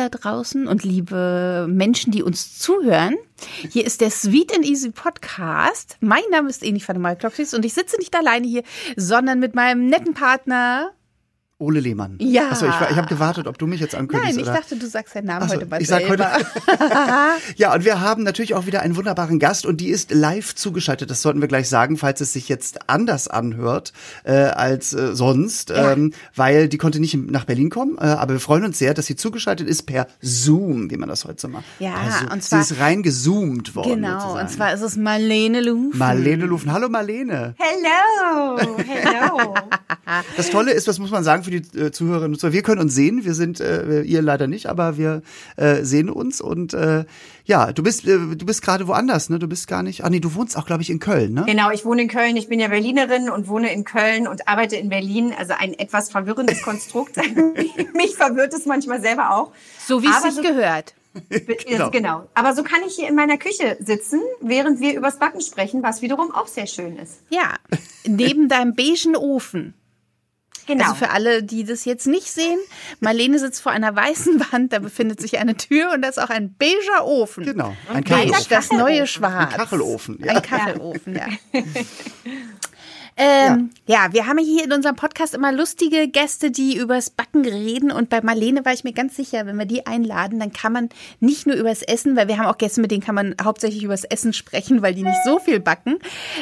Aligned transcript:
Da 0.00 0.08
draußen 0.08 0.66
und 0.66 0.82
liebe 0.82 1.66
Menschen, 1.68 2.10
die 2.10 2.22
uns 2.22 2.58
zuhören. 2.58 3.18
Hier 3.70 3.84
ist 3.84 4.00
der 4.00 4.08
Sweet 4.08 4.56
and 4.56 4.64
Easy 4.64 4.92
Podcast. 4.92 5.98
Mein 6.00 6.22
Name 6.30 6.48
ist 6.48 6.62
Eni 6.62 6.82
van 6.82 6.94
der 6.94 7.02
Malklopsis 7.02 7.52
und 7.52 7.66
ich 7.66 7.74
sitze 7.74 7.98
nicht 7.98 8.16
alleine 8.16 8.46
hier, 8.46 8.62
sondern 8.96 9.40
mit 9.40 9.54
meinem 9.54 9.88
netten 9.88 10.14
Partner 10.14 10.92
Ole 11.60 11.80
Lehmann. 11.80 12.16
Ja. 12.20 12.48
Achso, 12.50 12.66
ich, 12.66 12.72
ich 12.90 12.96
habe 12.96 13.06
gewartet, 13.06 13.46
ob 13.46 13.58
du 13.58 13.66
mich 13.66 13.80
jetzt 13.80 13.94
ankündigst. 13.94 14.34
Nein, 14.34 14.42
ich 14.42 14.50
oder? 14.50 14.58
dachte, 14.60 14.76
du 14.76 14.86
sagst 14.86 15.14
deinen 15.14 15.26
Namen 15.26 15.42
Ach 15.44 15.48
so, 15.50 15.56
heute 15.56 15.66
mal 15.66 15.80
ich 15.82 15.88
sag 15.88 16.00
selber. 16.00 16.32
heute. 16.32 16.46
ja, 17.56 17.74
und 17.74 17.84
wir 17.84 18.00
haben 18.00 18.22
natürlich 18.22 18.54
auch 18.54 18.64
wieder 18.64 18.80
einen 18.80 18.96
wunderbaren 18.96 19.38
Gast 19.38 19.66
und 19.66 19.78
die 19.80 19.88
ist 19.90 20.10
live 20.10 20.54
zugeschaltet. 20.54 21.10
Das 21.10 21.20
sollten 21.20 21.42
wir 21.42 21.48
gleich 21.48 21.68
sagen, 21.68 21.98
falls 21.98 22.22
es 22.22 22.32
sich 22.32 22.48
jetzt 22.48 22.88
anders 22.88 23.28
anhört 23.28 23.92
äh, 24.24 24.32
als 24.32 24.94
äh, 24.94 25.14
sonst, 25.14 25.68
Ja. 25.68 25.92
ähm, 25.92 26.14
weil 26.34 26.66
die 26.68 26.78
konnte 26.78 26.98
nicht 26.98 27.14
nach 27.14 27.44
Berlin 27.44 27.68
kommen. 27.68 27.98
Äh, 27.98 28.04
aber 28.06 28.32
wir 28.32 28.40
freuen 28.40 28.64
uns 28.64 28.78
sehr, 28.78 28.94
dass 28.94 29.04
sie 29.04 29.16
zugeschaltet 29.16 29.68
ist 29.68 29.82
per 29.82 30.06
Zoom, 30.22 30.90
wie 30.90 30.96
man 30.96 31.10
das 31.10 31.26
heute 31.26 31.42
so 31.42 31.48
macht. 31.48 31.64
Ja, 31.78 31.92
und 32.32 32.42
zwar- 32.42 32.62
sie 32.62 32.72
ist 32.74 32.80
reingezoomt 32.80 33.74
worden. 33.76 33.96
Genau, 33.96 34.18
sozusagen. 34.18 34.40
und 34.46 34.50
zwar 34.50 34.72
ist 34.72 34.80
es 34.80 34.96
Marlene 34.96 35.60
Lufen. 35.60 35.98
Marlene 35.98 36.46
Lufen. 36.46 36.72
Hallo 36.72 36.88
Marlene. 36.88 37.54
Hello, 37.58 38.56
hello. 38.58 39.54
Das 40.36 40.50
Tolle 40.50 40.72
ist, 40.72 40.88
das 40.88 40.98
muss 40.98 41.12
man 41.12 41.22
sagen 41.22 41.44
für 41.50 41.60
die 41.60 41.78
äh, 41.78 41.90
Zuhörerinnen 41.92 42.32
und 42.34 42.38
Zuhörer, 42.40 42.52
wir 42.54 42.62
können 42.62 42.80
uns 42.80 42.94
sehen, 42.94 43.24
wir 43.24 43.34
sind, 43.34 43.60
äh, 43.60 44.02
ihr 44.02 44.22
leider 44.22 44.46
nicht, 44.46 44.66
aber 44.66 44.96
wir 44.96 45.22
äh, 45.56 45.82
sehen 45.84 46.08
uns 46.10 46.40
und 46.40 46.74
äh, 46.74 47.04
ja, 47.44 47.72
du 47.72 47.82
bist, 47.82 48.06
äh, 48.06 48.18
du 48.18 48.46
bist 48.46 48.62
gerade 48.62 48.86
woanders, 48.86 49.28
ne? 49.30 49.38
Du 49.38 49.48
bist 49.48 49.66
gar 49.66 49.82
nicht, 49.82 50.04
ah 50.04 50.10
nee, 50.10 50.20
du 50.20 50.34
wohnst 50.34 50.56
auch, 50.56 50.66
glaube 50.66 50.82
ich, 50.82 50.90
in 50.90 51.00
Köln, 51.00 51.34
ne? 51.34 51.44
genau, 51.46 51.70
ich 51.70 51.84
wohne 51.84 52.02
in 52.02 52.08
Köln. 52.08 52.36
Ich 52.36 52.48
bin 52.48 52.60
ja 52.60 52.68
Berlinerin 52.68 53.28
und 53.30 53.48
wohne 53.48 53.72
in 53.72 53.84
Köln 53.84 54.28
und 54.28 54.46
arbeite 54.48 54.76
in 54.76 54.88
Berlin. 54.88 55.32
Also 55.36 55.54
ein 55.58 55.74
etwas 55.78 56.10
verwirrendes 56.10 56.62
Konstrukt. 56.64 57.16
Mich 57.94 58.14
verwirrt 58.14 58.54
es 58.54 58.66
manchmal 58.66 59.00
selber 59.00 59.34
auch. 59.34 59.52
So 59.86 60.02
wie 60.02 60.06
es 60.06 60.14
Aber 60.16 60.30
sich 60.30 60.34
so- 60.36 60.42
gehört. 60.42 60.94
Genau. 61.66 61.90
genau. 61.90 62.28
Aber 62.34 62.54
so 62.54 62.62
kann 62.62 62.80
ich 62.86 62.94
hier 62.94 63.08
in 63.08 63.16
meiner 63.16 63.36
Küche 63.36 63.76
sitzen, 63.80 64.20
während 64.40 64.78
wir 64.78 64.96
übers 64.96 65.18
Backen 65.18 65.40
sprechen, 65.40 65.82
was 65.82 66.02
wiederum 66.02 66.30
auch 66.32 66.46
sehr 66.46 66.68
schön 66.68 66.96
ist. 66.98 67.22
Ja, 67.30 67.54
neben 68.06 68.48
deinem 68.48 68.76
beigen 68.76 69.16
Ofen. 69.16 69.74
Genau. 70.66 70.84
Also 70.84 70.96
für 70.96 71.10
alle, 71.10 71.42
die 71.42 71.64
das 71.64 71.84
jetzt 71.84 72.06
nicht 72.06 72.30
sehen, 72.30 72.58
Marlene 73.00 73.38
sitzt 73.38 73.62
vor 73.62 73.72
einer 73.72 73.94
weißen 73.94 74.40
Wand, 74.52 74.72
da 74.72 74.78
befindet 74.78 75.20
sich 75.20 75.38
eine 75.38 75.56
Tür 75.56 75.92
und 75.94 76.02
da 76.02 76.08
ist 76.08 76.20
auch 76.20 76.30
ein 76.30 76.54
beiger 76.54 77.06
Ofen. 77.06 77.44
Genau, 77.44 77.76
ein 77.88 78.04
Beige, 78.04 78.30
Kachelofen. 78.32 78.46
das 78.50 78.70
neue 78.72 79.06
Schwarz. 79.06 79.52
Ein 79.52 79.58
Kachelofen, 79.58 80.18
ja. 80.24 80.34
Ein 80.34 80.42
Kachelofen, 80.42 81.14
ja. 81.16 81.26
Ähm, 83.22 83.68
ja. 83.86 84.08
wir 84.12 84.26
haben 84.26 84.38
hier 84.38 84.64
in 84.64 84.72
unserem 84.72 84.96
Podcast 84.96 85.34
immer 85.34 85.52
lustige 85.52 86.08
Gäste, 86.08 86.50
die 86.50 86.78
übers 86.78 87.10
Backen 87.10 87.44
reden. 87.44 87.92
Und 87.92 88.08
bei 88.08 88.22
Marlene 88.22 88.64
war 88.64 88.72
ich 88.72 88.82
mir 88.82 88.94
ganz 88.94 89.14
sicher, 89.14 89.44
wenn 89.44 89.58
wir 89.58 89.66
die 89.66 89.86
einladen, 89.86 90.40
dann 90.40 90.54
kann 90.54 90.72
man 90.72 90.88
nicht 91.20 91.46
nur 91.46 91.54
übers 91.56 91.82
Essen, 91.82 92.16
weil 92.16 92.28
wir 92.28 92.38
haben 92.38 92.46
auch 92.46 92.56
Gäste, 92.56 92.80
mit 92.80 92.90
denen 92.90 93.02
kann 93.02 93.14
man 93.14 93.34
hauptsächlich 93.42 93.82
übers 93.82 94.04
Essen 94.04 94.32
sprechen, 94.32 94.80
weil 94.80 94.94
die 94.94 95.02
nicht 95.02 95.22
so 95.22 95.38
viel 95.38 95.60
backen. 95.60 95.98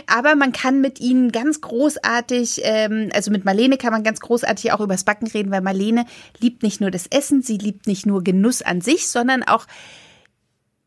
Aber 0.06 0.36
man 0.36 0.52
kann 0.52 0.80
mit 0.80 1.00
ihnen 1.00 1.32
ganz 1.32 1.60
großartig, 1.60 2.60
ähm, 2.62 3.10
also 3.12 3.32
mit 3.32 3.44
Marlene 3.44 3.76
kann 3.76 3.92
man 3.92 4.04
ganz 4.04 4.20
großartig 4.20 4.70
auch 4.72 4.80
übers 4.80 5.02
Backen 5.02 5.26
reden, 5.26 5.50
weil 5.50 5.62
Marlene 5.62 6.06
liebt 6.38 6.62
nicht 6.62 6.80
nur 6.80 6.92
das 6.92 7.08
Essen, 7.08 7.42
sie 7.42 7.58
liebt 7.58 7.88
nicht 7.88 8.06
nur 8.06 8.22
Genuss 8.22 8.62
an 8.62 8.82
sich, 8.82 9.08
sondern 9.08 9.42
auch 9.42 9.66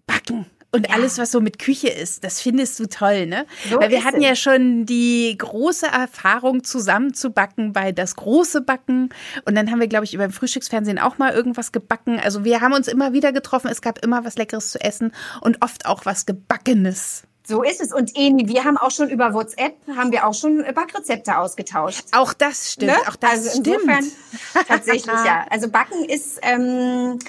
Backen. 0.08 0.46
Und 0.74 0.90
alles, 0.90 1.18
was 1.18 1.32
so 1.32 1.42
mit 1.42 1.60
Küche 1.60 1.90
ist, 1.90 2.24
das 2.24 2.40
findest 2.40 2.80
du 2.80 2.88
toll, 2.88 3.26
ne? 3.26 3.46
So 3.70 3.78
Weil 3.80 3.90
wir 3.90 4.06
hatten 4.06 4.22
es. 4.22 4.24
ja 4.24 4.36
schon 4.38 4.86
die 4.86 5.36
große 5.38 5.86
Erfahrung, 5.86 6.64
zusammen 6.64 7.14
zu 7.14 7.32
backen 7.32 7.74
bei 7.74 7.92
das 7.92 8.16
große 8.16 8.62
Backen. 8.62 9.10
Und 9.44 9.56
dann 9.56 9.70
haben 9.70 9.82
wir, 9.82 9.88
glaube 9.88 10.06
ich, 10.06 10.14
über 10.14 10.26
dem 10.26 10.32
Frühstücksfernsehen 10.32 10.98
auch 10.98 11.18
mal 11.18 11.34
irgendwas 11.34 11.74
gebacken. 11.74 12.22
Also 12.24 12.46
wir 12.46 12.62
haben 12.62 12.72
uns 12.72 12.88
immer 12.88 13.12
wieder 13.12 13.34
getroffen. 13.34 13.68
Es 13.70 13.82
gab 13.82 14.04
immer 14.04 14.24
was 14.24 14.38
Leckeres 14.38 14.72
zu 14.72 14.80
essen 14.80 15.12
und 15.42 15.62
oft 15.62 15.86
auch 15.86 16.06
was 16.06 16.26
Gebackenes. 16.26 17.24
so 17.46 17.64
ist 17.64 17.82
es. 17.82 17.92
Und 17.92 18.16
Eni, 18.16 18.48
wir 18.48 18.64
haben 18.64 18.78
auch 18.78 18.92
schon 18.92 19.10
über 19.10 19.34
WhatsApp, 19.34 19.76
haben 19.98 20.14
wir 20.14 20.26
auch 20.26 20.34
schon 20.34 20.64
Backrezepte 20.74 21.38
ausgetauscht. 21.38 22.06
Auch 22.14 22.32
das 22.32 22.72
stimmt. 22.72 22.94
Ne? 22.94 22.98
Auch 23.10 23.18
das 23.18 23.32
also 23.32 23.50
stimmt. 23.60 23.68
insofern 23.68 24.12
tatsächlich 24.70 25.06
ja. 25.26 25.46
Also 25.50 25.68
Backen 25.68 26.06
ist 26.06 26.40
ähm, 26.44 27.20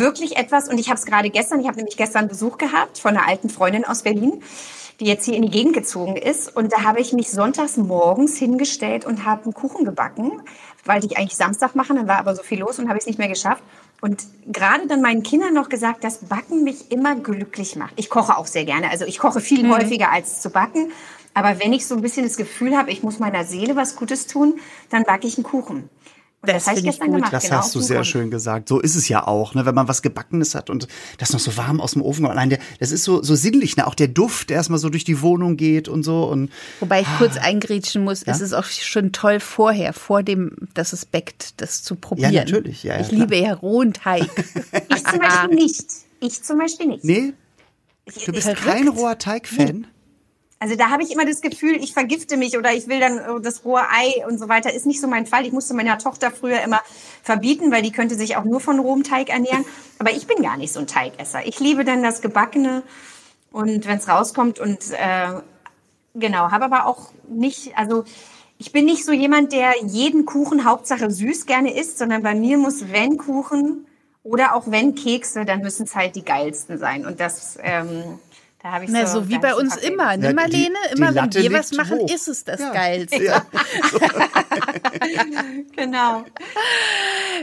wirklich 0.00 0.36
etwas 0.36 0.68
und 0.68 0.78
ich 0.78 0.88
habe 0.88 0.98
es 0.98 1.06
gerade 1.06 1.30
gestern, 1.30 1.60
ich 1.60 1.66
habe 1.66 1.76
nämlich 1.76 1.96
gestern 1.96 2.28
Besuch 2.28 2.58
gehabt 2.58 2.98
von 2.98 3.16
einer 3.16 3.26
alten 3.26 3.48
Freundin 3.50 3.84
aus 3.84 4.02
Berlin, 4.02 4.42
die 5.00 5.06
jetzt 5.06 5.24
hier 5.24 5.34
in 5.34 5.42
die 5.42 5.50
Gegend 5.50 5.74
gezogen 5.74 6.16
ist 6.16 6.54
und 6.56 6.72
da 6.72 6.82
habe 6.84 7.00
ich 7.00 7.12
mich 7.12 7.30
sonntags 7.30 7.76
morgens 7.76 8.36
hingestellt 8.38 9.04
und 9.04 9.24
habe 9.24 9.44
einen 9.44 9.54
Kuchen 9.54 9.84
gebacken, 9.84 10.40
weil 10.84 11.04
ich 11.04 11.16
eigentlich 11.18 11.36
Samstag 11.36 11.74
machen, 11.74 11.96
dann 11.96 12.08
war 12.08 12.18
aber 12.18 12.34
so 12.36 12.42
viel 12.42 12.60
los 12.60 12.78
und 12.78 12.88
habe 12.88 12.98
ich 12.98 13.02
es 13.02 13.06
nicht 13.06 13.18
mehr 13.18 13.28
geschafft. 13.28 13.62
Und 14.00 14.22
gerade 14.46 14.86
dann 14.86 15.00
meinen 15.00 15.22
Kindern 15.22 15.54
noch 15.54 15.70
gesagt, 15.70 16.04
dass 16.04 16.18
Backen 16.18 16.62
mich 16.62 16.90
immer 16.90 17.14
glücklich 17.14 17.74
macht. 17.74 17.94
Ich 17.96 18.10
koche 18.10 18.36
auch 18.36 18.46
sehr 18.46 18.66
gerne. 18.66 18.90
Also 18.90 19.06
ich 19.06 19.18
koche 19.18 19.40
viel 19.40 19.64
Mhm. 19.64 19.72
häufiger 19.72 20.12
als 20.12 20.42
zu 20.42 20.50
backen. 20.50 20.92
Aber 21.32 21.58
wenn 21.58 21.72
ich 21.72 21.86
so 21.86 21.94
ein 21.94 22.02
bisschen 22.02 22.24
das 22.24 22.36
Gefühl 22.36 22.76
habe, 22.76 22.90
ich 22.90 23.02
muss 23.02 23.18
meiner 23.18 23.44
Seele 23.44 23.76
was 23.76 23.96
Gutes 23.96 24.26
tun, 24.26 24.60
dann 24.90 25.04
backe 25.04 25.26
ich 25.26 25.38
einen 25.38 25.44
Kuchen. 25.44 25.88
Und 26.46 26.54
Das 26.54 26.66
habe 26.66 26.76
ich 26.78 26.80
finde 26.82 26.90
ich 26.90 26.96
gestern 26.98 27.06
gut. 27.08 27.16
gemacht. 27.16 27.32
Das 27.32 27.44
genau, 27.44 27.56
hast 27.56 27.74
du 27.74 27.80
sehr 27.80 27.96
Grund. 27.96 28.06
schön 28.06 28.30
gesagt. 28.30 28.68
So 28.68 28.80
ist 28.80 28.94
es 28.96 29.08
ja 29.08 29.26
auch, 29.26 29.54
ne? 29.54 29.64
wenn 29.66 29.74
man 29.74 29.88
was 29.88 30.02
Gebackenes 30.02 30.54
hat 30.54 30.70
und 30.70 30.88
das 31.18 31.32
noch 31.32 31.40
so 31.40 31.56
warm 31.56 31.80
aus 31.80 31.92
dem 31.92 32.02
Ofen 32.02 32.22
kommt. 32.24 32.32
Allein 32.36 32.50
der, 32.50 32.58
das 32.80 32.90
ist 32.92 33.04
so, 33.04 33.22
so 33.22 33.34
sinnlich, 33.34 33.76
ne? 33.76 33.86
auch 33.86 33.94
der 33.94 34.08
Duft, 34.08 34.50
der 34.50 34.56
erstmal 34.56 34.78
so 34.78 34.88
durch 34.90 35.04
die 35.04 35.20
Wohnung 35.22 35.56
geht 35.56 35.88
und 35.88 36.02
so. 36.02 36.24
Und 36.24 36.50
Wobei 36.80 37.00
ich 37.00 37.08
kurz 37.18 37.36
eingrätschen 37.36 38.04
muss, 38.04 38.22
es 38.22 38.40
ist 38.40 38.52
auch 38.52 38.64
schon 38.64 39.12
toll 39.12 39.40
vorher, 39.40 39.92
vor 39.92 40.22
dem, 40.22 40.52
dass 40.74 40.92
es 40.92 41.04
backt, 41.06 41.60
das 41.60 41.82
zu 41.82 41.94
probieren. 41.96 42.34
natürlich, 42.34 42.82
ja, 42.82 42.94
ja, 42.94 43.00
ich 43.00 43.08
klar. 43.08 43.20
liebe 43.20 43.36
ja 43.36 43.54
rohen 43.54 43.92
Teig. 43.92 44.28
Ich 44.88 45.04
zum 45.04 45.18
Beispiel 45.18 45.54
nicht. 45.54 45.84
Ich 46.20 46.42
zum 46.42 46.58
Beispiel 46.58 46.86
nicht. 46.86 47.04
nee, 47.04 47.32
du 48.26 48.32
bist 48.32 48.48
ich- 48.48 48.54
kein 48.54 48.88
roher 48.88 49.18
Teig-Fan. 49.18 49.86
Also 50.64 50.76
da 50.76 50.88
habe 50.88 51.02
ich 51.02 51.12
immer 51.12 51.26
das 51.26 51.42
Gefühl, 51.42 51.76
ich 51.76 51.92
vergifte 51.92 52.38
mich 52.38 52.56
oder 52.56 52.72
ich 52.72 52.88
will 52.88 52.98
dann 52.98 53.18
äh, 53.18 53.40
das 53.42 53.66
rohe 53.66 53.82
Ei 53.82 54.26
und 54.26 54.38
so 54.38 54.48
weiter. 54.48 54.72
Ist 54.72 54.86
nicht 54.86 54.98
so 54.98 55.06
mein 55.06 55.26
Fall. 55.26 55.44
Ich 55.44 55.52
musste 55.52 55.74
meiner 55.74 55.98
Tochter 55.98 56.30
früher 56.30 56.62
immer 56.62 56.80
verbieten, 57.22 57.70
weil 57.70 57.82
die 57.82 57.92
könnte 57.92 58.14
sich 58.14 58.38
auch 58.38 58.44
nur 58.44 58.60
von 58.60 58.78
rohem 58.78 59.02
Teig 59.02 59.28
ernähren. 59.28 59.66
Aber 59.98 60.12
ich 60.12 60.26
bin 60.26 60.42
gar 60.42 60.56
nicht 60.56 60.72
so 60.72 60.80
ein 60.80 60.86
Teigesser. 60.86 61.46
Ich 61.46 61.60
liebe 61.60 61.84
dann 61.84 62.02
das 62.02 62.22
Gebackene 62.22 62.82
und 63.52 63.86
wenn 63.86 63.98
es 63.98 64.08
rauskommt 64.08 64.58
und 64.58 64.90
äh, 64.92 65.42
genau, 66.14 66.50
habe 66.50 66.64
aber 66.64 66.86
auch 66.86 67.10
nicht, 67.28 67.76
also 67.76 68.04
ich 68.56 68.72
bin 68.72 68.86
nicht 68.86 69.04
so 69.04 69.12
jemand, 69.12 69.52
der 69.52 69.74
jeden 69.84 70.24
Kuchen 70.24 70.64
Hauptsache 70.64 71.10
süß 71.10 71.44
gerne 71.44 71.78
isst, 71.78 71.98
sondern 71.98 72.22
bei 72.22 72.34
mir 72.34 72.56
muss, 72.56 72.90
wenn 72.90 73.18
Kuchen 73.18 73.86
oder 74.22 74.54
auch 74.54 74.70
wenn 74.70 74.94
Kekse, 74.94 75.44
dann 75.44 75.60
müssen 75.60 75.82
es 75.82 75.94
halt 75.94 76.16
die 76.16 76.24
geilsten 76.24 76.78
sein. 76.78 77.04
Und 77.04 77.20
das, 77.20 77.58
ähm, 77.62 78.18
da 78.64 78.72
habe 78.72 78.84
ich 78.86 78.90
Na, 78.90 79.04
so 79.06 79.20
so 79.20 79.28
wie 79.28 79.38
bei 79.38 79.54
uns 79.54 79.76
immer, 79.76 80.16
ne 80.16 80.24
Ja, 80.24 80.28
die- 80.30 80.34
Marlene? 80.34 80.74
die 80.90 80.96
Immer 80.96 81.08
wenn 81.08 81.14
Latte 81.14 81.42
wir 81.42 81.52
was 81.52 81.72
machen, 81.72 81.98
hoch. 81.98 82.10
ist 82.12 82.28
es 82.28 82.44
das 82.44 82.58
Ja. 82.60 82.72
Geilste. 82.72 83.22
Ja. 83.22 83.44
Genau. 85.76 86.24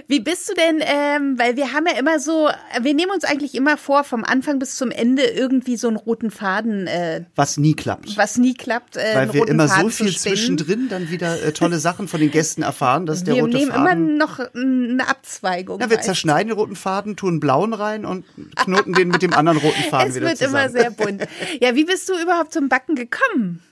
Wie 0.08 0.20
bist 0.20 0.50
du 0.50 0.54
denn, 0.54 0.82
ähm, 0.82 1.38
weil 1.38 1.56
wir 1.58 1.74
haben 1.74 1.86
ja 1.86 1.98
immer 2.00 2.20
so, 2.20 2.50
wir 2.82 2.94
nehmen 2.94 3.12
uns 3.12 3.24
eigentlich 3.24 3.56
immer 3.56 3.78
vor, 3.78 4.04
vom 4.04 4.24
Anfang 4.24 4.58
bis 4.58 4.76
zum 4.76 4.90
Ende 4.90 5.24
irgendwie 5.24 5.76
so 5.78 5.88
einen 5.88 5.98
roten 5.98 6.32
Faden, 6.32 6.88
äh, 6.88 7.24
Was 7.36 7.58
nie 7.58 7.76
klappt. 7.76 8.18
was 8.18 8.38
nie 8.38 8.54
klappt, 8.54 8.98
äh, 8.98 9.02
Weil 9.16 9.34
wir 9.34 9.48
immer 9.48 9.68
Faden 9.68 9.84
so 9.84 9.90
viel 9.90 10.16
zwischendrin 10.18 10.88
dann 10.90 11.10
wieder 11.12 11.42
äh, 11.44 11.52
tolle 11.52 11.78
Sachen 11.80 12.08
von 12.08 12.20
den 12.20 12.32
Gästen 12.32 12.64
erfahren, 12.64 13.06
dass 13.06 13.24
der 13.24 13.36
Wir 13.36 13.42
rote 13.44 13.58
nehmen 13.58 13.72
immer 13.72 13.90
Faden. 13.90 14.18
noch 14.18 14.40
eine 14.40 15.08
Abzweigung. 15.08 15.80
Ja, 15.82 15.90
wir 15.90 16.02
zerschneiden 16.02 16.48
den 16.50 16.58
roten 16.58 16.76
Faden, 16.76 17.16
tun 17.16 17.30
einen 17.32 17.40
blauen 17.40 17.74
rein 17.74 18.06
und 18.06 18.26
knoten 18.56 18.94
den 18.94 19.10
mit 19.10 19.22
dem 19.22 19.34
anderen 19.34 19.58
roten 19.60 19.84
Faden 19.90 20.10
Es 20.10 20.16
wieder 20.16 20.28
wird 20.28 20.38
zusammen. 20.38 20.56
immer 20.58 20.70
sehr 20.70 20.92
bunt. 20.92 21.11
Ja, 21.60 21.76
wie 21.76 21.86
bist 21.86 22.10
du 22.10 22.14
überhaupt 22.22 22.54
zum 22.54 22.70
Backen 22.70 22.96
gekommen? 22.96 23.64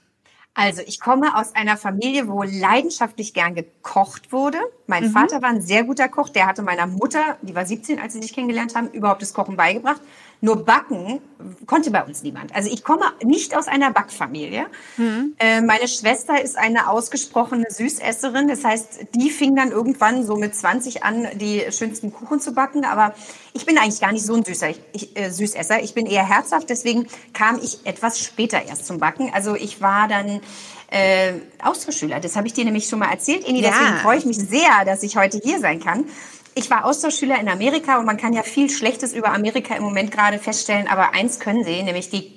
Also 0.55 0.81
ich 0.85 0.99
komme 0.99 1.37
aus 1.37 1.55
einer 1.55 1.77
Familie, 1.77 2.27
wo 2.27 2.43
leidenschaftlich 2.43 3.33
gern 3.33 3.55
gekocht 3.55 4.31
wurde. 4.33 4.57
Mein 4.87 5.05
Mhm. 5.05 5.11
Vater 5.11 5.41
war 5.41 5.49
ein 5.49 5.61
sehr 5.61 5.83
guter 5.83 6.09
Koch. 6.09 6.27
Der 6.29 6.47
hatte 6.47 6.63
meiner 6.63 6.85
Mutter, 6.87 7.37
die 7.41 7.55
war 7.55 7.65
17, 7.65 7.99
als 7.99 8.13
sie 8.13 8.21
sich 8.21 8.33
kennengelernt 8.33 8.75
haben, 8.75 8.89
überhaupt 8.89 9.21
das 9.21 9.33
Kochen 9.33 9.55
beigebracht. 9.55 10.01
Nur 10.41 10.63
Backen 10.63 11.19
konnte 11.65 11.91
bei 11.91 12.03
uns 12.03 12.23
niemand. 12.23 12.55
Also 12.55 12.69
ich 12.71 12.83
komme 12.83 13.03
nicht 13.23 13.55
aus 13.57 13.67
einer 13.67 13.91
Backfamilie. 13.91 14.67
Mhm. 14.95 15.35
Äh, 15.37 15.61
meine 15.61 15.87
Schwester 15.87 16.41
ist 16.41 16.57
eine 16.57 16.89
ausgesprochene 16.89 17.65
Süßesserin. 17.69 18.47
Das 18.47 18.63
heißt, 18.63 19.07
die 19.15 19.31
fing 19.31 19.55
dann 19.55 19.71
irgendwann 19.71 20.25
so 20.25 20.37
mit 20.37 20.55
20 20.55 21.03
an, 21.03 21.27
die 21.35 21.63
schönsten 21.71 22.13
Kuchen 22.13 22.39
zu 22.39 22.53
backen. 22.53 22.85
Aber 22.85 23.13
ich 23.53 23.65
bin 23.65 23.77
eigentlich 23.77 23.99
gar 23.99 24.13
nicht 24.13 24.25
so 24.25 24.33
ein 24.33 24.45
Süßer, 24.45 24.69
ich, 24.93 25.17
äh, 25.17 25.29
Süßesser. 25.29 25.83
Ich 25.83 25.93
bin 25.93 26.05
eher 26.05 26.27
herzhaft. 26.27 26.69
Deswegen 26.69 27.07
kam 27.33 27.59
ich 27.61 27.85
etwas 27.85 28.19
später 28.19 28.61
erst 28.65 28.85
zum 28.85 28.99
Backen. 28.99 29.31
Also 29.33 29.55
ich 29.55 29.81
war 29.81 30.07
dann 30.07 30.39
äh, 30.91 31.33
Austauschschüler. 31.61 32.19
Das 32.19 32.35
habe 32.35 32.47
ich 32.47 32.53
dir 32.53 32.65
nämlich 32.65 32.87
schon 32.87 32.99
mal 32.99 33.11
erzählt, 33.11 33.47
Eni. 33.47 33.61
Ja. 33.61 33.71
Deswegen 33.71 33.97
freue 33.99 34.17
ich 34.17 34.25
mich 34.25 34.37
sehr, 34.37 34.85
dass 34.85 35.03
ich 35.03 35.17
heute 35.17 35.39
hier 35.43 35.59
sein 35.59 35.79
kann. 35.79 36.05
Ich 36.55 36.69
war 36.69 36.85
Austauschschüler 36.85 37.39
in 37.39 37.47
Amerika 37.47 37.99
und 37.99 38.05
man 38.05 38.17
kann 38.17 38.33
ja 38.33 38.43
viel 38.43 38.69
Schlechtes 38.69 39.13
über 39.13 39.31
Amerika 39.33 39.75
im 39.75 39.83
Moment 39.83 40.11
gerade 40.11 40.39
feststellen, 40.39 40.87
aber 40.87 41.13
eins 41.13 41.39
können 41.39 41.63
sie, 41.63 41.83
nämlich 41.83 42.09
die 42.09 42.33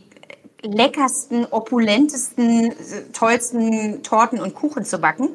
leckersten, 0.63 1.45
opulentesten, 1.47 2.73
tollsten 3.13 4.03
Torten 4.03 4.41
und 4.41 4.55
Kuchen 4.55 4.85
zu 4.85 4.99
backen. 4.99 5.29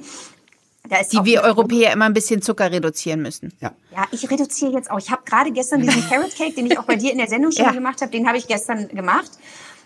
Da 0.89 0.99
ist 0.99 1.11
Die 1.11 1.25
wir 1.25 1.41
Europäer 1.41 1.91
immer 1.91 2.05
ein 2.05 2.13
bisschen 2.13 2.41
Zucker 2.41 2.71
reduzieren 2.71 3.21
müssen. 3.21 3.51
Ja. 3.59 3.73
Ja, 3.93 4.05
ich 4.11 4.29
reduziere 4.29 4.71
jetzt 4.71 4.89
auch. 4.89 4.99
Ich 4.99 5.11
habe 5.11 5.23
gerade 5.25 5.51
gestern 5.51 5.81
diesen 5.81 6.01
Carrot 6.09 6.33
Cake, 6.35 6.53
den 6.53 6.65
ich 6.67 6.79
auch 6.79 6.85
bei 6.85 6.95
dir 6.95 7.11
in 7.11 7.17
der 7.17 7.27
Sendung 7.27 7.51
schon 7.51 7.65
Ja. 7.65 7.71
gemacht 7.71 8.01
habe, 8.01 8.11
den 8.11 8.25
habe 8.25 8.37
ich 8.37 8.47
gestern 8.47 8.87
gemacht. 8.87 9.31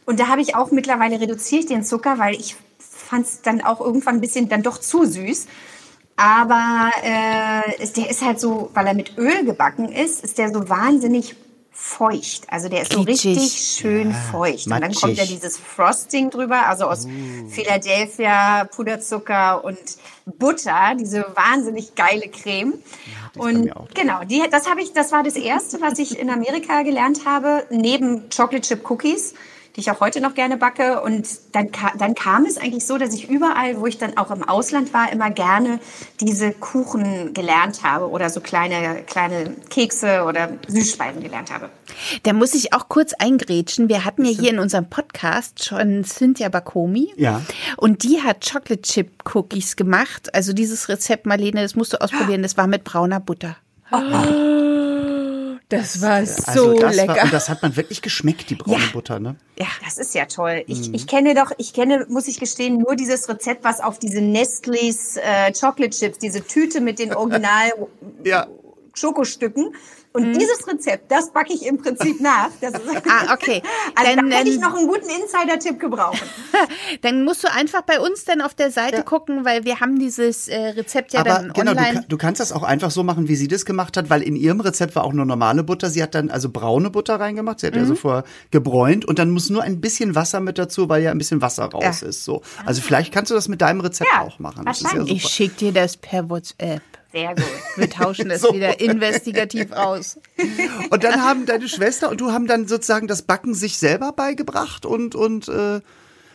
Und 0.05 0.19
da 0.19 0.27
habe 0.27 0.41
ich 0.41 0.55
auch 0.55 0.69
mittlerweile 0.71 1.19
reduziere 1.19 1.61
ich 1.61 1.67
den 1.67 1.83
Zucker, 1.83 2.19
weil 2.19 2.35
ich 2.35 2.55
fand 2.79 3.25
es 3.25 3.41
dann 3.41 3.61
auch 3.61 3.81
irgendwann 3.81 4.15
ein 4.15 4.21
bisschen 4.21 4.47
dann 4.47 4.61
doch 4.61 4.77
zu 4.79 5.05
süß. 5.05 5.47
Aber 6.21 6.91
äh, 7.03 7.81
ist- 7.83 7.97
der 7.97 8.09
ist 8.09 8.21
halt 8.21 8.39
so, 8.39 8.69
weil 8.73 8.85
er 8.87 8.93
mit 8.93 9.17
Öl 9.17 9.43
gebacken 9.45 9.91
ist, 9.91 10.23
ist 10.23 10.37
der 10.37 10.51
so 10.53 10.69
wahnsinnig 10.69 11.35
feucht. 11.73 12.43
Also 12.47 12.69
der 12.69 12.83
ist 12.83 12.93
so 12.93 13.01
richtig 13.01 13.51
schön 13.79 14.13
feucht. 14.13 14.67
Und 14.67 14.71
dann 14.81 14.93
kommt 14.93 15.17
ja 15.17 15.23
matschig. 15.23 15.29
dieses 15.39 15.57
Frosting 15.57 16.29
drüber, 16.29 16.67
also 16.67 16.85
aus 16.85 17.07
Philadelphia, 17.49 18.65
Puderzucker 18.65 19.63
und 19.63 19.77
Butter, 20.25 20.93
diese 20.99 21.25
wahnsinnig 21.35 21.95
geile 21.95 22.27
Creme. 22.29 22.73
bei 23.33 23.41
und 23.41 23.71
genau, 23.95 24.23
die, 24.25 24.43
das 24.51 24.69
habe 24.69 24.81
ich, 24.81 24.93
das 24.93 25.11
war 25.11 25.23
das 25.23 25.35
erste, 25.35 25.81
was 25.81 25.97
ich 25.97 26.19
in 26.19 26.29
Amerika 26.29 26.83
gelernt 26.83 27.21
habe, 27.25 27.63
neben 27.71 28.29
Chocolate 28.29 28.61
Chip 28.61 28.89
Cookies, 28.89 29.33
die 29.75 29.81
ich 29.81 29.91
auch 29.91 29.99
heute 29.99 30.21
noch 30.21 30.33
gerne 30.33 30.57
backe. 30.57 31.01
Und 31.01 31.27
dann, 31.53 31.69
dann 31.97 32.15
kam 32.15 32.45
es 32.45 32.57
eigentlich 32.57 32.85
so, 32.85 32.97
dass 32.97 33.13
ich 33.13 33.29
überall, 33.29 33.79
wo 33.79 33.87
ich 33.87 33.97
dann 33.97 34.17
auch 34.17 34.31
im 34.31 34.43
Ausland 34.47 34.93
war, 34.93 35.11
immer 35.11 35.29
gerne 35.29 35.79
diese 36.19 36.51
Kuchen 36.51 37.33
gelernt 37.33 37.83
habe 37.83 38.09
oder 38.09 38.29
so 38.29 38.41
kleine, 38.41 39.03
kleine 39.03 39.55
Kekse 39.69 40.23
oder 40.23 40.49
Süßspeisen 40.67 41.21
gelernt 41.21 41.51
habe. 41.51 41.69
Da 42.23 42.33
muss 42.33 42.53
ich 42.53 42.73
auch 42.73 42.89
kurz 42.89 43.13
eingrätschen. 43.13 43.89
Wir 43.89 44.05
hatten 44.05 44.25
ja 44.25 44.31
hier 44.31 44.51
in 44.51 44.59
unserem 44.59 44.89
Podcast 44.89 45.63
schon 45.63 46.03
Cynthia 46.03 46.49
Bakomi. 46.49 47.13
Ja. 47.15 47.41
Und 47.77 48.03
die 48.03 48.21
hat 48.21 48.49
Chocolate 48.49 48.81
Chip 48.81 49.11
Cookies 49.33 49.75
gemacht. 49.75 50.33
Also 50.33 50.53
dieses 50.53 50.89
Rezept, 50.89 51.25
Marlene, 51.25 51.61
das 51.61 51.75
musst 51.75 51.93
du 51.93 52.01
ausprobieren. 52.01 52.43
Das 52.43 52.57
war 52.57 52.67
mit 52.67 52.83
brauner 52.83 53.19
Butter. 53.19 53.57
Das 55.71 56.01
war 56.01 56.25
so 56.25 56.43
Also 56.45 56.73
das 56.79 56.95
lecker. 56.95 57.15
War, 57.15 57.23
und 57.23 57.33
das 57.33 57.49
hat 57.49 57.61
man 57.63 57.75
wirklich 57.75 58.01
geschmeckt, 58.01 58.49
die 58.49 58.55
braune 58.55 58.77
Ja. 58.83 58.89
Butter, 58.93 59.19
ne? 59.19 59.35
ja. 59.57 59.67
Das 59.83 59.97
ist 59.97 60.13
ja 60.13 60.25
toll. 60.25 60.63
Ich, 60.67 60.89
Mhm. 60.89 60.93
ich 60.93 61.07
kenne 61.07 61.33
doch, 61.33 61.51
ich 61.57 61.73
kenne, 61.73 62.05
muss 62.09 62.27
ich 62.27 62.39
gestehen, 62.39 62.77
nur 62.77 62.95
dieses 62.95 63.27
Rezept, 63.29 63.63
was 63.63 63.79
auf 63.79 63.97
diese 63.99 64.21
Nestle's 64.21 65.17
äh, 65.17 65.51
Chocolate 65.53 65.89
Chips, 65.97 66.17
diese 66.19 66.45
Tüte 66.45 66.81
mit 66.81 66.99
den 66.99 67.13
Original 67.15 67.71
Ja. 68.23 68.47
Schokostücken. 68.93 69.73
Und 70.13 70.33
dieses 70.33 70.67
Rezept, 70.67 71.09
das 71.09 71.31
backe 71.31 71.53
ich 71.53 71.65
im 71.65 71.77
Prinzip 71.77 72.19
nach. 72.19 72.49
Das 72.59 72.73
ist, 72.73 72.85
Mhm. 72.85 73.01
Ah, 73.09 73.33
okay. 73.33 73.61
Also 73.95 74.15
Dann, 74.15 74.29
da 74.29 74.37
hätte 74.37 74.49
ich 74.49 74.59
noch 74.59 74.75
einen 74.75 74.87
guten 74.87 75.07
Insider-Tipp 75.09 75.79
gebrauchen. 75.79 76.19
Dann 77.01 77.23
musst 77.23 77.43
du 77.43 77.51
einfach 77.51 77.81
bei 77.83 77.99
uns 77.99 78.25
dann 78.25 78.41
auf 78.41 78.53
der 78.53 78.71
Seite 78.71 79.03
gucken, 79.03 79.45
weil 79.45 79.63
wir 79.65 79.79
haben 79.79 79.99
dieses 79.99 80.47
äh, 80.47 80.57
Rezept 80.69 81.13
ja 81.13 81.21
Aber 81.21 81.29
dann 81.29 81.53
genau, 81.53 81.73
du, 81.73 81.77
online. 81.79 81.99
ka- 82.01 82.05
du 82.07 82.17
kannst 82.17 82.39
das 82.41 82.51
auch 82.51 82.63
einfach 82.63 82.91
so 82.91 83.03
machen, 83.03 83.27
wie 83.27 83.35
sie 83.35 83.47
das 83.47 83.65
gemacht 83.65 83.95
hat, 83.97 84.09
weil 84.09 84.21
in 84.21 84.35
ihrem 84.35 84.59
Rezept 84.61 84.95
war 84.95 85.03
auch 85.05 85.13
nur 85.13 85.25
normale 85.25 85.63
Butter. 85.63 85.89
Sie 85.89 86.01
hat 86.03 86.13
dann 86.15 86.29
also 86.29 86.49
braune 86.49 86.89
Butter 86.89 87.19
reingemacht. 87.19 87.59
Sie 87.61 87.67
hat 87.67 87.75
Mhm. 87.75 87.81
also 87.81 87.95
vorher 87.95 88.23
gebräunt 88.51 89.05
und 89.05 89.17
dann 89.19 89.29
muss 89.31 89.49
nur 89.49 89.63
ein 89.63 89.79
bisschen 89.81 90.15
Wasser 90.15 90.39
mit 90.41 90.57
dazu, 90.57 90.89
weil 90.89 91.01
ja 91.03 91.11
ein 91.11 91.17
bisschen 91.17 91.41
Wasser 91.41 91.65
raus 91.65 92.01
Ja. 92.01 92.07
ist. 92.07 92.23
So. 92.25 92.41
Also 92.65 92.81
vielleicht 92.81 93.13
kannst 93.13 93.31
du 93.31 93.35
das 93.35 93.47
mit 93.47 93.61
deinem 93.61 93.81
Rezept 93.81 94.09
Ja, 94.13 94.21
auch 94.21 94.39
machen. 94.39 94.67
Ist 94.67 94.81
ja 94.81 94.87
wahrscheinlich. 94.89 95.15
ich 95.17 95.21
super. 95.23 95.33
schick 95.33 95.57
dir 95.57 95.71
das 95.71 95.97
per 95.97 96.29
WhatsApp. 96.29 96.81
Sehr 97.11 97.35
gut. 97.35 97.45
Wir 97.75 97.89
tauschen 97.89 98.29
das 98.29 98.41
So. 98.41 98.53
wieder 98.53 98.79
investigativ 98.79 99.71
aus. 99.71 100.19
Und 100.89 101.03
dann 101.03 101.21
haben 101.21 101.45
deine 101.45 101.67
Schwester 101.67 102.09
und 102.09 102.21
du 102.21 102.31
haben 102.31 102.47
dann 102.47 102.67
sozusagen 102.67 103.07
das 103.07 103.21
Backen 103.21 103.53
sich 103.53 103.77
selber 103.77 104.11
beigebracht 104.13 104.85
und 104.85 105.15
und 105.15 105.47
äh, 105.47 105.81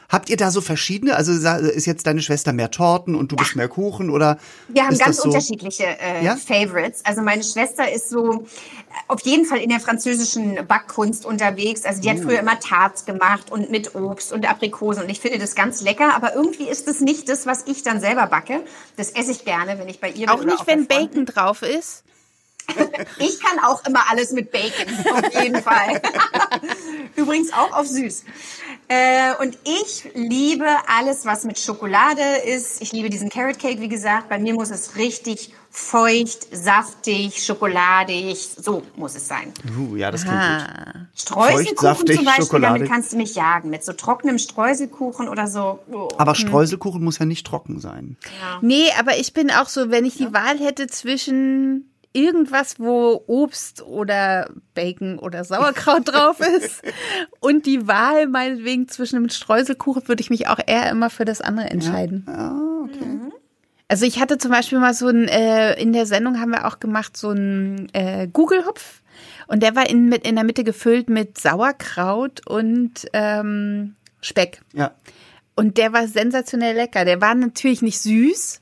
habt 0.08 0.28
ihr 0.30 0.36
da 0.36 0.50
so 0.50 0.60
verschiedene? 0.60 1.16
Also 1.16 1.32
ist 1.32 1.86
jetzt 1.86 2.06
deine 2.06 2.22
Schwester 2.22 2.52
mehr 2.52 2.70
Torten 2.70 3.14
und 3.14 3.32
du 3.32 3.36
bist 3.36 3.56
mehr 3.56 3.68
Kuchen 3.68 4.10
oder? 4.10 4.38
Wir 4.68 4.86
haben 4.86 4.96
ganz 4.98 5.18
so? 5.18 5.24
unterschiedliche 5.24 5.84
äh, 5.84 6.24
Ja? 6.24 6.36
Favorites. 6.36 7.04
Also 7.04 7.22
meine 7.22 7.42
Schwester 7.42 7.90
ist 7.92 8.08
so 8.10 8.46
auf 9.08 9.20
jeden 9.22 9.44
Fall 9.44 9.58
in 9.58 9.68
der 9.68 9.80
französischen 9.80 10.66
Backkunst 10.66 11.26
unterwegs. 11.26 11.84
Also 11.84 12.00
die 12.00 12.10
hat 12.10 12.18
Uh. 12.18 12.22
früher 12.22 12.38
immer 12.40 12.58
Tarts 12.60 13.04
gemacht 13.04 13.50
und 13.50 13.70
mit 13.70 13.94
Obst 13.94 14.32
und 14.32 14.48
Aprikosen 14.48 15.02
und 15.04 15.08
ich 15.10 15.20
finde 15.20 15.38
das 15.38 15.54
ganz 15.54 15.80
lecker. 15.82 16.14
Aber 16.14 16.34
irgendwie 16.34 16.68
ist 16.68 16.88
es 16.88 17.00
nicht 17.00 17.28
das, 17.28 17.46
was 17.46 17.64
ich 17.66 17.82
dann 17.82 18.00
selber 18.00 18.26
backe. 18.26 18.60
Das 18.96 19.10
esse 19.10 19.32
ich 19.32 19.44
gerne, 19.44 19.78
wenn 19.78 19.88
ich 19.88 20.00
bei 20.00 20.08
ihr 20.08 20.26
bin. 20.26 20.28
Auch 20.30 20.44
nicht, 20.44 20.66
wenn. 20.66 20.86
Bacon 20.86 21.26
drauf 21.26 21.62
ist. 21.62 22.04
Ich 23.18 23.40
kann 23.40 23.58
auch 23.64 23.84
immer 23.86 24.00
alles 24.10 24.32
mit 24.32 24.52
Bacon, 24.52 24.86
auf 25.12 25.42
jeden 25.42 25.62
Fall. 25.62 26.02
Übrigens 27.16 27.52
auch 27.52 27.72
auf 27.72 27.86
süß. 27.86 28.24
Äh, 28.88 29.34
und 29.40 29.58
ich 29.64 30.08
liebe 30.14 30.66
alles, 30.86 31.24
was 31.24 31.44
mit 31.44 31.58
Schokolade 31.58 32.22
ist. 32.46 32.80
Ich 32.80 32.92
liebe 32.92 33.10
diesen 33.10 33.30
Carrot 33.30 33.58
Cake, 33.58 33.80
wie 33.80 33.88
gesagt. 33.88 34.28
Bei 34.28 34.38
mir 34.38 34.54
muss 34.54 34.70
es 34.70 34.96
richtig 34.96 35.52
feucht, 35.70 36.54
saftig, 36.54 37.44
schokoladig. 37.44 38.38
So 38.56 38.82
muss 38.94 39.16
es 39.16 39.26
sein. 39.26 39.52
Uh, 39.76 39.96
ja, 39.96 40.10
das 40.10 40.22
klingt 40.22 40.38
gut. 40.38 40.46
Ah. 40.46 41.06
Streuselkuchen 41.16 41.76
saftig, 41.76 42.16
zum 42.16 42.24
Beispiel, 42.24 42.44
schokoladig. 42.44 42.74
damit 42.74 42.92
kannst 42.92 43.12
du 43.12 43.16
mich 43.16 43.34
jagen. 43.34 43.70
Mit 43.70 43.84
so 43.84 43.92
trockenem 43.92 44.38
Streuselkuchen 44.38 45.28
oder 45.28 45.48
so. 45.48 45.80
Oh. 45.90 46.08
Aber 46.16 46.34
Streuselkuchen 46.34 47.02
muss 47.02 47.18
ja 47.18 47.26
nicht 47.26 47.46
trocken 47.46 47.80
sein. 47.80 48.16
Nee, 48.60 48.88
aber 48.98 49.18
ich 49.18 49.32
bin 49.32 49.50
auch 49.50 49.68
so, 49.68 49.90
wenn 49.90 50.04
ich 50.04 50.16
die 50.16 50.32
Wahl 50.32 50.58
hätte 50.58 50.86
zwischen 50.86 51.90
irgendwas, 52.16 52.80
wo 52.80 53.22
Obst 53.26 53.82
oder 53.82 54.50
Bacon 54.74 55.18
oder 55.18 55.44
Sauerkraut 55.44 56.08
drauf 56.12 56.40
ist 56.40 56.82
und 57.40 57.66
die 57.66 57.86
Wahl 57.86 58.26
meinetwegen 58.26 58.88
zwischen 58.88 59.16
einem 59.16 59.28
Streuselkuchen, 59.28 60.08
würde 60.08 60.22
ich 60.22 60.30
mich 60.30 60.48
auch 60.48 60.58
eher 60.66 60.90
immer 60.90 61.10
für 61.10 61.26
das 61.26 61.40
andere 61.40 61.68
entscheiden. 61.68 62.24
Also 63.88 64.04
ich 64.04 64.18
hatte 64.18 64.38
zum 64.38 64.50
Beispiel 64.50 64.78
mal 64.78 64.94
so 64.94 65.08
ein, 65.08 65.28
äh, 65.28 65.80
in 65.80 65.92
der 65.92 66.06
Sendung 66.06 66.40
haben 66.40 66.50
wir 66.50 66.66
auch 66.66 66.80
gemacht, 66.80 67.16
so 67.16 67.30
ein 67.30 67.88
äh, 67.92 68.26
Google-Hupf. 68.32 69.02
Und 69.46 69.62
der 69.62 69.76
war 69.76 69.88
in, 69.88 70.08
mit, 70.08 70.26
in 70.26 70.34
der 70.34 70.44
Mitte 70.44 70.64
gefüllt 70.64 71.08
mit 71.08 71.38
Sauerkraut 71.38 72.40
und 72.48 73.06
ähm, 73.12 73.94
Speck. 74.20 74.60
Ja. 74.72 74.92
Und 75.54 75.78
der 75.78 75.92
war 75.92 76.08
sensationell 76.08 76.74
lecker. 76.74 77.04
Der 77.04 77.20
war 77.20 77.34
natürlich 77.34 77.80
nicht 77.80 78.00
süß, 78.00 78.60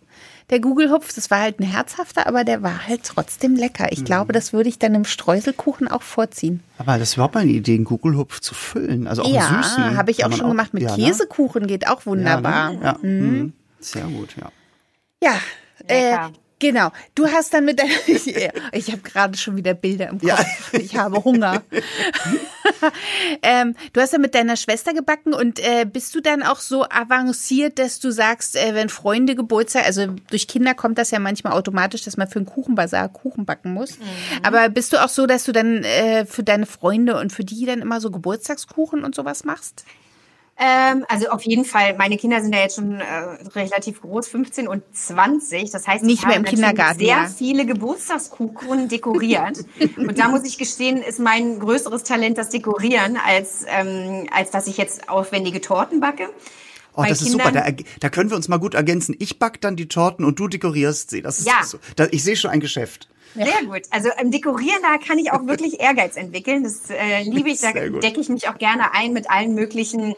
der 0.50 0.60
Gugelhupf. 0.60 1.14
Das 1.14 1.30
war 1.30 1.40
halt 1.40 1.60
ein 1.60 1.64
herzhafter, 1.64 2.26
aber 2.26 2.44
der 2.44 2.62
war 2.62 2.86
halt 2.86 3.02
trotzdem 3.04 3.54
lecker. 3.54 3.90
Ich 3.92 4.04
glaube, 4.04 4.32
das 4.32 4.52
würde 4.52 4.68
ich 4.68 4.78
dann 4.78 4.94
im 4.94 5.04
Streuselkuchen 5.04 5.88
auch 5.88 6.02
vorziehen. 6.02 6.62
Aber 6.78 6.98
das 6.98 7.10
ist 7.10 7.14
überhaupt 7.14 7.34
mal 7.34 7.40
eine 7.40 7.52
Idee, 7.52 7.74
einen 7.74 7.84
Gugelhupf 7.84 8.40
zu 8.40 8.54
füllen. 8.54 9.06
Also 9.06 9.22
auch 9.22 9.32
ja, 9.32 9.62
süßen. 9.62 9.96
habe 9.96 10.10
ich 10.10 10.24
auch 10.24 10.32
schon 10.32 10.48
gemacht. 10.48 10.74
Mit 10.74 10.82
ja, 10.82 10.96
ne? 10.96 11.04
Käsekuchen 11.06 11.66
geht 11.66 11.86
auch 11.88 12.00
Ja, 12.00 12.06
wunderbar. 12.06 12.72
ne? 12.72 12.80
ja. 12.82 12.98
mhm. 13.02 13.52
Sehr 13.80 14.04
gut, 14.04 14.36
ja. 14.40 14.50
Ja, 15.22 15.38
äh. 15.86 16.16
Genau. 16.64 16.90
Du 17.14 17.26
hast 17.26 17.52
dann 17.54 17.64
mit 17.64 17.78
deiner. 17.78 17.92
ich 18.72 18.90
habe 18.90 19.02
gerade 19.02 19.36
schon 19.36 19.56
wieder 19.56 19.74
Bilder 19.74 20.08
im 20.08 20.18
Kopf. 20.18 20.28
Ja. 20.28 20.38
Ich 20.72 20.96
habe 20.96 21.22
Hunger. 21.22 21.62
ähm, 23.42 23.74
du 23.92 24.00
hast 24.00 24.12
dann 24.12 24.20
mit 24.20 24.34
deiner 24.34 24.56
Schwester 24.56 24.94
gebacken 24.94 25.34
und 25.34 25.60
äh, 25.60 25.84
bist 25.84 26.14
du 26.14 26.20
dann 26.20 26.42
auch 26.42 26.60
so 26.60 26.84
avanciert, 26.84 27.78
dass 27.78 28.00
du 28.00 28.10
sagst, 28.10 28.56
äh, 28.56 28.74
wenn 28.74 28.88
Freunde 28.88 29.34
Geburtstag, 29.34 29.86
also 29.86 30.06
durch 30.30 30.48
Kinder 30.48 30.74
kommt 30.74 30.98
das 30.98 31.10
ja 31.10 31.18
manchmal 31.18 31.52
automatisch, 31.52 32.02
dass 32.02 32.16
man 32.16 32.28
für 32.28 32.38
einen 32.38 32.46
Kuchenbazar 32.46 33.08
Kuchen 33.08 33.44
backen 33.44 33.72
muss. 33.72 33.98
Aber 34.42 34.68
bist 34.68 34.92
du 34.92 35.02
auch 35.02 35.08
so, 35.08 35.26
dass 35.26 35.44
du 35.44 35.52
dann 35.52 35.84
äh, 35.84 36.24
für 36.24 36.42
deine 36.42 36.66
Freunde 36.66 37.18
und 37.18 37.32
für 37.32 37.44
die 37.44 37.66
dann 37.66 37.80
immer 37.80 38.00
so 38.00 38.10
Geburtstagskuchen 38.10 39.04
und 39.04 39.14
sowas 39.14 39.44
machst? 39.44 39.84
Ähm, 40.56 41.04
also 41.08 41.28
auf 41.28 41.42
jeden 41.42 41.64
Fall, 41.64 41.96
meine 41.96 42.16
Kinder 42.16 42.40
sind 42.40 42.54
ja 42.54 42.60
jetzt 42.60 42.76
schon 42.76 43.00
äh, 43.00 43.04
relativ 43.54 44.00
groß, 44.02 44.28
15 44.28 44.68
und 44.68 44.82
20. 44.92 45.70
Das 45.70 45.88
heißt, 45.88 46.04
Nicht 46.04 46.20
ich 46.20 46.26
mehr 46.26 46.36
habe 46.36 46.40
im 46.40 46.44
Kindergarten, 46.44 47.00
sehr 47.00 47.08
ja. 47.08 47.26
viele 47.26 47.66
Geburtstagskuchen 47.66 48.88
dekoriert. 48.88 49.64
und 49.96 50.18
da 50.18 50.28
muss 50.28 50.44
ich 50.44 50.56
gestehen, 50.56 50.98
ist 50.98 51.18
mein 51.18 51.58
größeres 51.58 52.04
Talent 52.04 52.38
das 52.38 52.50
Dekorieren, 52.50 53.16
als, 53.16 53.64
ähm, 53.66 54.28
als 54.32 54.52
dass 54.52 54.68
ich 54.68 54.76
jetzt 54.76 55.08
aufwendige 55.08 55.60
Torten 55.60 55.98
backe. 55.98 56.30
Oh, 56.96 57.02
Bei 57.02 57.08
das 57.08 57.22
ist 57.22 57.30
super. 57.32 57.44
Kindern- 57.50 57.76
Da, 57.76 57.84
da 58.00 58.08
können 58.08 58.30
wir 58.30 58.36
uns 58.36 58.48
mal 58.48 58.58
gut 58.58 58.74
ergänzen. 58.74 59.16
Ich 59.18 59.38
back 59.38 59.60
dann 59.60 59.74
die 59.76 59.88
Torten 59.88 60.24
und 60.24 60.38
du 60.38 60.46
dekorierst 60.48 61.10
sie. 61.10 61.22
Das 61.22 61.40
ist 61.40 61.46
Ja. 61.48 61.62
so. 61.64 61.78
Da, 61.96 62.06
ich 62.10 62.22
sehe 62.22 62.36
schon 62.36 62.50
ein 62.50 62.60
Geschäft. 62.60 63.08
Sehr 63.34 63.64
gut. 63.66 63.82
Also 63.90 64.10
im 64.20 64.30
Dekorieren, 64.30 64.78
da 64.82 64.96
kann 65.04 65.18
ich 65.18 65.32
auch 65.32 65.44
wirklich 65.46 65.80
Ehrgeiz 65.80 66.16
entwickeln. 66.16 66.62
Das 66.62 66.88
äh, 66.90 67.22
liebe 67.24 67.50
ich. 67.50 67.60
Da 67.60 67.72
decke 67.72 68.20
ich 68.20 68.28
mich 68.28 68.48
auch 68.48 68.58
gerne 68.58 68.94
ein 68.94 69.12
mit 69.12 69.28
allen 69.28 69.54
möglichen 69.56 70.14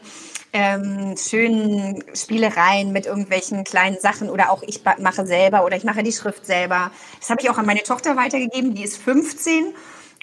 ähm, 0.53 1.15
schönen 1.17 2.03
Spielereien, 2.13 2.91
mit 2.91 3.07
irgendwelchen 3.07 3.63
kleinen 3.63 3.99
Sachen. 3.99 4.29
Oder 4.29 4.51
auch 4.51 4.61
ich 4.63 4.81
mache 4.99 5.25
selber 5.25 5.65
oder 5.65 5.77
ich 5.77 5.83
mache 5.83 6.03
die 6.03 6.11
Schrift 6.13 6.45
selber. 6.45 6.91
Das 7.19 7.29
habe 7.31 7.41
ich 7.41 7.49
auch 7.49 7.57
an 7.57 7.65
meine 7.65 7.81
Tochter 7.81 8.15
weitergegeben. 8.15 8.75
Die 8.75 8.83
ist 8.83 8.97
15. 8.97 9.73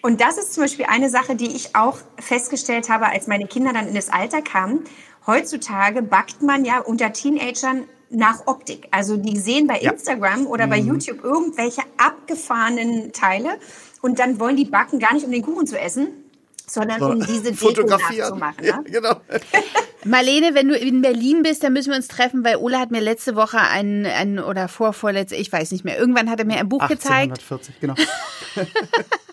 Und 0.02 0.20
das 0.20 0.36
ist 0.38 0.54
zum 0.54 0.62
Beispiel 0.64 0.84
eine 0.88 1.10
Sache, 1.10 1.34
die 1.34 1.56
ich 1.56 1.74
auch 1.74 1.98
festgestellt 2.20 2.90
habe, 2.90 3.06
als 3.06 3.26
meine 3.26 3.46
Kinder 3.46 3.72
dann 3.72 3.88
in 3.88 3.94
das 3.94 4.08
Alter 4.10 4.42
kamen. 4.42 4.84
Heutzutage 5.26 6.02
backt 6.02 6.42
man 6.42 6.64
ja 6.64 6.80
unter 6.80 7.12
Teenagern 7.12 7.84
nach 8.10 8.46
Optik. 8.46 8.88
Also 8.90 9.16
die 9.16 9.38
sehen 9.38 9.66
bei 9.66 9.80
Ja. 9.80 9.92
Instagram 9.92 10.46
oder 10.46 10.66
bei 10.66 10.78
YouTube 10.78 11.24
irgendwelche 11.24 11.82
abgefahrenen 11.96 13.12
Teile 13.12 13.58
und 14.02 14.18
dann 14.18 14.38
wollen 14.38 14.56
die 14.56 14.66
backen 14.66 14.98
gar 14.98 15.14
nicht, 15.14 15.24
um 15.24 15.32
den 15.32 15.42
Kuchen 15.42 15.66
zu 15.66 15.78
essen, 15.78 16.08
sondern 16.66 17.02
um 17.02 17.20
diese 17.26 17.52
Deko 17.52 17.82
nachzumachen. 17.86 18.56
Ne? 18.60 18.68
Ja, 18.68 18.82
genau. 18.82 19.16
Marlene, 20.04 20.54
wenn 20.54 20.68
du 20.68 20.76
in 20.76 21.00
Berlin 21.00 21.42
bist, 21.42 21.64
dann 21.64 21.72
müssen 21.72 21.90
wir 21.90 21.96
uns 21.96 22.08
treffen, 22.08 22.44
weil 22.44 22.56
Ola 22.56 22.78
hat 22.78 22.90
mir 22.90 23.00
letzte 23.00 23.36
Woche 23.36 23.58
ein, 23.58 24.04
ein 24.04 24.38
oder 24.38 24.68
vorvorletzte, 24.68 25.34
ich 25.36 25.50
weiß 25.50 25.72
nicht 25.72 25.84
mehr, 25.84 25.98
irgendwann 25.98 26.30
hat 26.30 26.38
er 26.40 26.44
mir 26.44 26.58
ein 26.58 26.68
Buch 26.68 26.86
gezeigt. 26.86 27.40
1840, 27.40 27.80
genau. 27.80 27.94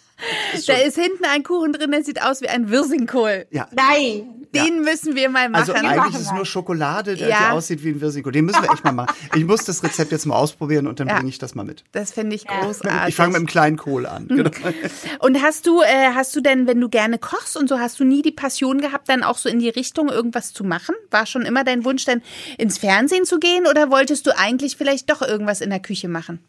Da 0.67 0.73
ist 0.73 0.95
hinten 0.95 1.25
ein 1.25 1.43
Kuchen 1.43 1.73
drin, 1.73 1.91
der 1.91 2.03
sieht 2.03 2.21
aus 2.21 2.41
wie 2.41 2.49
ein 2.49 2.69
Wirsingkohl. 2.69 3.45
Ja. 3.51 3.67
Nein. 3.71 4.37
Den 4.53 4.81
müssen 4.81 5.15
wir 5.15 5.29
mal 5.29 5.47
machen. 5.47 5.61
Also 5.61 5.71
eigentlich 5.73 5.95
machen 5.95 6.13
ist 6.15 6.21
es 6.23 6.31
nur 6.33 6.45
Schokolade, 6.45 7.15
die, 7.15 7.23
Ja. 7.23 7.37
die 7.39 7.45
aussieht 7.55 7.85
wie 7.85 7.89
ein 7.91 8.01
Wirsingkohl. 8.01 8.33
Den 8.33 8.43
müssen 8.45 8.61
wir 8.61 8.69
echt 8.69 8.83
mal 8.83 8.91
machen. 8.91 9.15
Ich 9.35 9.45
muss 9.45 9.63
das 9.63 9.81
Rezept 9.81 10.11
jetzt 10.11 10.25
mal 10.25 10.35
ausprobieren 10.35 10.87
und 10.87 10.99
dann 10.99 11.07
Ja. 11.07 11.15
bringe 11.15 11.29
ich 11.29 11.37
das 11.39 11.55
mal 11.55 11.63
mit. 11.63 11.85
das 11.93 12.11
finde 12.11 12.35
ich 12.35 12.45
großartig. 12.47 13.07
Ich 13.07 13.15
fange 13.15 13.31
mit 13.31 13.39
dem 13.39 13.45
kleinen 13.47 13.77
Kohl 13.77 14.05
an. 14.05 14.27
Hm. 14.27 14.35
Genau. 14.37 14.49
Und 15.19 15.41
hast 15.41 15.67
du, 15.67 15.81
äh, 15.81 16.11
hast 16.13 16.35
du 16.35 16.41
denn, 16.41 16.67
wenn 16.67 16.81
du 16.81 16.89
gerne 16.89 17.17
kochst 17.17 17.55
und 17.55 17.69
so, 17.69 17.79
hast 17.79 17.99
du 17.99 18.03
nie 18.03 18.21
die 18.21 18.31
Passion 18.31 18.81
gehabt, 18.81 19.07
dann 19.07 19.23
auch 19.23 19.37
so 19.37 19.47
in 19.47 19.59
die 19.59 19.69
Richtung 19.69 20.09
irgendwas 20.09 20.51
zu 20.51 20.63
machen? 20.65 20.95
War 21.11 21.25
schon 21.25 21.43
immer 21.43 21.63
dein 21.63 21.85
Wunsch, 21.85 22.03
dann 22.05 22.21
ins 22.57 22.77
Fernsehen 22.77 23.23
zu 23.25 23.39
gehen 23.39 23.65
oder 23.67 23.89
wolltest 23.89 24.27
du 24.27 24.37
eigentlich 24.37 24.75
vielleicht 24.75 25.09
doch 25.09 25.21
irgendwas 25.21 25.61
in 25.61 25.69
der 25.69 25.79
Küche 25.79 26.09
machen? 26.09 26.39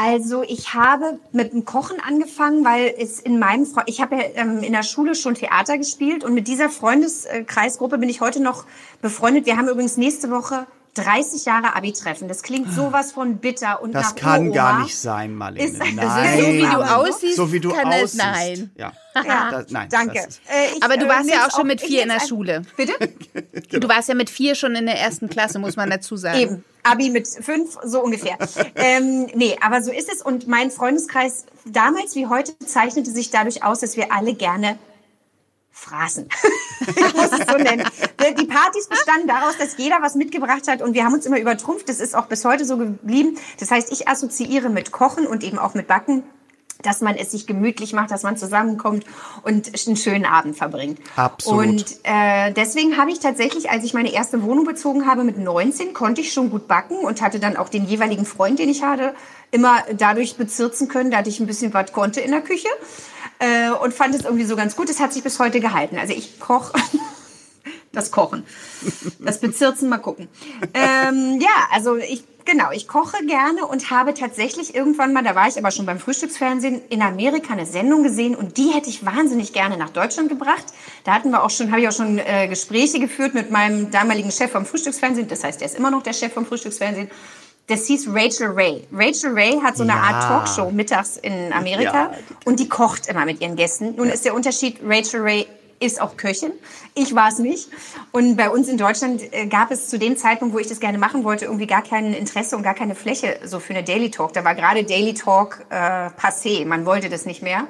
Also 0.00 0.44
ich 0.44 0.74
habe 0.74 1.18
mit 1.32 1.52
dem 1.52 1.64
Kochen 1.64 1.96
angefangen, 1.98 2.64
weil 2.64 2.94
es 2.98 3.18
in 3.18 3.40
meinem 3.40 3.66
Fre 3.66 3.82
ich 3.86 4.00
habe 4.00 4.14
ja 4.14 4.22
ähm, 4.36 4.62
in 4.62 4.72
der 4.72 4.84
Schule 4.84 5.16
schon 5.16 5.34
Theater 5.34 5.76
gespielt 5.76 6.22
und 6.22 6.34
mit 6.34 6.46
dieser 6.46 6.70
Freundeskreisgruppe 6.70 7.98
bin 7.98 8.08
ich 8.08 8.20
heute 8.20 8.40
noch 8.40 8.64
befreundet. 9.02 9.44
Wir 9.44 9.56
haben 9.56 9.66
übrigens 9.66 9.96
nächste 9.96 10.30
Woche 10.30 10.68
30 11.02 11.44
Jahre 11.44 11.74
Abi-Treffen. 11.76 12.28
Das 12.28 12.42
klingt 12.42 12.72
sowas 12.72 13.12
von 13.12 13.36
bitter 13.38 13.80
und 13.82 13.92
Das 13.92 14.08
nach 14.10 14.14
kann 14.16 14.40
Uroma. 14.48 14.54
gar 14.54 14.82
nicht 14.82 14.96
sein, 14.98 15.34
Marlene. 15.34 15.66
Ist- 15.68 15.78
nein. 15.78 16.40
so, 16.40 16.46
wie 16.52 16.60
du 16.60 16.66
aussiehst, 16.82 17.36
So 17.36 17.52
wie 17.52 17.60
du 17.60 17.72
kann 17.72 17.90
es- 17.92 18.02
aussiehst. 18.04 18.16
nein. 18.24 18.70
Ja. 18.76 18.92
Ja, 19.14 19.48
Das- 19.50 19.70
nein, 19.70 19.88
danke. 19.90 20.18
Äh, 20.18 20.76
ich, 20.76 20.82
Aber 20.82 20.96
du 20.96 21.06
äh, 21.06 21.08
warst 21.08 21.28
ja 21.30 21.46
auch 21.46 21.56
schon 21.56 21.66
mit 21.66 21.80
vier 21.80 22.02
in 22.02 22.08
der 22.08 22.20
Schule. 22.20 22.62
Bitte? 22.76 22.92
Du 23.80 23.88
warst 23.88 24.08
ja 24.08 24.14
mit 24.14 24.30
vier 24.30 24.54
schon 24.54 24.74
in 24.76 24.86
der 24.86 24.98
ersten 24.98 25.28
Klasse, 25.28 25.58
muss 25.58 25.76
man 25.76 25.90
dazu 25.90 26.16
sagen. 26.16 26.38
Eben. 26.38 26.64
Abi 26.84 27.10
mit 27.10 27.26
fünf, 27.28 27.76
so 27.84 28.00
ungefähr. 28.02 28.36
ähm, 28.76 29.26
nee, 29.34 29.56
aber 29.60 29.82
so 29.82 29.90
ist 29.92 30.10
es. 30.12 30.22
Und 30.22 30.46
mein 30.48 30.70
Freundeskreis 30.70 31.44
damals 31.66 32.14
wie 32.14 32.26
heute 32.28 32.56
zeichnete 32.60 33.10
sich 33.10 33.30
dadurch 33.30 33.62
aus, 33.64 33.80
dass 33.80 33.96
wir 33.96 34.12
alle 34.12 34.34
gerne 34.34 34.78
fraßen. 35.78 36.28
ich 36.80 37.14
muss 37.14 37.32
es 37.32 37.46
so 37.46 37.56
nennen. 37.56 37.84
Die 38.38 38.46
Partys 38.46 38.88
bestanden 38.88 39.28
daraus, 39.28 39.56
dass 39.58 39.76
jeder 39.78 40.02
was 40.02 40.14
mitgebracht 40.14 40.68
hat 40.68 40.82
und 40.82 40.94
wir 40.94 41.04
haben 41.04 41.14
uns 41.14 41.26
immer 41.26 41.38
übertrumpft. 41.38 41.88
Das 41.88 42.00
ist 42.00 42.14
auch 42.14 42.26
bis 42.26 42.44
heute 42.44 42.64
so 42.64 42.76
geblieben. 42.76 43.38
Das 43.60 43.70
heißt, 43.70 43.92
ich 43.92 44.08
assoziiere 44.08 44.68
mit 44.68 44.92
Kochen 44.92 45.26
und 45.26 45.42
eben 45.44 45.58
auch 45.58 45.74
mit 45.74 45.86
Backen 45.86 46.24
dass 46.82 47.00
man 47.00 47.16
es 47.16 47.32
sich 47.32 47.46
gemütlich 47.46 47.92
macht, 47.92 48.10
dass 48.10 48.22
man 48.22 48.36
zusammenkommt 48.36 49.04
und 49.42 49.72
einen 49.86 49.96
schönen 49.96 50.24
Abend 50.24 50.56
verbringt. 50.56 51.00
Absolut. 51.16 51.66
Und 51.66 51.84
äh, 52.04 52.52
deswegen 52.52 52.96
habe 52.96 53.10
ich 53.10 53.18
tatsächlich, 53.18 53.70
als 53.70 53.84
ich 53.84 53.94
meine 53.94 54.12
erste 54.12 54.42
Wohnung 54.42 54.64
bezogen 54.64 55.06
habe 55.06 55.24
mit 55.24 55.38
19, 55.38 55.92
konnte 55.92 56.20
ich 56.20 56.32
schon 56.32 56.50
gut 56.50 56.68
backen 56.68 56.98
und 56.98 57.20
hatte 57.20 57.40
dann 57.40 57.56
auch 57.56 57.68
den 57.68 57.84
jeweiligen 57.86 58.24
Freund, 58.24 58.58
den 58.58 58.68
ich 58.68 58.82
hatte, 58.82 59.14
immer 59.50 59.82
dadurch 59.96 60.36
bezirzen 60.36 60.88
können, 60.88 61.10
dass 61.10 61.26
ich 61.26 61.40
ein 61.40 61.46
bisschen 61.46 61.74
was 61.74 61.92
konnte 61.92 62.20
in 62.20 62.30
der 62.30 62.42
Küche 62.42 62.68
äh, 63.38 63.70
und 63.70 63.94
fand 63.94 64.14
es 64.14 64.24
irgendwie 64.24 64.44
so 64.44 64.56
ganz 64.56 64.76
gut. 64.76 64.90
Es 64.90 65.00
hat 65.00 65.12
sich 65.12 65.22
bis 65.22 65.38
heute 65.38 65.60
gehalten. 65.60 65.98
Also 65.98 66.12
ich 66.12 66.40
koche 66.40 66.72
das 67.92 68.10
Kochen. 68.10 68.44
Das 69.18 69.40
Bezirzen, 69.40 69.88
mal 69.88 69.98
gucken. 69.98 70.28
Ähm, 70.74 71.40
ja, 71.40 71.68
also 71.72 71.96
ich, 71.96 72.24
genau, 72.44 72.70
ich 72.72 72.86
koche 72.86 73.24
gerne 73.26 73.66
und 73.66 73.90
habe 73.90 74.14
tatsächlich 74.14 74.74
irgendwann 74.74 75.12
mal, 75.12 75.22
da 75.22 75.34
war 75.34 75.48
ich 75.48 75.58
aber 75.58 75.70
schon 75.70 75.86
beim 75.86 75.98
Frühstücksfernsehen, 75.98 76.80
in 76.90 77.02
Amerika 77.02 77.52
eine 77.52 77.66
Sendung 77.66 78.02
gesehen 78.02 78.34
und 78.34 78.56
die 78.56 78.70
hätte 78.70 78.88
ich 78.88 79.04
wahnsinnig 79.04 79.52
gerne 79.52 79.76
nach 79.76 79.90
Deutschland 79.90 80.28
gebracht. 80.28 80.64
Da 81.04 81.14
hatten 81.14 81.30
wir 81.30 81.42
auch 81.42 81.50
schon, 81.50 81.70
habe 81.70 81.80
ich 81.80 81.88
auch 81.88 81.92
schon 81.92 82.18
äh, 82.18 82.48
Gespräche 82.48 83.00
geführt 83.00 83.34
mit 83.34 83.50
meinem 83.50 83.90
damaligen 83.90 84.30
Chef 84.30 84.50
vom 84.50 84.66
Frühstücksfernsehen. 84.66 85.28
Das 85.28 85.44
heißt, 85.44 85.60
er 85.62 85.66
ist 85.66 85.76
immer 85.76 85.90
noch 85.90 86.02
der 86.02 86.12
Chef 86.12 86.32
vom 86.32 86.46
Frühstücksfernsehen. 86.46 87.10
Das 87.68 87.86
hieß 87.86 88.08
Rachel 88.10 88.48
Ray. 88.48 88.84
Rachel 88.92 89.32
Ray 89.34 89.60
hat 89.62 89.76
so 89.76 89.82
eine 89.82 89.92
Ja. 89.92 90.00
Art 90.00 90.24
Talkshow 90.46 90.70
mittags 90.70 91.16
in 91.18 91.52
Amerika 91.52 91.92
Ja. 91.92 92.10
und 92.46 92.58
die 92.60 92.68
kocht 92.68 93.06
immer 93.08 93.24
mit 93.26 93.40
ihren 93.40 93.56
Gästen. 93.56 93.94
Nun 93.96 94.08
ist 94.08 94.24
der 94.24 94.34
Unterschied, 94.34 94.78
Rachel 94.82 95.20
Ray 95.20 95.46
ist 95.80 96.00
auch 96.00 96.16
Köchin. 96.16 96.50
Ich 96.94 97.14
war 97.14 97.28
es 97.28 97.38
nicht. 97.38 97.68
Und 98.10 98.36
bei 98.36 98.50
uns 98.50 98.68
in 98.68 98.78
Deutschland 98.78 99.22
äh, 99.32 99.46
gab 99.46 99.70
es 99.70 99.88
zu 99.88 99.98
dem 99.98 100.16
Zeitpunkt, 100.16 100.54
wo 100.54 100.58
ich 100.58 100.66
das 100.66 100.80
gerne 100.80 100.98
machen 100.98 101.22
wollte, 101.24 101.44
irgendwie 101.44 101.66
gar 101.68 101.82
kein 101.82 102.14
Interesse 102.14 102.56
und 102.56 102.62
gar 102.64 102.74
keine 102.74 102.94
Fläche 102.96 103.38
so 103.44 103.60
für 103.60 103.74
eine 103.74 103.84
Daily 103.84 104.10
Talk. 104.10 104.32
Da 104.32 104.44
war 104.44 104.54
gerade 104.54 104.82
Daily 104.82 105.14
Talk 105.14 105.64
äh, 105.70 105.74
passé. 105.76 106.64
Man 106.66 106.84
wollte 106.84 107.08
das 107.08 107.26
nicht 107.26 107.42
mehr. 107.42 107.66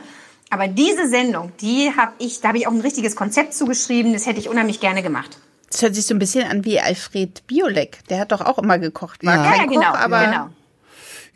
Aber 0.48 0.68
diese 0.68 1.06
Sendung, 1.08 1.52
die 1.60 1.92
habe 1.94 2.12
ich, 2.18 2.40
da 2.40 2.48
habe 2.48 2.58
ich 2.58 2.66
auch 2.66 2.72
ein 2.72 2.80
richtiges 2.80 3.14
Konzept 3.14 3.52
zugeschrieben. 3.52 4.14
Das 4.14 4.24
hätte 4.26 4.38
ich 4.40 4.48
unheimlich 4.48 4.80
gerne 4.80 5.02
gemacht. 5.02 5.38
Das 5.70 5.82
hört 5.82 5.94
sich 5.94 6.06
so 6.06 6.14
ein 6.14 6.18
bisschen 6.18 6.48
an 6.50 6.64
wie 6.64 6.80
Alfred 6.80 7.46
Biolek. 7.46 8.06
Der 8.08 8.20
hat 8.20 8.32
doch 8.32 8.40
auch 8.40 8.58
immer 8.58 8.78
gekocht. 8.78 9.24
War 9.24 9.36
Ja. 9.36 9.42
kein 9.50 9.60
ja, 9.60 9.66
Koch, 9.66 9.72
genau, 9.72 9.94
aber 9.94 10.24
genau. 10.24 10.48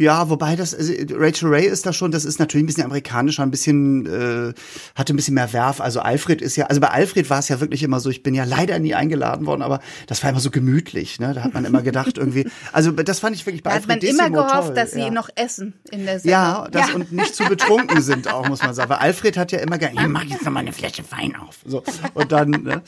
Ja, 0.03 0.29
wobei 0.31 0.57
das, 0.57 0.75
also 0.75 0.93
Rachel 1.13 1.49
Ray 1.49 1.65
ist 1.67 1.87
da 1.87 1.93
schon, 1.93 2.11
das 2.11 2.25
ist 2.25 2.41
natürlich 2.41 2.65
ein 2.65 2.67
bisschen 2.67 2.85
amerikanischer, 2.85 3.43
ein 3.45 3.51
bisschen, 3.53 4.07
äh, 4.07 4.53
hatte 4.97 5.13
ein 5.13 5.17
bisschen 5.17 5.35
mehr 5.35 5.53
Werf. 5.53 5.81
Also 5.81 6.01
Alfred 6.01 6.43
ist 6.43 6.57
ja, 6.57 6.67
also 6.67 6.81
bei 6.81 6.89
Alfred 6.89 7.31
war 7.31 7.39
es 7.39 7.49
ja 7.49 7.61
wirklich 7.61 7.83
immer 7.85 8.01
so, 8.01 8.11
ich 8.11 8.23
bin 8.25 8.35
ja 8.35 8.43
leider 8.45 8.79
nie 8.81 8.95
eingeladen 8.95 9.47
worden, 9.47 9.63
aber 9.63 9.81
das 10.09 10.23
war 10.25 10.31
immer 10.31 10.41
so 10.41 10.51
gemütlich, 10.51 11.21
ne? 11.21 11.35
Da 11.35 11.45
hat 11.45 11.55
man 11.55 11.65
immer 11.65 11.83
gedacht, 11.83 12.19
irgendwie, 12.19 12.49
also 12.73 12.91
das 12.91 13.21
fand 13.21 13.37
ich 13.37 13.47
wirklich 13.47 13.63
bei 13.63 13.71
da 13.71 13.77
hat 13.77 13.87
man 13.87 13.99
Alfred 14.01 14.11
immer 14.11 14.31
gehofft, 14.31 14.67
toll, 14.67 14.75
dass 14.75 14.91
sie 14.93 15.01
ja. 15.01 15.11
noch 15.11 15.29
essen 15.37 15.75
in 15.91 16.05
der 16.05 16.19
Sendung. 16.19 16.31
Ja, 16.33 16.69
das 16.71 16.89
Ja. 16.89 16.95
und 16.97 17.13
nicht 17.13 17.35
zu 17.37 17.45
betrunken 17.45 18.03
sind 18.03 18.27
auch, 18.33 18.49
muss 18.49 18.63
man 18.63 18.75
sagen. 18.75 18.91
Weil 18.91 18.99
Alfred 18.99 19.37
hat 19.37 19.53
ja 19.53 19.61
immer 19.61 19.79
gesagt, 19.79 19.95
ich 20.01 20.07
mach 20.09 20.25
jetzt 20.25 20.45
noch 20.45 20.53
mal 20.53 20.61
eine 20.61 20.73
Flasche 20.73 21.05
Wein 21.11 21.37
auf. 21.37 21.59
So. 21.65 21.83
Und 22.15 22.33
dann, 22.33 22.51
ne? 22.51 22.83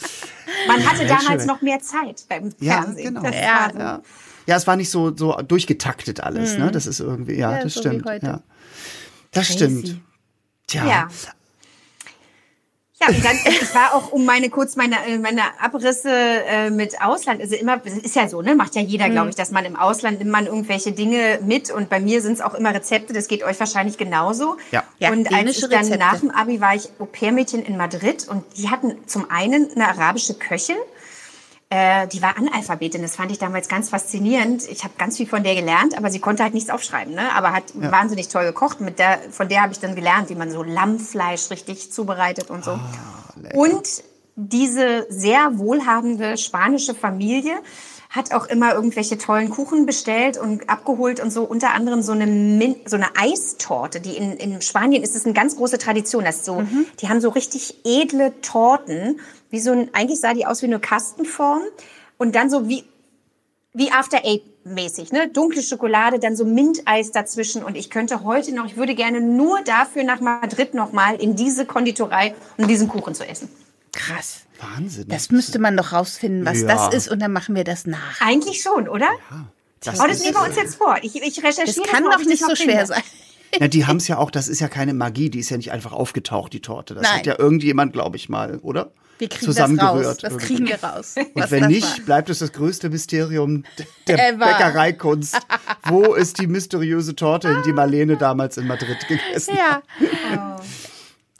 Man 0.67 0.85
hatte 0.89 1.03
Ja, 1.05 1.17
damals 1.19 1.43
schön. 1.43 1.47
noch 1.47 1.63
mehr 1.63 1.79
Zeit 1.81 2.25
beim 2.29 2.51
Ja, 2.59 2.83
Fernsehen. 2.83 3.15
genau. 3.15 3.23
Das 3.23 3.35
Ja, 3.37 3.71
war 3.75 3.97
so. 3.99 4.03
Ja. 4.47 4.57
es 4.57 4.67
war 4.67 4.77
nicht 4.77 4.91
so, 4.91 5.17
so 5.17 5.33
durchgetaktet 5.43 6.21
alles, 6.21 6.59
ne? 6.59 6.71
Das 6.71 6.87
ist 6.87 7.01
irgendwie, 7.01 7.35
ja, 7.37 7.49
Mhm. 7.51 7.57
Ja, 7.57 7.63
das 7.65 7.75
so 7.75 7.81
stimmt. 7.81 8.05
Ja. 8.23 8.41
Das 9.33 9.47
Crazy. 9.47 9.53
stimmt. 9.59 10.01
Tja. 10.67 10.87
Ja. 10.87 11.09
Ja, 13.01 13.09
und 13.09 13.25
dann, 13.25 13.37
es 13.61 13.75
war 13.75 13.93
auch 13.95 14.13
um 14.13 14.25
meine 14.25 14.49
kurz 14.51 14.77
meine, 14.77 14.95
äh, 15.07 15.19
meine 15.19 15.43
Abrisse 15.61 16.11
äh, 16.11 16.71
mit 16.71 17.03
Ausland. 17.03 17.41
Also 17.41 17.57
immer, 17.57 17.81
es 17.85 17.95
ist 17.99 18.15
ja 18.15 18.29
so, 18.29 18.41
ne? 18.41 18.55
Macht 18.55 18.77
ja 18.77 18.83
jeder, 18.83 19.09
Mhm. 19.09 19.13
glaube 19.13 19.31
ich, 19.31 19.35
dass 19.35 19.51
man 19.51 19.65
im 19.65 19.75
Ausland 19.77 20.21
nimmt 20.21 20.31
man 20.31 20.47
irgendwelche 20.47 20.93
Dinge 20.93 21.41
mit. 21.43 21.71
Und 21.71 21.91
bei 21.91 21.99
mir 22.01 22.23
sind 22.23 22.35
es 22.35 22.41
auch 22.41 22.55
immer 22.55 22.73
Rezepte. 22.73 23.13
Das 23.13 23.27
geht 23.27 23.43
euch 23.43 23.59
wahrscheinlich 23.59 23.99
genauso. 23.99 24.57
Ja. 24.71 24.85
Ja, 25.01 25.11
und 25.11 25.31
als 25.35 25.51
ich 25.51 25.61
dann 25.63 25.71
Rezepte. 25.73 25.99
nach 25.99 26.21
dem 26.21 26.31
Abi 26.31 26.61
war 26.61 26.75
ich 26.77 26.89
Au-pair-Mädchen 27.01 27.65
in 27.65 27.77
Madrid 27.77 28.29
und 28.29 28.45
die 28.57 28.71
hatten 28.71 28.95
zum 29.07 29.29
einen 29.31 29.71
eine 29.75 29.89
arabische 29.89 30.35
Köchin. 30.35 30.77
Äh, 31.71 32.07
die 32.09 32.23
war 32.23 32.37
Analphabetin, 32.37 33.03
das 33.03 33.17
fand 33.17 33.33
ich 33.33 33.39
damals 33.39 33.69
ganz 33.69 33.89
faszinierend. 33.89 34.69
Ich 34.69 34.85
habe 34.85 34.95
ganz 34.99 35.17
viel 35.17 35.27
von 35.27 35.43
der 35.43 35.55
gelernt, 35.55 35.97
aber 35.97 36.11
sie 36.11 36.21
konnte 36.21 36.43
halt 36.43 36.55
nichts 36.55 36.71
aufschreiben, 36.71 37.15
ne? 37.15 37.35
aber 37.35 37.53
hat 37.53 37.65
wahnsinnig 37.75 38.29
toll 38.29 38.45
gekocht. 38.45 38.81
Mit 38.81 38.99
der, 38.99 39.19
von 39.31 39.49
der 39.49 39.63
habe 39.63 39.73
ich 39.73 39.81
dann 39.81 39.95
gelernt, 39.95 40.31
wie 40.31 40.35
man 40.35 40.51
so 40.51 40.63
Lammfleisch 40.63 41.51
richtig 41.51 41.91
zubereitet 41.91 42.51
und 42.51 42.65
so. 42.65 42.73
Ah, 42.73 43.35
und 43.55 44.05
diese 44.37 45.07
sehr 45.09 45.59
wohlhabende 45.59 46.37
spanische 46.37 46.95
Familie 46.95 47.55
hat 48.15 48.33
auch 48.33 48.47
immer 48.47 48.75
irgendwelche 48.75 49.19
tollen 49.19 49.51
Kuchen 49.51 49.87
bestellt 49.87 50.39
und 50.39 50.71
abgeholt 50.71 51.19
und 51.19 51.33
so. 51.33 51.43
Unter 51.43 51.73
anderem 51.75 52.01
so 52.01 52.13
eine, 52.13 52.27
Min 52.27 52.77
so 52.87 52.95
eine 52.95 53.09
Eistorte, 53.17 54.01
die 54.01 54.17
in, 54.17 54.35
in 54.35 54.63
Spanien 54.63 55.03
ist 55.03 55.17
es 55.17 55.25
eine 55.25 55.35
ganz 55.35 55.57
große 55.57 55.79
Tradition. 55.79 56.25
Das 56.25 56.37
ist 56.37 56.45
so, 56.45 56.63
Die 57.01 57.09
haben 57.09 57.21
so 57.21 57.31
richtig 57.31 57.81
edle 57.85 58.41
Torten, 58.41 59.19
wie 59.55 59.61
so 59.61 59.71
ein, 59.73 59.89
eigentlich 59.95 60.21
sah 60.21 60.35
die 60.35 60.45
aus 60.47 60.61
wie 60.63 60.67
eine 60.67 60.81
Kastenform 60.81 61.63
und 62.19 62.35
dann 62.35 62.51
so 62.51 62.69
wie, 62.69 62.85
wie 63.73 63.91
After 63.93 64.19
Eight 64.25 64.43
mäßig, 64.67 65.13
ne? 65.13 65.29
Dunkle 65.29 65.63
Schokolade, 65.63 66.19
dann 66.19 66.37
so 66.37 66.45
Minteis 66.45 67.13
dazwischen 67.13 67.63
und 67.63 67.77
ich 67.77 67.89
könnte 67.89 68.25
heute 68.25 68.53
noch, 68.55 68.67
ich 68.67 68.77
würde 68.77 68.95
gerne 68.95 69.21
nur 69.21 69.61
dafür 69.63 70.05
nach 70.05 70.21
Madrid 70.21 70.75
nochmal 70.75 71.17
in 71.17 71.37
diese 71.37 71.65
Konditorei, 71.67 72.35
um 72.57 72.67
diesen 72.67 72.89
Kuchen 72.89 73.15
zu 73.15 73.27
essen. 73.27 73.49
Krass. 73.93 74.41
Wahnsinn. 74.61 75.07
Das 75.09 75.31
müsste 75.31 75.59
man 75.59 75.77
doch 75.77 75.93
rausfinden, 75.93 76.45
was 76.47 76.63
Ja. 76.63 76.69
das 76.69 76.95
ist 76.95 77.09
und 77.11 77.21
dann 77.21 77.33
machen 77.33 77.55
wir 77.55 77.65
das 77.65 77.87
nach. 77.87 78.21
Eigentlich 78.21 78.61
schon, 78.63 78.89
oder? 78.89 79.09
das 79.81 80.01
Oh, 80.01 80.05
das 80.07 80.21
nehmen 80.23 80.35
wir 80.35 80.43
uns 80.45 80.57
jetzt 80.57 80.77
vor. 80.77 80.97
Ich, 81.03 81.15
ich 81.17 81.39
recherchiere 81.39 81.67
Das 81.67 81.77
das 81.77 81.87
kann 81.87 82.03
mal, 82.05 82.09
ob 82.11 82.15
doch 82.15 82.21
ich 82.23 82.27
nicht 82.29 82.43
das 82.43 82.49
so 82.49 82.57
schwer 82.57 82.87
finde. 82.87 82.87
sein. 82.87 83.03
Ja, 83.61 83.69
die 83.69 83.87
haben 83.87 83.97
es 83.99 84.09
ja 84.09 84.19
auch, 84.19 84.31
das 84.31 84.49
ist 84.49 84.61
ja 84.61 84.69
keine 84.69 84.95
Magie, 84.95 85.31
die 85.31 85.41
ist 85.41 85.51
ja 85.51 85.57
nicht 85.57 85.73
einfach 85.73 85.93
aufgetaucht, 85.93 86.53
die 86.53 86.61
Torte. 86.61 86.95
Das 86.95 87.05
Nein. 87.05 87.19
hat 87.19 87.27
ja 87.27 87.39
irgendjemand, 87.39 87.93
glaube 87.93 88.17
ich 88.17 88.29
mal, 88.29 88.59
oder? 88.59 88.91
Wir 89.19 89.29
kriegen 89.29 89.47
das 89.47 89.61
raus. 89.61 89.69
Zusammengerührt. 89.69 90.25
Das 90.25 90.37
kriegen 90.39 90.67
wir 90.67 90.83
raus. 90.83 91.15
Und 91.35 91.51
wenn 91.51 91.67
nicht, 91.69 91.99
war. 91.99 92.05
bleibt 92.05 92.31
es 92.31 92.41
das 92.41 92.53
größte 92.53 92.91
Mysterium 92.91 93.65
der 94.09 94.35
Ever. 94.35 94.47
Bäckereikunst. 94.47 95.39
Wo 95.85 96.15
ist 96.15 96.41
die 96.41 96.47
mysteriöse 96.47 97.15
Torte, 97.15 97.63
die 97.65 97.73
Marlene 97.73 98.17
damals 98.17 98.57
in 98.57 98.67
Madrid 98.67 99.07
gegessen 99.07 99.57
hat? 99.57 99.85
Ja. 100.33 100.61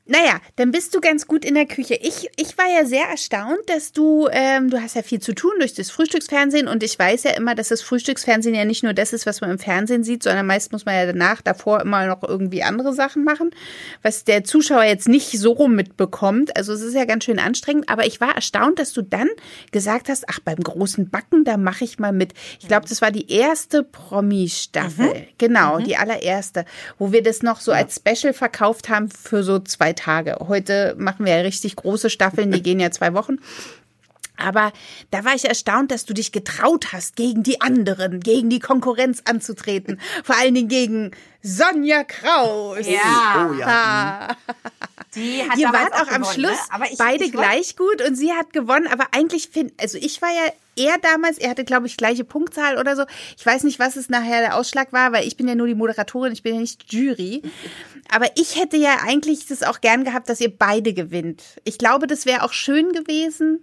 Naja, 0.07 0.39
dann 0.57 0.71
bist 0.71 0.95
du 0.95 1.01
ganz 1.01 1.27
gut 1.27 1.47
in 1.47 1.55
der 1.55 1.65
Küche. 1.65 1.95
Ich, 1.95 2.29
ich 2.37 2.59
war 2.59 2.67
ja 2.69 2.85
sehr 2.85 3.07
erstaunt, 3.07 3.61
dass 3.69 3.93
du, 3.93 4.29
ähm, 4.31 4.69
du 4.69 4.83
hast 4.83 4.97
ja 4.97 5.03
viel 5.03 5.21
zu 5.21 5.35
tun 5.35 5.53
durch 5.59 5.73
das 5.73 5.91
Frühstücksfernsehen 5.91 6.69
und 6.69 6.83
ich 6.83 6.99
weiß 6.99 7.23
ja 7.23 7.31
immer, 7.31 7.55
dass 7.55 7.69
das 7.69 7.81
Frühstücksfernsehen 7.81 8.55
ja 8.55 8.67
nicht 8.67 8.83
nur 8.83 8.93
das 8.93 9.15
ist, 9.15 9.25
was 9.25 9.41
man 9.41 9.49
im 9.49 9.59
Fernsehen 9.59 10.05
sieht, 10.05 10.23
sondern 10.23 10.47
meist 10.47 10.73
muss 10.73 10.85
man 10.85 10.95
ja 10.95 11.07
danach, 11.07 11.41
davor 11.41 11.81
immer 11.81 12.07
noch 12.07 12.23
irgendwie 12.23 12.63
andere 12.63 12.93
Sachen 12.93 13.25
machen, 13.25 13.51
was 14.03 14.25
der 14.25 14.45
Zuschauer 14.45 14.85
jetzt 14.85 15.09
nicht 15.09 15.39
so 15.39 15.53
rum 15.53 15.75
mitbekommt. 15.75 16.55
Also 16.55 16.75
es 16.75 16.83
ist 16.83 16.95
ja 16.95 17.07
ganz 17.07 17.25
schön 17.25 17.39
anstrengend, 17.39 17.89
aber 17.89 18.05
ich 18.05 18.21
war 18.21 18.35
erstaunt, 18.35 18.79
dass 18.79 18.93
du 18.93 19.01
dann 19.01 19.31
gesagt 19.73 20.11
hast, 20.11 20.29
ach, 20.29 20.41
beim 20.41 20.59
großen 20.59 21.09
Backen, 21.09 21.45
da 21.45 21.57
mache 21.57 21.85
ich 21.85 21.99
mal 21.99 22.13
mit. 22.13 22.35
Ich 22.61 22.69
glaube, 22.69 22.87
das 22.87 23.01
war 23.01 23.11
die 23.11 23.33
erste 23.33 23.83
Promi-Staffel. 23.83 25.15
Mhm. 25.15 25.27
Genau, 25.39 25.79
mhm. 25.79 25.85
die 25.85 25.97
allererste, 25.97 26.67
wo 26.99 27.11
wir 27.11 27.23
das 27.23 27.43
noch 27.43 27.61
so 27.61 27.73
ja. 27.73 27.79
als 27.79 27.97
Special 27.97 28.35
verkauft 28.35 28.91
haben 28.91 29.09
für 29.09 29.43
so 29.43 29.61
zwei 29.61 29.94
Tage. 29.95 30.37
Heute 30.49 30.95
machen 30.99 31.27
wir 31.27 31.37
ja 31.37 31.43
richtig 31.43 31.77
große 31.77 32.11
Staffeln, 32.11 32.53
die 32.53 32.63
gehen 32.65 32.81
ja 32.81 32.91
zwei 32.91 33.15
Wochen. 33.15 33.39
Aber 34.37 34.73
da 35.11 35.25
war 35.25 35.35
ich 35.35 35.45
erstaunt, 35.45 35.91
dass 35.91 36.05
du 36.05 36.15
dich 36.15 36.33
getraut 36.33 36.93
hast, 36.93 37.17
gegen 37.17 37.43
die 37.43 37.61
anderen, 37.61 38.21
gegen 38.21 38.51
die 38.51 38.59
Konkurrenz 38.59 39.23
anzutreten. 39.25 40.01
Vor 40.25 40.37
allen 40.37 40.55
Dingen 40.55 40.69
gegen 40.69 41.11
Sonja 41.43 42.05
Kraus. 42.05 42.87
Ja. 42.87 43.49
Oh, 43.51 43.55
ja. 43.55 44.37
Die 45.15 45.49
hat 45.49 45.57
Ihr 45.59 45.73
wart 45.73 45.93
auch, 45.93 46.09
auch 46.09 46.13
am 46.13 46.25
Schluss 46.25 46.59
ne? 46.77 46.87
ich, 46.91 46.99
beide 46.99 47.25
ich 47.25 47.33
gleich 47.33 47.77
gut 47.77 48.03
und 48.03 48.17
sie 48.17 48.33
hat 48.33 48.53
gewonnen. 48.53 48.89
Aber 48.89 49.07
eigentlich 49.13 49.49
finde, 49.49 49.73
also 49.81 49.99
ich 49.99 50.21
war 50.21 50.31
ja 50.31 50.53
er 50.77 50.99
damals, 50.99 51.39
er 51.39 51.51
hatte, 51.51 51.65
glaube 51.65 51.87
ich, 51.87 51.97
gleiche 51.97 52.25
Punktzahl 52.25 52.79
oder 52.79 52.97
so. 52.97 53.05
Ich 53.37 53.47
weiß 53.47 53.63
nicht, 53.65 53.79
was 53.79 53.95
es 53.95 54.09
nachher 54.09 54.41
der 54.41 54.57
Ausschlag 54.57 54.93
war, 54.93 55.13
weil 55.13 55.27
ich 55.27 55.37
bin 55.37 55.47
ja 55.47 55.55
nur 55.55 55.69
die 55.69 55.75
Moderatorin, 55.75 56.33
ich 56.33 56.43
bin 56.43 56.55
ja 56.55 56.61
nicht 56.61 56.93
Jury. 56.93 57.43
Aber 58.11 58.27
ich 58.37 58.61
hätte 58.61 58.77
ja 58.77 58.99
eigentlich 59.05 59.47
das 59.47 59.63
auch 59.63 59.81
gern 59.81 60.05
gehabt, 60.05 60.29
dass 60.29 60.41
ihr 60.41 60.55
beide 60.57 60.93
gewinnt. 60.93 61.43
Ich 61.65 61.79
glaube, 61.79 62.07
das 62.07 62.27
wäre 62.27 62.43
auch 62.43 62.53
schön 62.53 62.93
gewesen. 62.93 63.63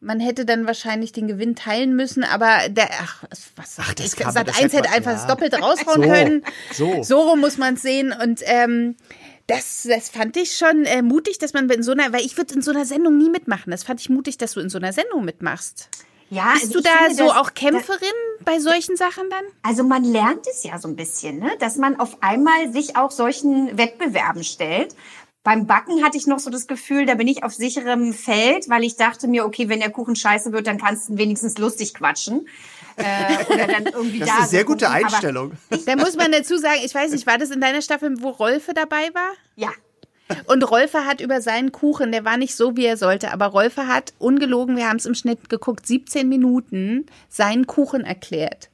Man 0.00 0.20
hätte 0.20 0.44
dann 0.44 0.66
wahrscheinlich 0.66 1.12
den 1.12 1.26
Gewinn 1.26 1.56
teilen 1.56 1.96
müssen, 1.96 2.22
aber 2.22 2.68
der, 2.68 2.90
ach, 3.00 3.24
was 3.56 3.76
ach, 3.78 3.94
das 3.94 4.14
kann 4.14 4.32
Sat 4.32 4.48
1 4.48 4.72
hätte 4.72 4.90
einfach 4.90 5.12
ja. 5.12 5.16
das 5.16 5.26
Doppelte 5.26 5.58
raushauen 5.58 6.02
so, 6.02 6.08
können. 6.08 6.44
So. 6.72 7.02
so 7.02 7.20
rum 7.30 7.40
muss 7.40 7.56
man 7.56 7.74
es 7.74 7.82
sehen. 7.82 8.12
Und 8.12 8.40
ähm, 8.44 8.96
das, 9.46 9.86
das 9.88 10.10
fand 10.10 10.36
ich 10.36 10.56
schon 10.56 10.84
äh, 10.84 11.02
mutig, 11.02 11.38
dass 11.38 11.54
man 11.54 11.70
in 11.70 11.82
so 11.82 11.92
einer, 11.92 12.12
weil 12.12 12.24
ich 12.24 12.36
würde 12.36 12.54
in 12.54 12.62
so 12.62 12.72
einer 12.72 12.84
Sendung 12.84 13.16
nie 13.16 13.30
mitmachen. 13.30 13.70
Das 13.70 13.84
fand 13.84 14.00
ich 14.00 14.10
mutig, 14.10 14.38
dass 14.38 14.52
du 14.52 14.60
in 14.60 14.68
so 14.68 14.78
einer 14.78 14.92
Sendung 14.92 15.24
mitmachst. 15.24 15.88
Ja, 16.28 16.52
Bist 16.54 16.64
also 16.64 16.78
du 16.78 16.82
da 16.82 16.90
finde, 17.04 17.14
so 17.14 17.28
dass, 17.28 17.36
auch 17.36 17.54
Kämpferin 17.54 18.08
dass, 18.38 18.44
bei 18.44 18.58
solchen 18.58 18.96
Sachen 18.96 19.30
dann? 19.30 19.44
Also 19.62 19.84
man 19.84 20.02
lernt 20.02 20.46
es 20.50 20.64
ja 20.64 20.78
so 20.78 20.88
ein 20.88 20.96
bisschen, 20.96 21.38
ne? 21.38 21.52
dass 21.60 21.76
man 21.76 22.00
auf 22.00 22.22
einmal 22.22 22.72
sich 22.72 22.96
auch 22.96 23.12
solchen 23.12 23.78
Wettbewerben 23.78 24.42
stellt. 24.42 24.96
Beim 25.46 25.68
Backen 25.68 26.02
hatte 26.02 26.18
ich 26.18 26.26
noch 26.26 26.40
so 26.40 26.50
das 26.50 26.66
Gefühl, 26.66 27.06
da 27.06 27.14
bin 27.14 27.28
ich 27.28 27.44
auf 27.44 27.54
sicherem 27.54 28.12
Feld, 28.12 28.68
weil 28.68 28.82
ich 28.82 28.96
dachte 28.96 29.28
mir, 29.28 29.44
okay, 29.46 29.68
wenn 29.68 29.78
der 29.78 29.90
Kuchen 29.90 30.16
scheiße 30.16 30.50
wird, 30.50 30.66
dann 30.66 30.76
kannst 30.76 31.08
du 31.08 31.18
wenigstens 31.18 31.56
lustig 31.56 31.94
quatschen. 31.94 32.48
Äh, 32.96 33.44
oder 33.54 33.68
dann 33.68 33.86
irgendwie 33.86 34.18
das 34.18 34.28
da. 34.28 34.34
Das 34.34 34.34
ist 34.34 34.40
eine 34.40 34.48
sehr 34.48 34.60
so 34.62 34.66
gute 34.66 34.86
gucken. 34.86 35.04
Einstellung. 35.04 35.52
Da 35.86 35.94
muss 35.94 36.16
man 36.16 36.32
dazu 36.32 36.56
sagen, 36.58 36.80
ich 36.84 36.92
weiß 36.92 37.12
nicht, 37.12 37.28
war 37.28 37.38
das 37.38 37.52
in 37.52 37.60
deiner 37.60 37.80
Staffel, 37.80 38.12
wo 38.22 38.30
Rolfe 38.30 38.74
dabei 38.74 39.10
war? 39.14 39.28
Ja. 39.54 39.70
Und 40.48 40.68
Rolfe 40.68 41.04
hat 41.04 41.20
über 41.20 41.40
seinen 41.40 41.70
Kuchen, 41.70 42.10
der 42.10 42.24
war 42.24 42.38
nicht 42.38 42.56
so, 42.56 42.76
wie 42.76 42.86
er 42.86 42.96
sollte, 42.96 43.32
aber 43.32 43.46
Rolfe 43.46 43.86
hat, 43.86 44.14
ungelogen, 44.18 44.76
wir 44.76 44.88
haben 44.88 44.96
es 44.96 45.06
im 45.06 45.14
Schnitt 45.14 45.48
geguckt, 45.48 45.86
17 45.86 46.28
Minuten 46.28 47.06
seinen 47.28 47.68
Kuchen 47.68 48.00
erklärt. 48.00 48.68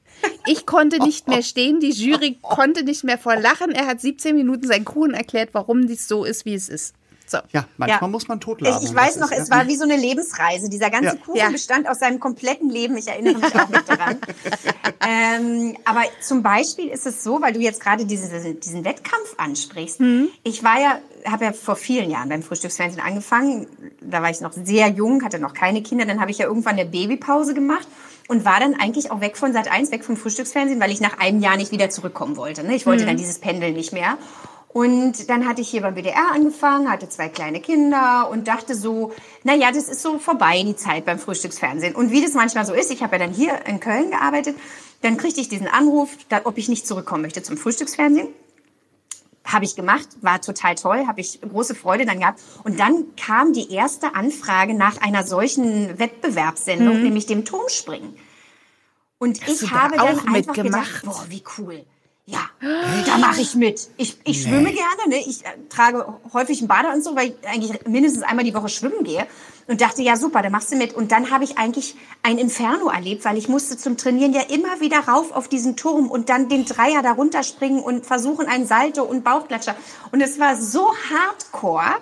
Ich 0.45 0.65
konnte 0.65 0.99
nicht 0.99 1.27
mehr 1.27 1.43
stehen, 1.43 1.79
die 1.79 1.91
Jury 1.91 2.37
konnte 2.41 2.83
nicht 2.83 3.03
mehr 3.03 3.17
vor 3.17 3.35
Lachen. 3.35 3.71
Er 3.71 3.87
hat 3.87 4.01
17 4.01 4.35
Minuten 4.35 4.67
seinen 4.67 4.85
Kuchen 4.85 5.13
erklärt, 5.13 5.49
warum 5.53 5.87
dies 5.87 6.07
so 6.07 6.25
ist, 6.25 6.45
wie 6.45 6.53
es 6.53 6.69
ist. 6.69 6.93
So. 7.25 7.39
Ja, 7.51 7.65
manchmal 7.77 8.01
ja. 8.01 8.07
muss 8.09 8.27
man 8.27 8.39
totladen. 8.39 8.79
Ich, 8.83 8.89
ich 8.89 8.95
weiß 8.95 9.17
noch, 9.17 9.31
ist, 9.31 9.39
es 9.39 9.49
ja. 9.49 9.55
war 9.55 9.67
wie 9.67 9.75
so 9.75 9.85
eine 9.85 9.95
Lebensreise. 9.95 10.69
Dieser 10.69 10.89
ganze 10.89 11.15
ja. 11.15 11.15
Kuchen 11.15 11.51
bestand 11.51 11.89
aus 11.89 11.99
seinem 11.99 12.19
kompletten 12.19 12.69
Leben. 12.69 12.95
Ich 12.95 13.07
erinnere 13.07 13.35
mich 13.35 13.55
auch 13.55 13.69
noch 13.69 13.81
daran. 13.81 14.17
ähm, 15.07 15.75
aber 15.85 16.03
zum 16.21 16.43
Beispiel 16.43 16.89
ist 16.89 17.07
es 17.07 17.23
so, 17.23 17.41
weil 17.41 17.53
du 17.53 17.59
jetzt 17.59 17.79
gerade 17.79 18.05
diese, 18.05 18.53
diesen 18.53 18.85
Wettkampf 18.85 19.33
ansprichst. 19.37 19.99
Mhm. 19.99 20.29
Ich 20.43 20.63
war 20.63 20.79
ja, 20.79 20.99
habe 21.25 21.45
ja 21.45 21.53
vor 21.53 21.75
vielen 21.75 22.11
Jahren 22.11 22.29
beim 22.29 22.43
Frühstücksfernsehen 22.43 23.03
angefangen. 23.03 23.67
Da 24.01 24.21
war 24.21 24.29
ich 24.29 24.41
noch 24.41 24.53
sehr 24.53 24.89
jung, 24.89 25.23
hatte 25.23 25.39
noch 25.39 25.53
keine 25.53 25.81
Kinder. 25.81 26.05
Dann 26.05 26.19
habe 26.19 26.29
ich 26.29 26.37
ja 26.37 26.45
irgendwann 26.45 26.77
eine 26.77 26.85
Babypause 26.85 27.55
gemacht 27.55 27.87
und 28.27 28.45
war 28.45 28.59
dann 28.59 28.75
eigentlich 28.75 29.11
auch 29.11 29.21
weg 29.21 29.37
von 29.37 29.53
Sat 29.53 29.71
1, 29.71 29.91
weg 29.91 30.03
vom 30.03 30.17
Frühstücksfernsehen, 30.17 30.79
weil 30.79 30.91
ich 30.91 31.01
nach 31.01 31.19
einem 31.19 31.41
Jahr 31.41 31.57
nicht 31.57 31.71
wieder 31.71 31.89
zurückkommen 31.89 32.37
wollte. 32.37 32.63
Ne? 32.63 32.75
Ich 32.75 32.85
wollte 32.85 33.03
mhm. 33.03 33.07
dann 33.07 33.17
dieses 33.17 33.39
Pendeln 33.39 33.73
nicht 33.73 33.93
mehr. 33.93 34.17
Und 34.69 35.29
dann 35.29 35.47
hatte 35.47 35.61
ich 35.61 35.69
hier 35.69 35.81
beim 35.81 35.93
BDR 35.93 36.31
angefangen, 36.33 36.89
hatte 36.89 37.07
zwei 37.07 37.29
kleine 37.29 37.61
Kinder 37.61 38.27
und 38.31 38.47
dachte 38.47 38.73
so, 38.73 39.11
na 39.43 39.53
ja, 39.53 39.71
das 39.71 39.87
ist 39.87 40.01
so 40.01 40.17
vorbei, 40.17 40.63
die 40.65 40.75
Zeit 40.75 41.05
beim 41.05 41.19
Frühstücksfernsehen. 41.19 41.93
Und 41.93 42.09
wie 42.09 42.21
das 42.21 42.33
manchmal 42.33 42.65
so 42.65 42.73
ist, 42.73 42.91
ich 42.91 43.03
habe 43.03 43.17
ja 43.17 43.19
dann 43.19 43.33
hier 43.33 43.67
in 43.67 43.79
Köln 43.79 44.09
gearbeitet, 44.09 44.57
dann 45.01 45.17
kriegte 45.17 45.41
ich 45.41 45.47
diesen 45.47 45.67
Anruf, 45.67 46.17
ob 46.43 46.57
ich 46.57 46.69
nicht 46.69 46.87
zurückkommen 46.87 47.21
möchte 47.21 47.43
zum 47.43 47.55
Frühstücksfernsehen. 47.55 48.29
Habe 49.43 49.65
ich 49.65 49.75
gemacht, 49.75 50.07
war 50.21 50.41
total 50.41 50.75
toll, 50.75 51.05
habe 51.07 51.19
ich 51.21 51.41
große 51.41 51.75
Freude 51.75 52.05
dann 52.05 52.19
gehabt. 52.19 52.41
Und 52.63 52.79
dann 52.79 53.15
kam 53.15 53.53
die 53.53 53.71
erste 53.71 54.15
Anfrage 54.15 54.73
nach 54.73 55.01
einer 55.01 55.25
solchen 55.25 55.99
Wettbewerbssendung, 55.99 56.97
mhm. 56.97 57.03
nämlich 57.03 57.25
dem 57.25 57.43
Turmspringen. 57.43 58.15
Und 59.17 59.41
Hast 59.41 59.63
ich 59.63 59.71
habe 59.71 59.97
da 59.97 60.05
dann 60.05 60.35
einfach 60.35 60.53
gedacht, 60.53 61.03
boah, 61.03 61.25
wie 61.29 61.43
cool. 61.57 61.85
Ja, 62.25 62.49
da 63.05 63.17
mache 63.17 63.41
ich 63.41 63.53
mit. 63.55 63.89
Ich, 63.97 64.17
ich 64.23 64.43
schwimme 64.43 64.71
gerne, 64.71 65.09
ne? 65.09 65.17
Ich 65.27 65.43
äh, 65.43 65.49
trage 65.67 66.05
häufig 66.31 66.59
einen 66.59 66.69
Badeanzug, 66.69 67.17
weil 67.17 67.29
ich 67.29 67.47
eigentlich 67.47 67.85
mindestens 67.85 68.23
einmal 68.23 68.45
die 68.45 68.53
Woche 68.53 68.69
schwimmen 68.69 69.03
gehe. 69.03 69.27
Und 69.65 69.79
dachte, 69.79 70.01
ja 70.01 70.17
super, 70.17 70.41
da 70.41 70.49
machst 70.49 70.71
du 70.71 70.75
mit. 70.75 70.93
Und 70.93 71.11
dann 71.11 71.31
habe 71.31 71.45
ich 71.45 71.57
eigentlich 71.57 71.95
ein 72.21 72.37
Inferno 72.37 72.89
erlebt, 72.89 73.23
weil 73.23 73.37
ich 73.37 73.47
musste 73.47 73.77
zum 73.77 73.97
Trainieren 73.97 74.33
ja 74.33 74.41
immer 74.41 74.81
wieder 74.81 74.99
rauf 74.99 75.31
auf 75.31 75.47
diesen 75.47 75.77
Turm 75.77 76.11
und 76.11 76.29
dann 76.29 76.49
den 76.49 76.65
Dreier 76.65 77.01
da 77.01 77.13
runterspringen 77.13 77.81
und 77.81 78.05
versuchen 78.05 78.47
einen 78.47 78.67
Salto 78.67 79.03
und 79.03 79.23
Bauchklatscher. 79.23 79.75
Und 80.11 80.21
es 80.21 80.39
war 80.39 80.57
so 80.57 80.93
hardcore, 81.09 81.95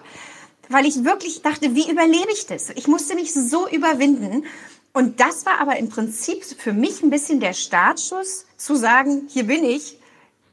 weil 0.69 0.85
ich 0.85 1.03
wirklich 1.03 1.43
dachte, 1.43 1.75
wie 1.75 1.89
überlebe 1.89 2.31
ich 2.31 2.47
das? 2.47 2.69
Ich 2.71 2.87
musste 2.87 3.13
mich 3.13 3.33
so 3.33 3.67
überwinden. 3.67 4.45
Und 4.93 5.19
das 5.19 5.45
war 5.45 5.59
aber 5.59 5.77
im 5.77 5.89
Prinzip 5.89 6.43
für 6.43 6.73
mich 6.73 7.01
ein 7.03 7.09
bisschen 7.09 7.39
der 7.39 7.53
Startschuss, 7.53 8.45
zu 8.57 8.75
sagen, 8.75 9.27
hier 9.29 9.43
bin 9.43 9.63
ich, 9.63 9.97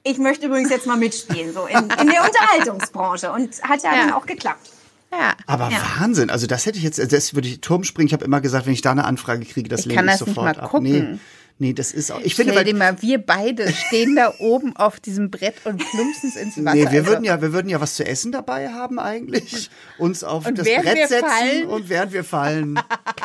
ich 0.04 0.18
möchte 0.18 0.46
übrigens 0.46 0.70
jetzt 0.70 0.86
mal 0.86 0.96
mitspielen, 0.96 1.52
so 1.52 1.66
in, 1.66 1.78
in 1.78 2.06
der 2.08 2.24
Unterhaltungsbranche. 2.26 3.32
Und 3.32 3.62
hat 3.62 3.82
ja, 3.82 3.94
ja. 3.94 4.00
dann 4.04 4.12
auch 4.12 4.26
geklappt. 4.26 4.70
Ja. 5.10 5.34
Aber 5.46 5.70
ja. 5.70 5.78
Wahnsinn, 5.98 6.30
also 6.30 6.46
das 6.46 6.66
hätte 6.66 6.78
ich 6.78 6.84
jetzt, 6.84 7.12
das 7.12 7.34
würde 7.34 7.48
ich 7.48 7.60
Turm 7.60 7.84
springen. 7.84 8.08
Ich 8.08 8.12
habe 8.12 8.24
immer 8.24 8.40
gesagt, 8.40 8.66
wenn 8.66 8.72
ich 8.72 8.82
da 8.82 8.92
eine 8.92 9.04
Anfrage 9.04 9.44
kriege, 9.44 9.68
das 9.68 9.80
ich 9.80 9.86
lehne 9.86 10.12
ich 10.12 10.18
sofort 10.18 10.58
ab. 10.58 10.70
Gucken. 10.70 11.12
Nee. 11.12 11.18
Nee, 11.60 11.72
das 11.72 11.90
ist 11.90 12.12
auch. 12.12 12.20
Ich 12.20 12.34
Stell 12.34 12.46
finde, 12.46 12.64
dir 12.64 12.74
mal, 12.74 13.02
wir 13.02 13.18
beide 13.18 13.72
stehen 13.72 14.14
da 14.14 14.32
oben 14.38 14.76
auf 14.76 15.00
diesem 15.00 15.28
Brett 15.28 15.56
und 15.64 15.78
plumpsen 15.78 16.32
ins 16.40 16.64
Wasser. 16.64 16.74
Nee, 16.76 16.86
wir 16.92 17.04
würden 17.04 17.24
ja, 17.24 17.42
wir 17.42 17.52
würden 17.52 17.68
ja 17.68 17.80
was 17.80 17.96
zu 17.96 18.06
essen 18.06 18.30
dabei 18.30 18.68
haben 18.68 19.00
eigentlich. 19.00 19.68
Uns 19.98 20.22
auf 20.22 20.46
und 20.46 20.56
das 20.56 20.68
Brett 20.68 21.08
setzen 21.08 21.26
fallen, 21.26 21.66
und 21.66 21.88
während 21.88 22.12
wir 22.12 22.22
fallen. 22.22 22.78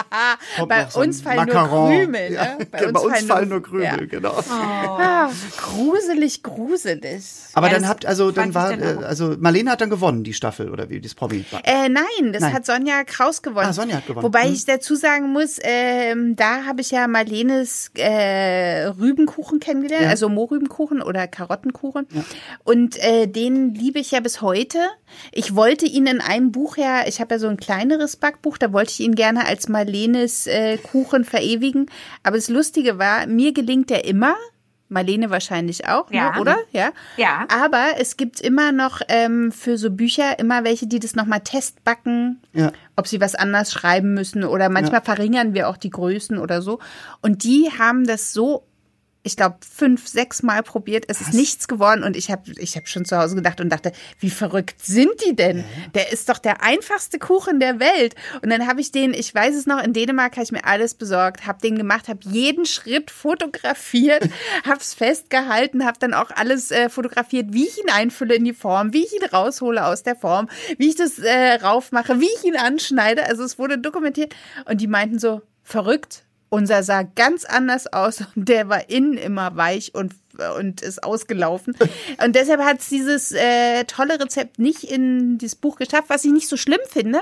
bei 0.68 0.88
uns 0.96 1.22
fallen 1.22 1.46
Macaron. 1.46 1.90
nur 1.90 2.00
Krümel. 2.00 2.30
Ne? 2.32 2.36
Ja, 2.36 2.58
bei, 2.72 2.86
uns, 2.86 2.94
bei 2.94 3.00
uns 3.02 3.14
fallen, 3.14 3.28
fallen 3.28 3.50
nur 3.50 3.62
Krümel, 3.62 3.84
ja. 3.84 4.06
genau. 4.06 4.36
Oh. 4.36 4.52
Ah, 4.52 5.32
gruselig, 5.58 6.42
gruselig. 6.42 7.24
Aber 7.54 7.68
ja, 7.68 7.74
dann 7.74 7.88
habt 7.88 8.08
also 8.08 8.32
dann 8.32 8.56
war 8.56 8.72
äh, 8.72 9.04
also 9.04 9.36
Marlene 9.38 9.70
hat 9.70 9.82
dann 9.82 9.92
gewonnen 9.92 10.24
die 10.24 10.34
Staffel 10.34 10.72
oder 10.72 10.90
wie 10.90 11.00
das 11.00 11.14
Promi 11.14 11.46
war. 11.52 11.62
Äh, 11.66 11.88
nein, 11.88 12.34
das 12.34 12.42
nein. 12.42 12.54
hat 12.54 12.66
Sonja 12.66 13.04
Kraus 13.04 13.44
gewonnen. 13.44 13.68
Ah, 13.68 13.74
Sonja 13.74 13.98
hat 13.98 14.08
gewonnen. 14.08 14.24
Wobei 14.24 14.46
hm. 14.46 14.54
ich 14.54 14.66
dazu 14.66 14.96
sagen 14.96 15.32
muss, 15.32 15.60
äh, 15.60 16.16
da 16.34 16.66
habe 16.66 16.82
ich 16.82 16.90
ja 16.90 17.08
Marlenes 17.08 17.92
äh, 17.94 18.23
äh, 18.24 18.86
Rübenkuchen 18.86 19.60
kennengelernt, 19.60 20.06
ja. 20.06 20.10
also 20.10 20.30
Mohrrübenkuchen 20.30 21.02
oder 21.02 21.28
Karottenkuchen. 21.28 22.08
Ja. 22.12 22.24
Und 22.64 22.98
äh, 23.04 23.28
den 23.28 23.74
liebe 23.74 24.00
ich 24.00 24.12
ja 24.12 24.20
bis 24.20 24.42
heute. 24.42 24.80
Ich 25.32 25.56
wollte 25.56 25.86
ihn 25.86 26.08
in 26.08 26.22
einem 26.22 26.52
Buch 26.52 26.78
ja, 26.78 27.06
ich 27.08 27.20
habe 27.20 27.36
ja 27.36 27.40
so 27.40 27.48
ein 27.48 27.58
kleineres 27.58 28.16
Backbuch, 28.16 28.58
da 28.58 28.74
wollte 28.74 28.92
ich 28.92 29.00
ihn 29.02 29.16
gerne 29.16 29.46
als 29.46 29.70
Marlenes 29.70 30.48
äh, 30.48 30.78
Kuchen 30.78 31.26
verewigen. 31.26 31.88
Aber 32.24 32.38
das 32.38 32.50
Lustige 32.50 32.98
war, 32.98 33.28
mir 33.28 33.54
gelingt 33.54 33.92
er 33.92 34.06
immer. 34.06 34.36
Marlene 34.94 35.30
wahrscheinlich 35.30 35.88
auch, 35.88 36.10
ne, 36.10 36.18
ja. 36.18 36.32
Ne, 36.32 36.42
oder? 36.42 36.58
Ja. 36.72 36.92
Ja. 37.18 37.46
Aber 37.50 37.96
es 38.00 38.16
gibt 38.16 38.40
immer 38.40 38.72
noch 38.72 39.02
ähm, 39.10 39.52
für 39.52 39.78
so 39.78 39.92
Bücher 39.92 40.40
immer 40.40 40.64
welche, 40.64 40.88
die 40.88 41.00
das 41.00 41.16
nochmal 41.16 41.42
testbacken, 41.42 42.42
ja. 42.54 42.72
ob 42.96 43.08
sie 43.08 43.20
was 43.20 43.36
anders 43.36 43.74
schreiben 43.74 44.14
müssen 44.14 44.44
oder 44.44 44.70
manchmal 44.70 45.02
ja. 45.02 45.06
verringern 45.06 45.54
wir 45.54 45.68
auch 45.68 45.78
die 45.78 45.90
Größen 45.90 46.38
oder 46.38 46.62
so. 46.62 46.80
Und 47.22 47.44
die 47.44 47.70
haben 47.78 48.06
das 48.06 48.32
so 48.32 48.64
ich 49.26 49.38
glaube, 49.38 49.56
fünf, 49.62 50.08
sechs 50.08 50.44
Mal 50.44 50.64
probiert. 50.64 51.06
Es 51.08 51.22
ist 51.22 51.34
nichts 51.34 51.70
geworden 51.70 52.04
und 52.04 52.18
ich 52.18 52.30
habe 52.30 52.52
ich 52.58 52.76
hab 52.76 52.90
schon 52.90 53.06
zu 53.06 53.18
Hause 53.18 53.36
gedacht 53.36 53.62
und 53.62 53.70
dachte, 53.70 53.94
wie 54.20 54.30
verrückt 54.30 54.86
sind 54.86 55.12
die 55.26 55.34
denn? 55.34 55.64
Der 55.96 56.12
ist 56.12 56.28
doch 56.28 56.40
der 56.40 56.62
einfachste 56.62 57.20
Kuchen 57.20 57.62
der 57.62 57.80
Welt. 57.80 58.16
Und 58.42 58.50
dann 58.50 58.68
habe 58.68 58.82
ich 58.82 58.92
den, 58.92 59.14
ich 59.14 59.34
weiß 59.34 59.56
es 59.56 59.66
noch, 59.66 59.82
in 59.82 59.94
Dänemark 59.94 60.34
habe 60.34 60.44
ich 60.44 60.52
mir 60.52 60.66
alles 60.66 60.94
besorgt, 60.94 61.48
habe 61.48 61.62
den 61.62 61.78
gemacht, 61.78 62.10
habe 62.10 62.20
jeden 62.24 62.66
Schritt 62.66 63.12
fotografiert, 63.12 64.30
habe 64.66 64.82
es 64.82 64.94
festgehalten, 64.94 65.86
habe 65.86 66.00
dann 66.00 66.14
auch 66.14 66.30
alles 66.32 66.72
äh, 66.72 66.90
fotografiert, 66.90 67.54
wie 67.54 67.68
ich 67.68 67.78
ihn 67.78 67.90
einfülle 67.90 68.36
in 68.36 68.44
die 68.44 68.54
Form, 68.54 68.92
wie 68.92 69.06
ich 69.06 69.14
ihn 69.14 69.24
raushole 69.24 69.86
aus 69.86 70.04
der 70.04 70.18
Form, 70.18 70.50
wie 70.78 70.90
ich 70.90 70.96
das 70.96 71.20
äh, 71.20 71.54
raufmache, 71.62 72.20
wie 72.20 72.30
ich 72.38 72.44
ihn 72.44 72.58
anschneide. 72.58 73.26
Also 73.26 73.44
es 73.44 73.58
wurde 73.58 73.78
dokumentiert 73.78 74.36
und 74.66 74.82
die 74.82 74.88
meinten 74.88 75.18
so, 75.18 75.42
verrückt, 75.64 76.26
unser 76.54 76.84
sah 76.84 77.02
ganz 77.02 77.46
anders 77.46 77.92
aus 77.92 78.22
und 78.36 78.48
der 78.48 78.70
war 78.70 78.88
innen 78.88 79.18
immer 79.18 79.56
weich 79.58 79.96
und, 79.96 80.14
und 80.60 80.82
ist 80.84 81.04
ausgelaufen. 81.04 81.76
Und 82.24 82.36
deshalb 82.36 82.62
hat 82.62 82.80
es 82.80 82.90
dieses 82.90 83.32
äh, 83.32 83.86
tolle 83.86 84.20
Rezept 84.20 84.60
nicht 84.60 84.84
in 84.84 85.40
dieses 85.40 85.56
Buch 85.56 85.78
geschafft, 85.78 86.06
was 86.10 86.24
ich 86.26 86.32
nicht 86.32 86.48
so 86.48 86.56
schlimm 86.56 86.80
finde, 86.88 87.22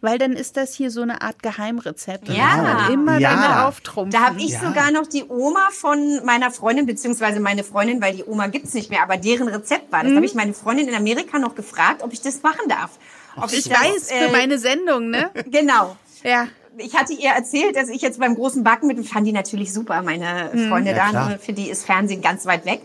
weil 0.00 0.18
dann 0.18 0.32
ist 0.32 0.56
das 0.56 0.74
hier 0.74 0.90
so 0.90 1.00
eine 1.02 1.22
Art 1.22 1.44
Geheimrezept. 1.44 2.28
Und 2.28 2.34
Ja. 2.34 2.56
man 2.56 2.92
immer 2.92 3.18
Ja. 3.18 3.30
damit 3.36 3.56
auftrumpfen. 3.68 4.10
Da 4.20 4.26
habe 4.30 4.40
ich 4.40 4.50
Ja. 4.50 4.60
sogar 4.60 4.90
noch 4.90 5.06
die 5.06 5.22
Oma 5.28 5.68
von 5.70 6.24
meiner 6.24 6.50
Freundin, 6.50 6.84
beziehungsweise 6.86 7.38
meine 7.38 7.62
Freundin, 7.62 8.02
weil 8.02 8.14
die 8.16 8.24
Oma 8.24 8.48
gibt's 8.48 8.74
nicht 8.74 8.90
mehr, 8.90 9.04
aber 9.04 9.16
deren 9.16 9.46
Rezept 9.46 9.92
war 9.92 10.02
das. 10.02 10.10
Da 10.10 10.16
habe 10.16 10.26
ich 10.26 10.34
meine 10.34 10.54
Freundin 10.54 10.88
in 10.88 10.94
Amerika 10.96 11.38
noch 11.38 11.54
gefragt, 11.54 12.02
ob 12.02 12.12
ich 12.12 12.20
das 12.20 12.42
machen 12.42 12.68
darf. 12.68 12.98
Ob 13.36 13.52
ich 13.52 13.68
das, 13.68 13.78
weiß, 13.80 14.08
für 14.08 14.14
äh, 14.26 14.32
meine 14.32 14.58
Sendung, 14.58 15.08
ne? 15.08 15.30
Genau. 15.46 15.96
Ja. 16.24 16.48
Ich 16.78 16.96
hatte 16.96 17.12
ihr 17.12 17.30
erzählt, 17.30 17.76
dass 17.76 17.88
ich 17.88 18.00
jetzt 18.02 18.18
beim 18.18 18.34
großen 18.34 18.64
Backen 18.64 18.86
mit, 18.86 19.04
fand 19.06 19.26
die 19.26 19.32
natürlich 19.32 19.72
super, 19.72 20.02
meine 20.02 20.50
Freunde 20.68 20.92
Ja, 20.92 21.12
da, 21.12 21.38
für 21.38 21.52
die 21.52 21.68
ist 21.68 21.84
Fernsehen 21.84 22.22
ganz 22.22 22.46
weit 22.46 22.64
weg. 22.64 22.80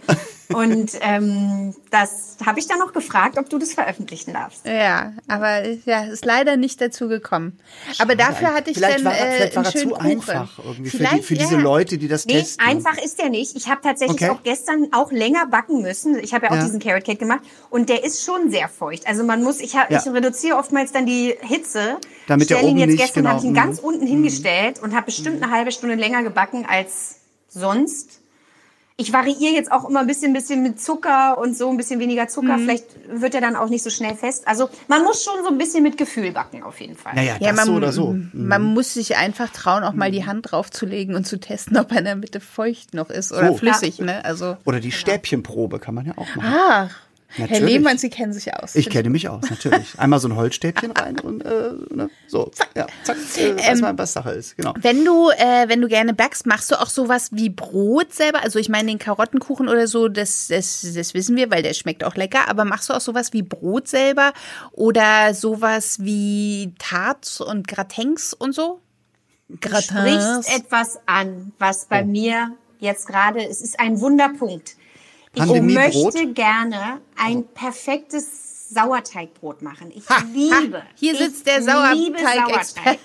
Und 0.53 0.91
ähm, 1.01 1.75
das 1.91 2.38
habe 2.45 2.60
ich 2.60 2.67
dann 2.67 2.79
noch 2.79 2.93
gefragt, 2.93 3.38
ob 3.38 3.49
du 3.49 3.57
das 3.57 3.73
veröffentlichen 3.73 4.33
darfst. 4.33 4.65
Ja, 4.65 5.12
aber 5.27 5.67
ja, 5.86 6.05
ist 6.05 6.23
leider 6.23 6.55
nicht 6.55 6.79
dazu 6.79 7.10
gekommen. 7.10 7.60
Aber 7.99 8.15
dafür 8.15 8.53
hatte 8.53 8.71
ich 8.71 8.77
vielleicht 8.77 8.99
dann 8.99 9.05
war, 9.05 9.13
äh, 9.13 9.31
vielleicht 9.36 9.55
war 9.57 9.65
er 9.65 9.71
zu 9.71 9.89
Kuchen. 9.89 10.05
einfach 10.05 10.60
irgendwie 10.60 10.89
für, 10.89 10.97
die, 10.99 11.05
Vielleicht, 11.05 11.25
für 11.25 11.33
diese 11.36 11.55
ja. 11.55 11.62
Leute, 11.62 11.97
die 11.97 12.07
das 12.07 12.25
Nee, 12.25 12.39
testen. 12.39 12.65
einfach 12.65 12.97
ist 12.97 13.19
der 13.19 13.29
nicht. 13.29 13.57
Ich 13.57 13.67
habe 13.67 13.81
tatsächlich 13.81 14.21
Okay. 14.21 14.29
auch 14.29 14.43
gestern 14.43 14.88
auch 14.93 15.12
länger 15.12 15.47
backen 15.47 15.81
müssen. 15.81 16.17
Ich 16.17 16.33
habe 16.33 16.45
ja 16.45 16.51
auch 16.51 16.55
Ja. 16.55 16.63
diesen 16.63 16.79
Carrot 16.79 17.03
Cake 17.03 17.19
gemacht 17.19 17.41
und 17.69 17.89
der 17.89 18.03
ist 18.05 18.23
schon 18.23 18.49
sehr 18.49 18.69
feucht. 18.69 19.05
Also 19.05 19.23
man 19.25 19.43
muss, 19.43 19.60
ich, 19.60 19.75
hab, 19.75 19.91
Ja. 19.91 19.99
ich 19.99 20.12
reduziere 20.13 20.57
oftmals 20.57 20.93
dann 20.93 21.05
die 21.05 21.36
Hitze. 21.41 21.97
Damit 22.27 22.49
der 22.49 22.55
Stell 22.57 22.69
ihn 22.69 22.71
oben 22.71 22.79
jetzt 22.79 22.89
nicht, 22.91 23.01
gestern 23.01 23.23
genau, 23.23 23.29
habe 23.31 23.39
ich 23.39 23.45
ihn 23.45 23.51
mhm. 23.51 23.55
ganz 23.55 23.79
unten 23.79 24.07
hingestellt 24.07 24.81
und 24.81 24.95
habe 24.95 25.07
bestimmt 25.07 25.43
eine 25.43 25.51
halbe 25.51 25.71
Stunde 25.73 25.95
länger 25.95 26.23
gebacken 26.23 26.65
als 26.69 27.15
sonst. 27.49 28.21
Ich 28.99 29.13
variiere 29.13 29.53
jetzt 29.53 29.71
auch 29.71 29.88
immer 29.88 29.99
ein 29.99 30.07
bisschen, 30.07 30.33
bisschen 30.33 30.63
mit 30.63 30.81
Zucker 30.81 31.38
und 31.38 31.55
so, 31.55 31.69
ein 31.69 31.77
bisschen 31.77 31.99
weniger 31.99 32.23
Mhm. 32.23 32.29
Zucker. 32.29 32.57
Vielleicht 32.57 32.86
wird 33.07 33.36
er 33.36 33.41
dann 33.41 33.55
auch 33.55 33.69
nicht 33.69 33.83
so 33.83 33.91
schnell 33.91 34.15
fest. 34.15 34.47
Also 34.47 34.69
man 34.88 35.03
muss 35.03 35.23
schon 35.23 35.36
so 35.43 35.49
ein 35.51 35.57
bisschen 35.60 35.83
mit 35.83 35.97
Gefühl 35.97 36.31
backen 36.31 36.63
auf 36.63 36.79
jeden 36.81 36.95
Fall. 36.95 37.13
Naja, 37.13 37.36
Ja, 37.39 37.49
das 37.49 37.57
man, 37.57 37.65
so 37.67 37.73
oder 37.73 37.91
so. 37.91 38.07
Mhm. 38.13 38.31
man 38.33 38.63
muss 38.63 38.95
sich 38.95 39.15
einfach 39.15 39.51
trauen, 39.51 39.83
auch 39.83 39.93
mal 39.93 40.10
die 40.10 40.25
Hand 40.25 40.51
draufzulegen 40.51 41.13
und 41.15 41.27
zu 41.27 41.39
testen, 41.39 41.77
ob 41.77 41.91
er 41.91 41.99
in 41.99 42.05
der 42.05 42.15
Mitte 42.15 42.39
feucht 42.39 42.95
noch 42.95 43.12
ist 43.12 43.31
oder 43.31 43.49
So. 43.49 43.57
flüssig, 43.57 43.99
ne? 43.99 44.25
Also, 44.25 44.57
Oder 44.65 44.79
die 44.79 44.91
Stäbchenprobe 44.91 45.77
kann 45.77 45.93
man 45.93 46.05
ja 46.07 46.13
auch 46.17 46.36
machen. 46.36 46.53
ach, 46.57 46.95
Herr 47.30 47.48
Natürlich. 47.48 47.74
Lehmann, 47.74 47.98
Sie 47.98 48.10
kennen 48.10 48.32
sich 48.32 48.54
aus. 48.54 48.74
Ich 48.76 48.90
kenne 48.90 49.10
mich 49.10 49.28
aus, 49.28 49.50
natürlich. 49.50 50.00
Einmal 50.00 50.20
so 50.20 50.30
ein 50.30 50.36
Holzstäbchen 50.38 50.92
rein 50.92 51.20
und 51.20 51.42
äh, 51.44 51.72
ne, 51.94 52.10
so, 52.28 52.52
ja, 52.76 52.88
zack, 53.04 53.18
äh, 53.38 53.50
Ähm, 53.50 53.58
weiß 53.58 53.82
man, 53.82 53.98
was 53.98 54.13
Sache 54.13 54.32
ist. 54.32 54.56
Genau. 54.56 54.74
Wenn 54.80 55.04
du, 55.04 55.30
äh, 55.32 55.68
wenn 55.68 55.82
du 55.82 55.88
gerne 55.90 56.13
backst, 56.13 56.46
machst 56.46 56.72
du 56.72 56.80
auch 56.80 56.88
sowas 56.90 57.30
wie 57.34 57.50
Brot 57.50 58.13
selber? 58.13 58.44
Also 58.44 58.60
ich 58.60 58.70
meine, 58.70 58.88
den 58.88 58.98
Karottenkuchen 58.98 59.68
oder 59.68 59.88
so, 59.88 60.08
das, 60.08 60.48
das, 60.48 60.88
das 60.96 61.13
wissen 61.13 61.36
wir, 61.36 61.52
weil 61.52 61.63
der 61.63 61.74
schmeckt 61.74 62.04
auch 62.06 62.16
lecker. 62.16 62.48
Aber 62.48 62.63
machst 62.63 62.90
du 62.90 62.94
auch 62.94 63.02
sowas 63.02 63.34
wie 63.34 63.42
Brot 63.42 63.88
selber 63.90 64.32
oder 64.72 65.34
sowas 65.34 65.98
wie 66.02 66.74
Tarts 66.80 67.42
und 67.42 67.68
Gratins 67.68 68.34
und 68.34 68.56
so? 68.56 68.80
Du 69.50 69.70
sprichst 69.70 70.50
etwas 70.56 71.00
an, 71.06 71.52
was 71.60 71.86
bei 71.86 72.04
Oh. 72.04 72.06
mir 72.06 72.52
jetzt 72.80 73.08
gerade, 73.08 73.44
es 73.46 73.62
ist 73.62 73.80
ein 73.80 74.00
Wunderpunkt. 74.00 74.76
Ich 75.38 75.62
möchte 75.62 76.34
gerne 76.34 77.00
ein 77.15 77.47
perfektes 77.54 78.46
Sauerteigbrot 78.69 79.62
machen. 79.62 79.91
Ich 79.95 80.08
Ha, 80.10 80.23
liebe. 80.34 80.77
ha, 80.80 80.84
hier 80.95 81.13
ich 81.13 81.19
sitzt 81.19 81.47
der 81.47 81.62
Sauerteig-Experte. 81.63 82.99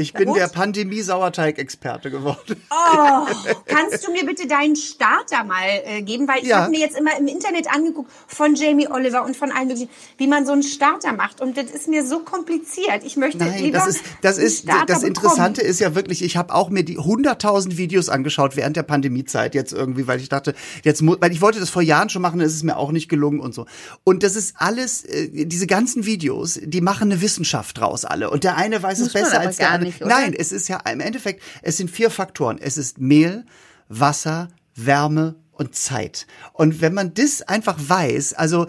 Ich 0.00 0.12
bin 0.12 0.26
Gut. 0.28 0.36
der 0.38 0.48
Pandemie-Sauerteig-Experte 0.48 2.10
geworden. 2.10 2.62
Oh, 2.70 3.26
kannst 3.66 4.06
du 4.06 4.12
mir 4.12 4.24
bitte 4.24 4.46
deinen 4.46 4.76
Starter 4.76 5.44
mal 5.44 5.62
äh, 5.84 6.02
geben? 6.02 6.26
Weil 6.26 6.38
ich 6.42 6.48
Ja. 6.48 6.60
habe 6.62 6.70
mir 6.70 6.80
jetzt 6.80 6.98
immer 6.98 7.16
im 7.18 7.26
Internet 7.26 7.66
angeguckt 7.74 8.10
von 8.26 8.54
Jamie 8.54 8.88
Oliver 8.88 9.24
und 9.24 9.36
von 9.36 9.52
allen 9.52 9.68
möglichen, 9.68 9.90
wie 10.16 10.26
man 10.26 10.46
so 10.46 10.52
einen 10.52 10.62
Starter 10.62 11.12
macht. 11.12 11.40
Und 11.40 11.56
das 11.56 11.66
ist 11.70 11.88
mir 11.88 12.04
so 12.06 12.20
kompliziert. 12.20 13.04
Ich 13.04 13.16
möchte 13.16 13.38
Nein, 13.38 13.62
lieber 13.62 13.78
das 13.78 13.88
ist, 13.88 14.02
das 14.22 14.38
ist, 14.38 14.66
das 14.86 15.02
Interessante 15.02 15.60
bekommen. 15.60 15.70
ist 15.70 15.80
ja 15.80 15.94
wirklich, 15.94 16.22
ich 16.22 16.36
habe 16.36 16.54
auch 16.54 16.70
mir 16.70 16.84
die 16.84 16.98
100.000 16.98 17.76
Videos 17.76 18.08
angeschaut 18.08 18.56
während 18.56 18.76
der 18.76 18.82
Pandemiezeit 18.82 19.54
jetzt 19.54 19.72
irgendwie, 19.72 20.06
weil 20.06 20.20
ich 20.20 20.28
dachte, 20.28 20.54
jetzt 20.84 21.02
muss, 21.02 21.18
weil 21.20 21.32
ich 21.32 21.40
wollte 21.42 21.60
das 21.60 21.70
vor 21.70 21.82
Jahren 21.82 22.08
schon 22.08 22.22
machen, 22.22 22.40
ist 22.40 22.62
mir 22.64 22.76
auch 22.76 22.92
nicht 22.92 23.08
gelungen 23.08 23.40
und 23.40 23.54
so. 23.54 23.66
Und 24.04 24.22
das 24.22 24.36
ist 24.36 24.54
alles, 24.56 24.69
äh, 24.78 25.46
diese 25.46 25.66
ganzen 25.66 26.06
Videos, 26.06 26.58
die 26.62 26.80
machen 26.80 27.10
eine 27.10 27.20
Wissenschaft 27.20 27.78
draus 27.78 28.04
alle. 28.04 28.30
Und 28.30 28.44
der 28.44 28.56
eine 28.56 28.82
weiß 28.82 28.98
es 28.98 29.04
Muss 29.06 29.14
man 29.14 29.22
besser 29.24 29.40
als 29.40 29.56
der 29.56 29.70
andere. 29.70 29.86
nicht? 29.86 30.00
Nein, 30.04 30.34
es 30.34 30.52
ist 30.52 30.68
ja 30.68 30.78
im 30.90 31.00
Endeffekt, 31.00 31.42
es 31.62 31.76
sind 31.76 31.90
vier 31.90 32.10
Faktoren. 32.10 32.58
Es 32.58 32.76
ist 32.76 32.98
Mehl, 32.98 33.44
Wasser, 33.88 34.48
Wärme 34.74 35.36
und 35.60 35.74
Zeit. 35.74 36.26
Und 36.54 36.80
wenn 36.80 36.94
man 36.94 37.12
das 37.12 37.42
einfach 37.42 37.76
weiß, 37.78 38.32
also 38.32 38.66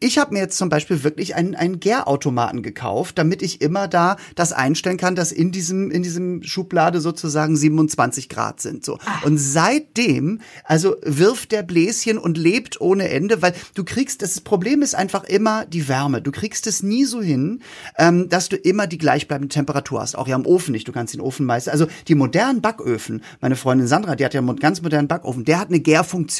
ich 0.00 0.18
habe 0.18 0.34
mir 0.34 0.40
jetzt 0.40 0.58
zum 0.58 0.68
Beispiel 0.68 1.04
wirklich 1.04 1.36
einen, 1.36 1.54
einen 1.54 1.78
Gärautomaten 1.78 2.62
gekauft, 2.62 3.16
damit 3.16 3.42
ich 3.42 3.60
immer 3.60 3.86
da 3.86 4.16
das 4.34 4.52
einstellen 4.52 4.96
kann, 4.96 5.14
dass 5.14 5.30
in 5.30 5.52
diesem, 5.52 5.92
in 5.92 6.02
diesem 6.02 6.42
Schublade 6.42 7.00
sozusagen 7.00 7.56
27 7.56 8.28
Grad 8.28 8.60
sind. 8.60 8.84
So. 8.84 8.98
Und 9.22 9.38
seitdem, 9.38 10.40
also 10.64 10.96
wirft 11.02 11.52
der 11.52 11.62
Bläschen 11.62 12.18
und 12.18 12.36
lebt 12.36 12.80
ohne 12.80 13.08
Ende, 13.08 13.40
weil 13.40 13.54
du 13.74 13.84
kriegst, 13.84 14.22
das 14.22 14.40
Problem 14.40 14.82
ist 14.82 14.96
einfach 14.96 15.22
immer 15.22 15.64
die 15.64 15.86
Wärme. 15.86 16.22
Du 16.22 16.32
kriegst 16.32 16.66
es 16.66 16.82
nie 16.82 17.04
so 17.04 17.22
hin, 17.22 17.60
ähm, 17.98 18.28
dass 18.28 18.48
du 18.48 18.56
immer 18.56 18.88
die 18.88 18.98
gleichbleibende 18.98 19.54
Temperatur 19.54 20.00
hast. 20.00 20.16
Auch 20.16 20.26
ja 20.26 20.34
im 20.34 20.46
Ofen 20.46 20.72
nicht. 20.72 20.88
Du 20.88 20.92
kannst 20.92 21.14
den 21.14 21.20
Ofen 21.20 21.46
meist, 21.46 21.68
also 21.68 21.86
die 22.08 22.16
modernen 22.16 22.60
Backöfen, 22.60 23.22
meine 23.40 23.54
Freundin 23.54 23.86
Sandra, 23.86 24.16
die 24.16 24.24
hat 24.24 24.34
ja 24.34 24.40
einen 24.40 24.56
ganz 24.56 24.82
modernen 24.82 25.06
Backofen, 25.06 25.44
der 25.44 25.60
hat 25.60 25.68
eine 25.68 25.78
Gärfunktion. 25.78 26.31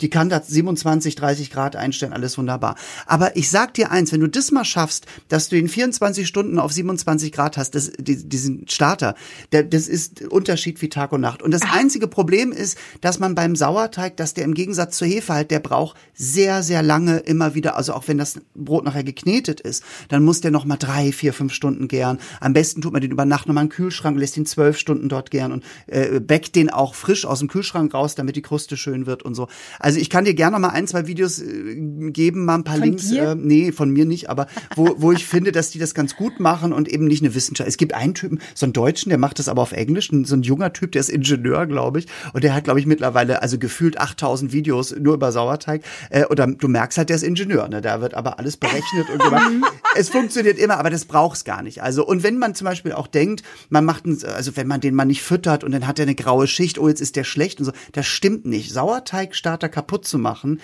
Die 0.00 0.10
kann 0.10 0.28
da 0.28 0.40
27, 0.42 1.14
30 1.14 1.50
Grad 1.50 1.76
einstellen, 1.76 2.12
alles 2.12 2.38
wunderbar. 2.38 2.76
Aber 3.06 3.36
ich 3.36 3.50
sag 3.50 3.74
dir 3.74 3.90
eins, 3.90 4.12
wenn 4.12 4.20
du 4.20 4.28
das 4.28 4.50
mal 4.50 4.64
schaffst, 4.64 5.06
dass 5.28 5.48
du 5.48 5.56
in 5.56 5.68
24 5.68 6.26
Stunden 6.26 6.58
auf 6.58 6.72
27 6.72 7.32
Grad 7.32 7.56
hast, 7.56 7.74
das, 7.74 7.92
die, 7.98 8.28
diesen 8.28 8.68
Starter, 8.68 9.14
das 9.50 9.88
ist 9.88 10.22
Unterschied 10.22 10.80
wie 10.82 10.88
Tag 10.88 11.12
und 11.12 11.20
Nacht. 11.20 11.42
Und 11.42 11.52
das 11.52 11.62
einzige 11.62 12.06
Problem 12.06 12.52
ist, 12.52 12.78
dass 13.00 13.18
man 13.18 13.34
beim 13.34 13.56
Sauerteig, 13.56 14.16
dass 14.16 14.34
der 14.34 14.44
im 14.44 14.54
Gegensatz 14.54 14.96
zur 14.96 15.08
Hefe 15.08 15.34
halt, 15.34 15.50
der 15.50 15.60
braucht 15.60 15.96
sehr, 16.14 16.62
sehr 16.62 16.82
lange 16.82 17.18
immer 17.18 17.54
wieder, 17.54 17.76
also 17.76 17.94
auch 17.94 18.08
wenn 18.08 18.18
das 18.18 18.40
Brot 18.54 18.84
nachher 18.84 19.04
geknetet 19.04 19.60
ist, 19.60 19.82
dann 20.08 20.24
muss 20.24 20.40
der 20.40 20.50
noch 20.50 20.64
mal 20.64 20.76
drei, 20.76 21.12
vier, 21.12 21.32
fünf 21.32 21.52
Stunden 21.52 21.88
gären. 21.88 22.18
Am 22.40 22.52
besten 22.52 22.82
tut 22.82 22.92
man 22.92 23.02
den 23.02 23.10
über 23.10 23.24
Nacht 23.24 23.46
noch 23.46 23.54
mal 23.54 23.62
in 23.62 23.68
den 23.68 23.74
Kühlschrank, 23.74 24.18
lässt 24.18 24.36
ihn 24.36 24.46
zwölf 24.46 24.78
Stunden 24.78 25.08
dort 25.08 25.30
gären 25.30 25.52
und 25.52 25.64
äh, 25.86 26.20
backt 26.20 26.54
den 26.54 26.70
auch 26.70 26.94
frisch 26.94 27.24
aus 27.24 27.40
dem 27.40 27.48
Kühlschrank 27.48 27.92
raus, 27.94 28.14
damit 28.14 28.36
die 28.36 28.42
Kruste 28.42 28.76
schön 28.76 29.06
wird 29.06 29.22
und 29.22 29.34
so. 29.34 29.39
Also 29.78 29.98
ich 29.98 30.10
kann 30.10 30.24
dir 30.24 30.34
gerne 30.34 30.52
noch 30.52 30.60
mal 30.60 30.74
ein, 30.74 30.86
zwei 30.86 31.06
Videos 31.06 31.40
äh, 31.40 32.10
geben, 32.10 32.44
mal 32.44 32.56
ein 32.56 32.64
paar 32.64 32.76
Von 32.76 32.84
Links. 32.84 33.08
dir? 33.08 33.30
Äh, 33.30 33.34
nee, 33.34 33.72
von 33.72 33.90
mir 33.90 34.04
nicht, 34.04 34.30
aber 34.30 34.46
wo, 34.76 34.94
wo 34.98 35.12
ich 35.12 35.26
finde, 35.26 35.52
dass 35.52 35.70
die 35.70 35.78
das 35.78 35.94
ganz 35.94 36.16
gut 36.16 36.40
machen 36.40 36.72
und 36.72 36.88
eben 36.88 37.06
nicht 37.06 37.22
eine 37.22 37.34
Wissenschaft. 37.34 37.68
Es 37.68 37.76
gibt 37.76 37.94
einen 37.94 38.14
Typen, 38.14 38.40
so 38.54 38.66
einen 38.66 38.72
Deutschen, 38.72 39.10
der 39.10 39.18
macht 39.18 39.38
das 39.38 39.48
aber 39.48 39.62
auf 39.62 39.72
Englisch, 39.72 40.10
so 40.24 40.36
ein 40.36 40.42
junger 40.42 40.72
Typ, 40.72 40.92
der 40.92 41.00
ist 41.00 41.10
Ingenieur, 41.10 41.66
glaube 41.66 42.00
ich, 42.00 42.06
und 42.32 42.44
der 42.44 42.54
hat, 42.54 42.64
glaube 42.64 42.80
ich, 42.80 42.86
mittlerweile 42.86 43.42
also 43.42 43.58
gefühlt 43.58 43.98
8000 44.00 44.52
Videos 44.52 44.94
nur 44.98 45.14
über 45.14 45.32
Sauerteig. 45.32 45.82
Äh, 46.10 46.24
oder 46.26 46.46
du 46.46 46.68
merkst 46.68 46.98
halt, 46.98 47.08
der 47.08 47.16
ist 47.16 47.22
Ingenieur, 47.22 47.68
ne? 47.68 47.80
Da 47.80 48.00
wird 48.00 48.14
aber 48.14 48.38
alles 48.38 48.56
berechnet 48.56 49.08
und 49.12 49.22
gemacht. 49.22 49.50
es 49.96 50.08
funktioniert 50.08 50.58
immer, 50.58 50.78
aber 50.78 50.90
das 50.90 51.04
braucht's 51.04 51.44
gar 51.44 51.62
nicht. 51.62 51.82
Also 51.82 52.06
und 52.06 52.22
wenn 52.22 52.38
man 52.38 52.54
zum 52.54 52.66
Beispiel 52.66 52.92
auch 52.92 53.06
denkt, 53.06 53.42
man 53.68 53.84
macht, 53.84 54.04
einen, 54.04 54.22
also 54.24 54.56
wenn 54.56 54.66
man 54.66 54.80
den 54.80 54.94
mal 54.94 55.04
nicht 55.04 55.22
füttert 55.22 55.64
und 55.64 55.72
dann 55.72 55.86
hat 55.86 55.98
er 55.98 56.04
eine 56.04 56.14
graue 56.14 56.46
Schicht, 56.46 56.78
oh 56.78 56.88
jetzt 56.88 57.00
ist 57.00 57.16
der 57.16 57.24
schlecht 57.24 57.60
und 57.60 57.66
so, 57.66 57.72
das 57.92 58.06
stimmt 58.06 58.46
nicht. 58.46 58.72
Sauerteigstarter 59.20 59.68
kaputt 59.68 60.06
zu 60.06 60.18
machen, 60.18 60.60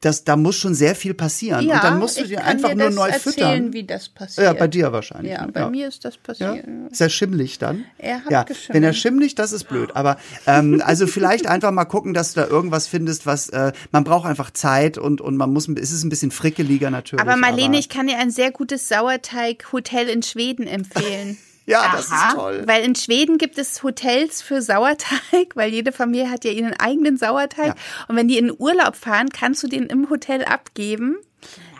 das, 0.00 0.24
da 0.24 0.34
muss 0.34 0.56
schon 0.56 0.74
sehr 0.74 0.94
viel 0.94 1.12
passieren. 1.12 1.66
und 1.68 1.84
dann 1.84 1.98
musst 1.98 2.18
du 2.18 2.26
dir 2.26 2.42
einfach 2.42 2.70
dir 2.70 2.76
nur 2.76 2.88
neu 2.88 3.08
erzählen, 3.08 3.34
füttern. 3.34 3.72
wie 3.74 3.84
das 3.84 4.08
passiert. 4.08 4.46
Ja, 4.46 4.54
bei 4.54 4.66
dir 4.66 4.92
wahrscheinlich. 4.92 5.32
Ja, 5.32 5.44
ne? 5.44 5.52
bei 5.52 5.68
mir 5.68 5.88
ist 5.88 6.06
das 6.06 6.14
Ja? 6.14 6.20
passiert. 6.22 6.66
Ist 6.90 7.00
er 7.02 7.10
schimmlig 7.10 7.58
dann? 7.58 7.84
Er 7.98 8.24
hat 8.24 8.30
ja. 8.30 8.42
geschimmelt. 8.44 8.74
Wenn 8.74 8.82
er 8.82 8.94
schimmlig, 8.94 9.34
das 9.34 9.52
ist 9.52 9.64
blöd. 9.64 9.94
Aber 9.94 10.16
ähm, 10.46 10.82
also 10.82 11.06
vielleicht 11.06 11.46
einfach 11.48 11.70
mal 11.70 11.84
gucken, 11.84 12.14
dass 12.14 12.32
du 12.32 12.40
da 12.40 12.46
irgendwas 12.46 12.86
findest, 12.86 13.26
was 13.26 13.50
äh, 13.50 13.72
man 13.92 14.04
braucht 14.04 14.26
einfach 14.26 14.50
Zeit 14.50 14.96
und 14.96 15.20
und 15.20 15.36
man 15.36 15.52
muss 15.52 15.68
es 15.68 15.92
ist 15.92 16.02
ein 16.02 16.08
bisschen 16.08 16.30
frickeliger 16.30 16.88
natürlich. 16.88 17.20
Aber 17.20 17.36
Marlene, 17.36 17.78
ich 17.78 17.90
kann 17.90 18.06
dir 18.06 18.16
ein 18.16 18.30
sehr 18.30 18.52
gutes 18.52 18.88
Sauerteig-Hotel 18.88 20.08
in 20.08 20.22
Schweden 20.22 20.66
empfehlen. 20.66 21.36
Ja, 21.66 21.92
das 21.92 22.10
Aha. 22.10 22.28
ist 22.28 22.34
toll. 22.36 22.62
Weil 22.66 22.84
in 22.84 22.94
Schweden 22.94 23.38
gibt 23.38 23.58
es 23.58 23.82
Hotels 23.82 24.42
für 24.42 24.62
Sauerteig, 24.62 25.20
weil 25.54 25.70
jede 25.72 25.92
Familie 25.92 26.30
hat 26.30 26.44
ja 26.44 26.50
ihren 26.50 26.74
eigenen 26.74 27.16
Sauerteig. 27.16 27.68
Ja. 27.68 27.74
Und 28.08 28.16
wenn 28.16 28.28
die 28.28 28.38
in 28.38 28.52
Urlaub 28.56 28.96
fahren, 28.96 29.28
kannst 29.28 29.62
du 29.62 29.68
den 29.68 29.86
im 29.86 30.10
Hotel 30.10 30.44
abgeben, 30.44 31.16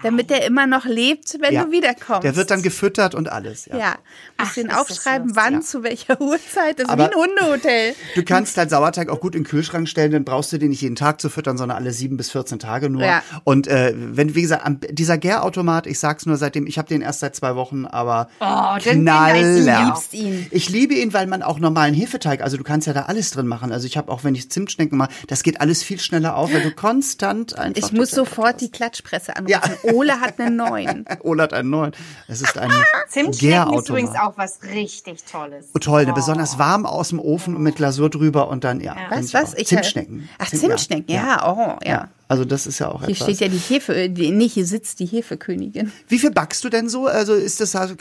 damit 0.03 0.31
der 0.31 0.45
immer 0.47 0.67
noch 0.67 0.85
lebt, 0.85 1.37
wenn 1.41 1.55
Ja. 1.55 1.65
du 1.65 1.71
wiederkommst. 1.71 2.25
Der 2.25 2.37
wird 2.37 2.51
dann 2.51 2.63
gefüttert 2.63 3.15
und 3.15 3.31
alles. 3.31 3.67
Ja. 3.67 3.77
ja, 3.79 3.89
musst 3.89 3.99
Ach, 4.39 4.55
den 4.55 4.71
aufschreiben, 4.71 5.37
wann, 5.37 5.55
Ja. 5.55 5.61
zu 5.61 5.83
welcher 5.83 6.21
Uhrzeit. 6.21 6.79
Das 6.79 6.85
ist 6.87 6.91
Aber- 6.91 7.05
wie 7.05 7.15
ein 7.15 7.15
Hundehotel. 7.15 7.95
Du 8.15 8.25
kannst 8.25 8.57
halt 8.57 8.71
Sauerteig 8.71 9.09
auch 9.11 9.21
gut 9.21 9.35
in 9.35 9.43
den 9.43 9.49
Kühlschrank 9.49 9.89
stellen, 9.89 10.13
dann 10.13 10.25
brauchst 10.25 10.53
du 10.53 10.59
den 10.59 10.71
nicht 10.71 10.83
jeden 10.83 10.97
Tag 10.97 11.21
zu 11.21 11.29
füttern, 11.29 11.59
sondern 11.59 11.77
alle 11.79 11.93
sieben 11.93 12.17
bis 12.17 12.31
14 12.31 12.59
Tage 12.59 12.89
nur. 12.91 13.05
Ja. 13.05 13.23
Und 13.45 13.67
äh, 13.67 13.93
wenn, 13.97 14.35
wie 14.35 14.43
gesagt, 14.43 14.67
dieser 14.91 15.19
Gärautomat, 15.19 15.87
ich 15.87 15.99
sag's 15.99 16.27
nur 16.27 16.37
seitdem, 16.37 16.67
ich 16.67 16.79
habe 16.79 16.89
den 16.89 17.03
erst 17.03 17.21
seit 17.21 17.35
zwei 17.37 17.55
Wochen, 17.57 17.85
aber 17.87 18.29
Oh, 18.41 18.77
knaller. 18.79 20.01
ihn. 20.13 20.47
Ich 20.51 20.69
liebe 20.69 20.95
ihn, 20.95 21.13
weil 21.13 21.27
man 21.27 21.43
auch 21.43 21.59
normalen 21.59 21.95
Hefeteig, 21.95 22.43
also 22.43 22.57
du 22.57 22.65
kannst 22.65 22.87
ja 22.87 22.93
da 22.93 23.03
alles 23.03 23.31
drin 23.31 23.47
machen. 23.47 23.73
Also 23.73 23.87
ich 23.87 23.97
habe 23.97 24.11
auch, 24.11 24.25
wenn 24.25 24.35
ich 24.35 24.51
Zimtschnecken 24.51 24.97
mache, 24.99 25.11
das 25.29 25.43
geht 25.43 25.61
alles 25.61 25.83
viel 25.83 25.99
schneller 26.01 26.37
auf, 26.37 26.53
weil 26.53 26.63
du 26.63 26.71
konstant 26.71 27.59
einfach. 27.59 27.77
Ich 27.83 27.93
muss 27.93 28.11
sofort 28.11 28.61
die 28.61 28.71
Klatschpresse 28.71 29.37
anrufen. 29.37 29.51
Ja. 29.51 29.61
Ole 29.93 30.21
hat 30.21 30.41
einen 30.41 30.57
neuen. 30.57 31.05
Ola 31.21 31.45
hat 31.45 31.53
einen 31.53 31.71
neuen. 31.71 31.93
Es 32.29 32.43
ist 32.43 32.57
ein 32.59 32.71
Zimtschnecken 33.09 33.75
ist 33.75 33.89
übrigens 33.89 34.15
auch 34.17 34.35
was 34.37 34.63
richtig 34.63 35.25
Tolles. 35.25 35.69
Oh, 35.75 35.79
toll, 35.79 36.07
ne, 36.07 36.13
besonders 36.13 36.59
warm 36.59 36.87
aus 36.87 37.09
dem 37.11 37.21
Ofen 37.21 37.57
und 37.57 37.63
mit 37.63 37.77
Glasur 37.77 38.11
drüber 38.11 38.49
und 38.49 38.65
dann, 38.65 38.81
ja. 38.81 38.95
find 38.95 39.11
Was, 39.11 39.27
ich 39.27 39.35
was? 39.35 39.55
auch. 39.55 39.59
Ich, 39.59 39.67
Zimtschnecken. 39.69 40.29
Ach, 40.39 40.47
Zimt- 40.49 40.61
Zimtschnecken, 40.61 41.15
ja, 41.15 41.49
oh, 41.49 41.79
ja. 41.85 42.09
Also 42.31 42.45
das 42.45 42.65
ist 42.69 42.79
ja 42.79 42.87
auch 42.93 43.01
Hier 43.01 43.11
etwas. 43.11 43.27
steht 43.27 43.41
ja 43.41 43.49
die 43.49 43.59
Hefe, 43.59 44.09
die, 44.09 44.31
nee, 44.31 44.47
hier 44.49 44.65
sitzt 44.65 45.01
die 45.01 45.07
Hefekönigin. 45.07 45.91
Wie 46.07 46.17
viel 46.21 46.31
backst 46.31 46.63
du 46.63 46.69
denn 46.69 46.89
so? 46.89 47.07
Also 47.09 47.35
ist 47.35 47.59
das, 47.61 47.75
also, 47.75 47.97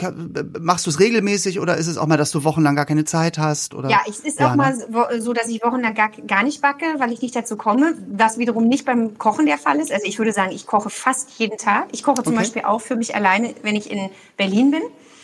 machst 0.60 0.86
du 0.86 0.90
es 0.90 1.00
regelmäßig 1.00 1.58
oder 1.58 1.76
ist 1.76 1.88
es 1.88 1.98
auch 1.98 2.06
mal, 2.06 2.16
dass 2.16 2.30
du 2.30 2.44
wochenlang 2.44 2.76
gar 2.76 2.86
keine 2.86 3.04
Zeit 3.04 3.38
hast? 3.38 3.74
Oder? 3.74 3.90
Ja, 3.90 4.02
es 4.08 4.20
ist 4.20 4.38
Ja, 4.38 4.46
auch 4.46 4.50
ne? 4.52 4.56
mal 4.88 5.20
so- 5.20 5.32
dass 5.32 5.48
ich 5.48 5.60
wochenlang 5.64 5.94
gar, 5.94 6.10
gar 6.28 6.44
nicht 6.44 6.62
backe, 6.62 6.84
weil 6.98 7.10
ich 7.12 7.20
nicht 7.22 7.34
dazu 7.34 7.56
komme, 7.56 7.94
was 8.08 8.38
wiederum 8.38 8.68
nicht 8.68 8.84
beim 8.84 9.18
Kochen 9.18 9.46
der 9.46 9.58
Fall 9.58 9.80
ist. 9.80 9.90
Also 9.90 10.06
ich 10.06 10.16
würde 10.20 10.32
sagen, 10.32 10.52
ich 10.52 10.64
koche 10.64 10.90
fast 10.90 11.30
jeden 11.38 11.58
Tag. 11.58 11.88
Ich 11.90 12.04
koche 12.04 12.22
zum 12.22 12.32
Okay. 12.34 12.42
Beispiel 12.42 12.62
auch 12.62 12.80
für 12.80 12.94
mich 12.94 13.16
alleine, 13.16 13.52
wenn 13.64 13.74
ich 13.74 13.90
in 13.90 14.10
Berlin 14.36 14.70
bin. 14.70 14.82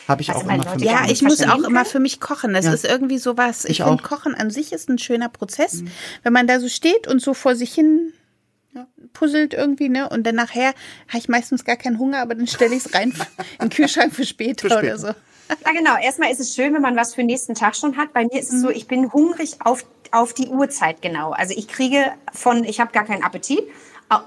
Habe 0.08 0.22
ich 0.22 0.30
Was 0.30 0.36
auch 0.38 0.42
immer 0.42 0.56
Leute 0.56 0.70
für 0.70 0.76
mich. 0.80 0.84
gar 0.88 1.06
Ja, 1.06 1.12
ich 1.12 1.22
muss 1.22 1.40
auch 1.42 1.62
immer 1.62 1.84
für 1.84 2.00
mich 2.00 2.18
kochen. 2.20 2.54
Das 2.54 2.64
Ja. 2.64 2.72
ist 2.72 2.84
irgendwie 2.84 3.18
sowas. 3.18 3.64
Ich, 3.66 3.70
Ich 3.70 3.76
finde. 3.84 3.92
Mhm. 4.02 4.02
Kochen 4.02 4.34
an 4.34 4.50
sich 4.50 4.72
ist 4.72 4.88
ein 4.88 4.98
schöner 4.98 5.28
Prozess. 5.28 5.84
Wenn 6.24 6.32
man 6.32 6.48
da 6.48 6.58
so 6.58 6.68
steht 6.68 7.06
und 7.06 7.22
so 7.22 7.34
vor 7.34 7.54
sich 7.54 7.72
hin 7.72 8.12
puzzelt 9.12 9.54
irgendwie, 9.54 9.88
ne? 9.88 10.08
Und 10.08 10.24
dann 10.26 10.34
nachher 10.34 10.74
habe 11.08 11.18
ich 11.18 11.28
meistens 11.28 11.64
gar 11.64 11.76
keinen 11.76 11.98
Hunger, 11.98 12.20
aber 12.20 12.34
dann 12.34 12.46
stelle 12.46 12.74
ich 12.74 12.84
es 12.86 12.94
rein 12.94 13.10
in 13.60 13.68
den 13.68 13.70
Kühlschrank 13.70 14.14
für 14.14 14.24
später, 14.26 14.68
Für 14.68 14.74
später. 14.74 14.80
oder 14.94 14.98
so. 14.98 15.06
Ja, 15.08 15.72
genau. 15.72 15.96
Erstmal 15.96 16.30
ist 16.32 16.40
es 16.40 16.54
schön, 16.54 16.74
wenn 16.74 16.82
man 16.82 16.96
was 16.96 17.14
für 17.14 17.20
den 17.20 17.26
nächsten 17.26 17.54
Tag 17.54 17.76
schon 17.76 17.96
hat. 17.96 18.12
Bei 18.12 18.24
mir 18.24 18.40
ist 18.40 18.52
es 18.52 18.60
so, 18.60 18.70
ich 18.70 18.88
bin 18.88 19.12
hungrig 19.12 19.56
auf, 19.60 19.84
auf 20.10 20.32
die 20.32 20.48
Uhrzeit 20.48 21.02
genau. 21.02 21.30
Also 21.30 21.54
ich 21.56 21.68
kriege 21.68 22.12
von, 22.32 22.64
ich 22.64 22.80
habe 22.80 22.92
gar 22.92 23.04
keinen 23.04 23.22
Appetit, 23.22 23.60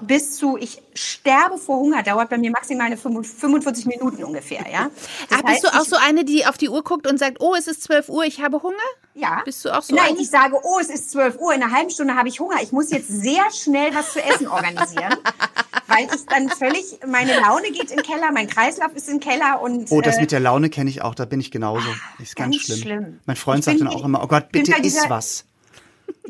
bis 0.02 0.36
zu, 0.36 0.56
ich 0.58 0.82
sterbe 0.94 1.56
vor 1.58 1.78
Hunger, 1.78 2.02
dauert 2.02 2.28
bei 2.28 2.36
mir 2.38 2.50
maximal 2.50 2.86
eine 2.86 2.96
45 2.98 3.86
Minuten 3.86 4.22
ungefähr, 4.24 4.64
ja. 4.70 4.90
Das 5.30 5.38
Ach, 5.40 5.46
bist 5.50 5.64
du 5.64 5.68
heißt, 5.68 5.76
auch 5.78 5.82
ich- 5.84 5.88
so 5.88 5.96
eine, 5.96 6.24
die 6.24 6.44
auf 6.46 6.58
die 6.58 6.68
Uhr 6.68 6.82
guckt 6.84 7.06
und 7.06 7.18
sagt, 7.18 7.38
oh, 7.40 7.54
es 7.58 7.66
ist 7.66 7.82
12 7.84 8.08
Uhr, 8.10 8.24
ich 8.24 8.42
habe 8.42 8.62
Hunger? 8.62 8.76
Ja. 9.14 9.42
Bist 9.44 9.64
du 9.64 9.70
auch 9.76 9.82
so 9.82 9.94
Nein, 9.94 10.10
eine? 10.10 10.20
ich 10.20 10.28
sage, 10.30 10.56
oh, 10.62 10.78
es 10.80 10.88
ist 10.90 11.10
12 11.12 11.38
Uhr, 11.38 11.54
in 11.54 11.62
einer 11.62 11.72
halben 11.72 11.90
Stunde 11.90 12.14
habe 12.14 12.28
ich 12.28 12.40
Hunger. 12.40 12.56
Ich 12.62 12.72
muss 12.72 12.90
jetzt 12.90 13.08
sehr 13.08 13.50
schnell 13.52 13.94
was 13.94 14.12
zu 14.12 14.22
essen 14.22 14.46
organisieren, 14.48 15.14
weil 15.88 16.04
ich 16.14 16.26
dann 16.26 16.48
völlig, 16.50 16.98
meine 17.06 17.38
Laune 17.40 17.70
geht 17.72 17.90
in 17.90 17.96
den 17.96 18.02
Keller, 18.02 18.30
mein 18.32 18.48
Kreislauf 18.48 18.92
ist 18.94 19.08
im 19.08 19.18
Keller 19.20 19.60
und 19.62 19.90
Oh, 19.90 20.00
das 20.00 20.18
äh, 20.18 20.20
mit 20.20 20.32
der 20.32 20.40
Laune 20.40 20.68
kenne 20.70 20.90
ich 20.90 21.02
auch, 21.02 21.14
da 21.14 21.24
bin 21.24 21.40
ich 21.40 21.50
genauso. 21.50 21.88
Ist 22.18 22.36
ganz, 22.36 22.54
ganz 22.56 22.64
schlimm. 22.66 22.78
schlimm. 22.80 23.20
Mein 23.26 23.36
Freund 23.36 23.60
Ich 23.60 23.64
sagt 23.64 23.80
dann 23.80 23.88
auch 23.88 24.04
immer, 24.04 24.22
oh 24.22 24.26
Gott, 24.26 24.52
bitte 24.52 24.72
iss 24.82 25.04
was. 25.08 25.44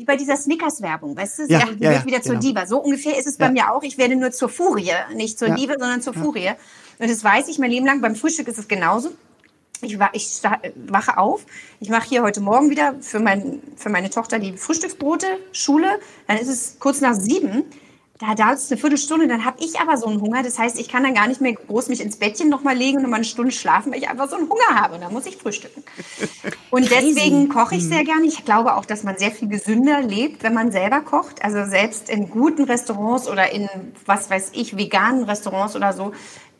Bei 0.05 0.15
dieser 0.15 0.37
Snickers-Werbung, 0.37 1.15
weißt 1.15 1.39
du? 1.39 1.45
Sie 1.47 1.53
ja, 1.53 1.67
wird 1.67 1.81
ja, 1.81 2.05
wieder 2.05 2.21
zur 2.21 2.35
genau. 2.35 2.47
Diva. 2.47 2.65
So 2.65 2.79
ungefähr 2.79 3.17
ist 3.17 3.27
es 3.27 3.37
bei 3.37 3.49
mir 3.51 3.71
auch. 3.71 3.83
Ich 3.83 3.97
werde 3.97 4.15
nur 4.15 4.31
zur 4.31 4.49
Furie, 4.49 4.91
nicht 5.15 5.37
zur. 5.39 5.49
Diva, 5.51 5.73
sondern 5.73 6.01
zur 6.01 6.13
Furie. 6.13 6.51
Und 6.99 7.09
das 7.09 7.23
weiß 7.23 7.47
ich 7.47 7.59
mein 7.59 7.71
Leben 7.71 7.85
lang. 7.85 8.01
Beim 8.01 8.15
Frühstück 8.15 8.47
ist 8.47 8.59
es 8.59 8.67
genauso. 8.67 9.11
Ich, 9.81 9.97
ich 10.13 10.41
wache 10.87 11.17
auf. 11.17 11.45
Ich 11.79 11.89
mache 11.89 12.07
hier 12.07 12.21
heute 12.21 12.39
Morgen 12.41 12.69
wieder 12.69 12.95
für, 13.01 13.19
mein, 13.19 13.61
für 13.75 13.89
meine 13.89 14.09
Tochter 14.11 14.37
die 14.37 14.55
Frühstücksbrote, 14.55 15.25
Schule. 15.51 15.99
Dann 16.27 16.37
ist 16.37 16.49
es 16.49 16.77
kurz 16.79 17.01
nach 17.01 17.15
sieben. 17.15 17.63
Da 18.21 18.35
dauert 18.35 18.59
es 18.59 18.71
eine 18.71 18.79
Viertelstunde, 18.79 19.27
dann 19.27 19.45
habe 19.45 19.57
ich 19.63 19.79
aber 19.79 19.97
so 19.97 20.05
einen 20.05 20.21
Hunger. 20.21 20.43
Das 20.43 20.59
heißt, 20.59 20.79
ich 20.79 20.87
kann 20.87 21.01
dann 21.01 21.15
gar 21.15 21.27
nicht 21.27 21.41
mehr 21.41 21.53
groß 21.53 21.89
mich 21.89 22.01
ins 22.01 22.17
Bettchen 22.17 22.49
nochmal 22.49 22.77
legen 22.77 22.97
und 22.97 23.03
nochmal 23.03 23.17
eine 23.17 23.25
Stunde 23.25 23.51
schlafen, 23.51 23.91
weil 23.91 23.97
ich 23.97 24.07
einfach 24.07 24.29
so 24.29 24.35
einen 24.35 24.47
Hunger 24.47 24.79
habe. 24.79 24.93
Und 24.93 25.01
dann 25.01 25.11
muss 25.11 25.25
ich 25.25 25.37
frühstücken. 25.37 25.83
Und 26.69 26.91
deswegen 26.91 27.49
koche 27.49 27.75
ich 27.75 27.83
sehr 27.83 28.03
gerne. 28.03 28.27
Ich 28.27 28.45
glaube 28.45 28.75
auch, 28.75 28.85
dass 28.85 29.01
man 29.01 29.17
sehr 29.17 29.31
viel 29.31 29.47
gesünder 29.47 30.01
lebt, 30.01 30.43
wenn 30.43 30.53
man 30.53 30.71
selber 30.71 31.01
kocht. 31.01 31.43
Also 31.43 31.65
selbst 31.67 32.11
in 32.11 32.29
guten 32.29 32.65
Restaurants 32.65 33.27
oder 33.27 33.51
in, 33.51 33.67
was 34.05 34.29
weiß 34.29 34.51
ich, 34.53 34.77
veganen 34.77 35.23
Restaurants 35.23 35.75
oder 35.75 35.91
so, 35.91 36.11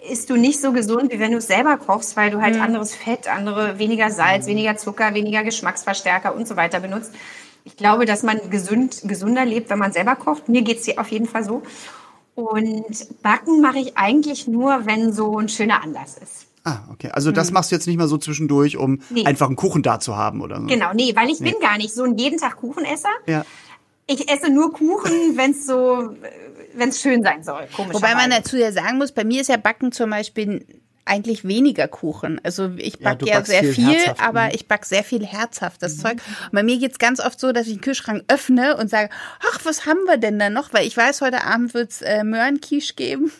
isst 0.09 0.31
du 0.31 0.37
nicht 0.37 0.59
so 0.59 0.71
gesund, 0.71 1.11
wie 1.11 1.19
wenn 1.19 1.31
du 1.31 1.37
es 1.37 1.45
selber 1.45 1.77
kochst, 1.77 2.17
weil 2.17 2.31
du 2.31 2.41
halt 2.41 2.59
anderes 2.59 2.95
Fett, 2.95 3.27
andere, 3.27 3.77
weniger 3.77 4.09
Salz, 4.09 4.47
weniger 4.47 4.77
Zucker, 4.77 5.13
weniger 5.13 5.43
Geschmacksverstärker 5.43 6.33
und 6.33 6.47
so 6.47 6.55
weiter 6.55 6.79
benutzt. 6.79 7.13
Ich 7.63 7.77
glaube, 7.77 8.05
dass 8.05 8.23
man 8.23 8.49
gesund, 8.49 9.01
gesünder 9.03 9.45
lebt, 9.45 9.69
wenn 9.69 9.79
man 9.79 9.91
selber 9.91 10.15
kocht. 10.15 10.49
Mir 10.49 10.61
geht's 10.61 10.85
hier 10.85 10.99
auf 10.99 11.09
jeden 11.09 11.27
Fall 11.27 11.43
so. 11.43 11.61
Und 12.35 13.21
Backen 13.21 13.61
mache 13.61 13.79
ich 13.79 13.97
eigentlich 13.97 14.47
nur, 14.47 14.85
wenn 14.85 15.13
so 15.13 15.37
ein 15.37 15.49
schöner 15.49 15.83
Anlass 15.83 16.17
ist. 16.17 16.47
Ah, 16.63 16.79
okay. 16.91 17.09
Also 17.11 17.31
das 17.31 17.51
machst 17.51 17.71
du 17.71 17.75
jetzt 17.75 17.87
nicht 17.87 17.97
mal 17.97 18.07
so 18.07 18.17
zwischendurch, 18.17 18.77
um. 18.77 19.01
Nee. 19.09 19.25
einfach 19.25 19.47
einen 19.47 19.55
Kuchen 19.55 19.81
da 19.81 19.99
zu 19.99 20.15
haben 20.15 20.41
oder 20.41 20.61
so. 20.61 20.67
Genau, 20.67 20.93
nee, 20.93 21.15
weil 21.15 21.29
ich 21.29 21.39
bin 21.39 21.55
gar 21.59 21.77
nicht 21.77 21.93
so 21.93 22.03
ein 22.03 22.17
jeden 22.17 22.39
Tag 22.39 22.57
Kuchenesser. 22.57 23.09
Ja. 23.25 23.45
Ich 24.07 24.29
esse 24.29 24.51
nur 24.51 24.73
Kuchen, 24.73 25.11
wenn 25.35 25.51
es 25.51 25.65
so, 25.65 26.15
wenn 26.75 26.89
es 26.89 27.01
schön 27.01 27.23
sein 27.23 27.43
soll. 27.43 27.67
Komisch. 27.75 27.95
Wobei 27.95 28.13
man 28.15 28.29
dazu 28.29 28.57
ja 28.57 28.71
sagen 28.71 28.97
muss, 28.97 29.11
bei 29.11 29.23
mir 29.23 29.41
ist 29.41 29.47
ja 29.47 29.57
Backen 29.57 29.91
zum 29.91 30.09
Beispiel 30.09 30.65
eigentlich 31.05 31.43
weniger 31.45 31.87
Kuchen. 31.87 32.39
Also 32.43 32.71
ich 32.77 32.99
Ja, 32.99 33.09
backe 33.09 33.25
ja, 33.25 33.35
backst 33.35 33.51
sehr 33.51 33.63
viel 33.63 33.73
viel, 33.73 34.13
aber 34.19 34.45
mhm. 34.45 34.51
ich 34.53 34.67
backe 34.67 34.85
sehr 34.85 35.03
viel 35.03 35.25
herzhaftes 35.25 35.97
Zeug. 35.97 36.13
Und 36.45 36.51
bei 36.51 36.63
mir 36.63 36.77
geht's 36.77 36.99
ganz 36.99 37.19
oft 37.19 37.39
so, 37.39 37.51
dass 37.51 37.67
ich 37.67 37.73
den 37.73 37.81
Kühlschrank 37.81 38.23
öffne 38.27 38.77
und 38.77 38.89
sage, 38.89 39.09
ach, 39.51 39.59
was 39.63 39.85
haben 39.85 40.03
wir 40.05 40.17
denn 40.17 40.39
da 40.39 40.49
noch? 40.49 40.73
Weil 40.73 40.85
ich 40.85 40.95
weiß, 40.95 41.21
heute 41.21 41.43
Abend 41.43 41.73
wird's 41.73 42.01
äh, 42.01 42.23
Möhrenquiche 42.23 42.93
geben. 42.93 43.31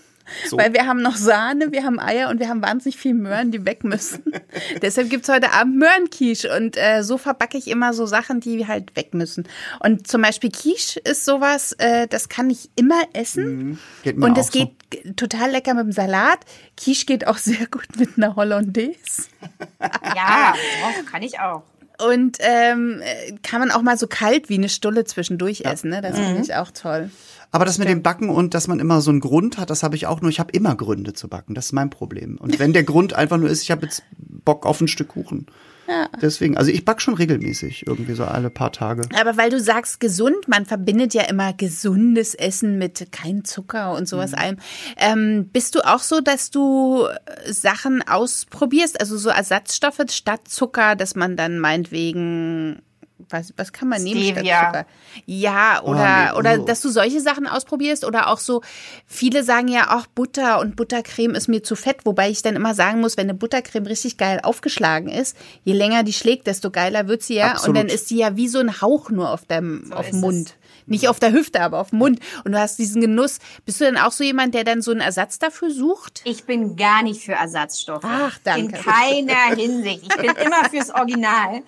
So. 0.50 0.58
Weil 0.58 0.74
wir 0.74 0.88
haben 0.88 1.02
noch 1.02 1.16
Sahne, 1.16 1.72
wir 1.72 1.84
haben 1.84 2.00
Eier 2.00 2.30
und 2.30 2.40
wir 2.40 2.50
haben 2.50 2.62
wahnsinnig 2.62 2.98
viel 2.98 3.14
Möhren, 3.14 3.52
die 3.52 3.66
weg 3.66 3.84
müssen. 3.84 4.24
Deshalb 4.82 5.10
gibt's 5.10 5.30
heute 5.30 5.52
Abend 5.54 5.78
Möhrenquiche 5.78 6.56
und 6.56 6.78
äh, 6.78 7.04
so 7.04 7.18
verbacke 7.18 7.58
ich 7.58 7.68
immer 7.68 7.94
so 7.94 8.06
Sachen, 8.06 8.40
die 8.40 8.68
halt 8.68 8.96
weg 8.96 9.14
müssen. 9.14 9.48
Und 9.80 10.08
zum 10.08 10.22
Beispiel 10.22 10.52
Quiche 10.52 11.00
ist 11.00 11.26
sowas, 11.26 11.74
äh, 11.74 12.08
das 12.08 12.30
kann 12.30 12.50
ich 12.50 12.70
immer 12.76 13.02
essen. 13.14 13.80
Geht 14.04 14.18
mir 14.18 14.26
Und 14.26 14.38
es 14.38 14.48
so. 14.48 14.60
geht 14.60 14.90
g- 14.90 15.14
total 15.14 15.52
lecker 15.52 15.74
mit 15.74 15.86
dem 15.86 15.92
Salat. 15.92 16.40
Quiche 16.78 17.06
geht 17.06 17.28
auch 17.28 17.38
sehr 17.38 17.66
gut 17.68 17.88
mit 17.98 18.18
einer 18.18 18.36
Hollandaise. 18.36 19.24
Ja, 20.16 20.54
doch, 20.54 21.12
kann 21.12 21.22
ich 21.24 21.40
auch. 21.40 21.64
Und 22.06 22.38
ähm, 22.40 23.02
äh, 23.04 23.34
kann 23.44 23.60
man 23.60 23.70
auch 23.72 23.82
mal 23.84 23.98
so 23.98 24.08
kalt 24.08 24.50
wie 24.50 24.56
eine 24.58 24.70
Stulle 24.70 25.04
zwischendurch 25.06 25.62
essen. 25.66 25.90
Ne? 25.92 26.02
Das 26.02 26.18
Mhm. 26.18 26.24
finde 26.26 26.42
ich 26.42 26.56
auch 26.56 26.72
toll. 26.72 27.12
Aber 27.52 27.66
das 27.66 27.78
mit 27.78 27.90
dem 27.90 28.02
Backen 28.02 28.30
und 28.30 28.54
dass 28.54 28.68
man 28.68 28.80
immer 28.80 29.02
so 29.02 29.12
einen 29.12 29.20
Grund 29.20 29.58
hat, 29.58 29.70
das 29.70 29.84
habe 29.84 29.96
ich 29.96 30.08
auch 30.08 30.22
nur. 30.22 30.30
Ich 30.32 30.40
habe 30.40 30.52
immer 30.54 30.76
Gründe 30.76 31.14
zu 31.14 31.28
backen. 31.28 31.54
Das 31.54 31.66
ist 31.66 31.72
mein 31.74 31.90
Problem. 31.90 32.38
Und 32.38 32.60
wenn 32.60 32.72
der 32.72 32.84
Grund 32.84 33.14
einfach 33.14 33.38
nur 33.38 33.50
ist, 33.50 33.62
ich 33.64 33.72
habe 33.72 33.84
jetzt 33.84 34.04
Bock 34.18 34.66
auf 34.66 34.80
ein 34.80 34.88
Stück 34.88 35.10
Kuchen. 35.10 35.48
Ja. 35.88 36.08
Deswegen, 36.22 36.56
also 36.58 36.72
ich 36.72 36.86
back 36.86 37.02
schon 37.02 37.16
regelmäßig, 37.16 37.86
irgendwie 37.86 38.14
so 38.14 38.24
alle 38.24 38.50
paar 38.50 38.72
Tage. 38.72 39.02
Aber 39.20 39.36
weil 39.36 39.50
du 39.50 39.60
sagst 39.60 40.00
gesund, 40.00 40.48
man 40.48 40.66
verbindet 40.66 41.14
ja 41.14 41.24
immer 41.24 41.52
gesundes 41.52 42.34
Essen 42.34 42.78
mit 42.78 43.12
kein 43.12 43.44
Zucker 43.44 43.94
und 43.96 44.08
sowas 44.08 44.34
allem. 44.34 44.58
Ähm, 44.96 45.50
bist 45.52 45.76
du 45.76 45.82
auch 45.82 46.00
so, 46.00 46.22
dass 46.22 46.50
du 46.50 47.08
äh, 47.08 47.52
Sachen 47.52 48.02
ausprobierst, 48.08 49.02
also 49.02 49.18
so 49.18 49.30
Ersatzstoffe 49.30 50.02
statt 50.12 50.48
Zucker, 50.48 50.96
dass 50.96 51.16
man 51.16 51.36
dann 51.36 51.60
meinetwegen 51.60 52.82
was, 53.30 53.54
was 53.58 53.72
kann 53.74 53.88
man 53.88 54.04
nehmen 54.04 54.24
statt 54.24 54.38
Stevia. 54.38 54.66
Zucker? 54.66 54.86
Ja, 55.26 55.82
oder, 55.84 56.32
nee, 56.32 56.38
oder 56.38 56.62
oh. 56.62 56.66
dass 56.66 56.82
du 56.82 56.90
solche 56.90 57.22
Sachen 57.22 57.48
ausprobierst 57.48 58.06
oder 58.06 58.28
auch 58.28 58.40
so, 58.40 58.62
viele 59.06 59.44
sagen 59.44 59.68
ja 59.68 59.98
auch 59.98 60.08
Butter 60.08 60.60
und 60.60 60.76
Buttercreme 60.76 61.36
ist 61.36 61.48
mir 61.48 61.64
zu 61.64 61.76
fett, 61.76 62.06
wobei 62.06 62.30
ich 62.30 62.42
dann 62.42 62.56
immer 62.56 62.74
sagen 62.74 63.02
muss, 63.02 63.18
wenn 63.18 63.30
eine 63.30 63.38
Buttercreme 63.38 63.88
richtig 63.88 64.18
geil 64.18 64.40
aufgeschlagen 64.42 65.10
ist, 65.10 65.36
je 65.64 65.74
länger 65.74 66.04
die 66.04 66.14
schlägt, 66.14 66.48
desto 66.48 66.72
geiler 66.72 67.08
wird 67.08 67.24
sie 67.24 67.36
ja. 67.36 67.52
Und 67.52 67.56
Absolut. 67.56 67.78
dann 67.78 67.88
ist 67.88 68.08
sie 68.08 68.18
ja 68.18 68.36
wie 68.36 68.48
so 68.48 68.60
ein 68.60 68.82
Hauch 68.82 69.10
nur 69.10 69.32
auf 69.32 69.46
deinem, 69.46 69.86
So 69.88 69.96
auf 69.96 70.10
dem 70.10 70.24
es. 70.24 70.56
Nicht 70.86 71.08
auf 71.08 71.20
der 71.20 71.32
Hüfte, 71.32 71.62
aber 71.62 71.80
auf 71.80 71.90
dem 71.90 72.00
Mund. 72.00 72.20
Und 72.44 72.52
du 72.52 72.60
hast 72.60 72.78
diesen 72.78 73.02
Genuss. 73.02 73.40
Bist 73.66 73.82
du 73.82 73.86
denn 73.86 73.98
auch 73.98 74.12
so 74.12 74.24
jemand, 74.24 74.54
der 74.54 74.64
dann 74.64 74.82
so 74.82 74.92
einen 74.92 75.02
Ersatz 75.02 75.40
dafür 75.40 75.72
sucht? 75.72 76.22
Ich 76.26 76.44
bin 76.44 76.76
gar 76.76 77.02
nicht 77.02 77.24
für 77.24 77.34
Ersatzstoffe. 77.34 78.04
Ach, 78.06 78.38
danke. 78.44 78.78
In 78.78 78.84
keiner 78.84 79.56
Hinsicht. 79.56 80.04
Ich 80.04 80.18
bin 80.18 80.36
immer 80.36 80.70
fürs 80.70 80.90
Original. 80.92 81.62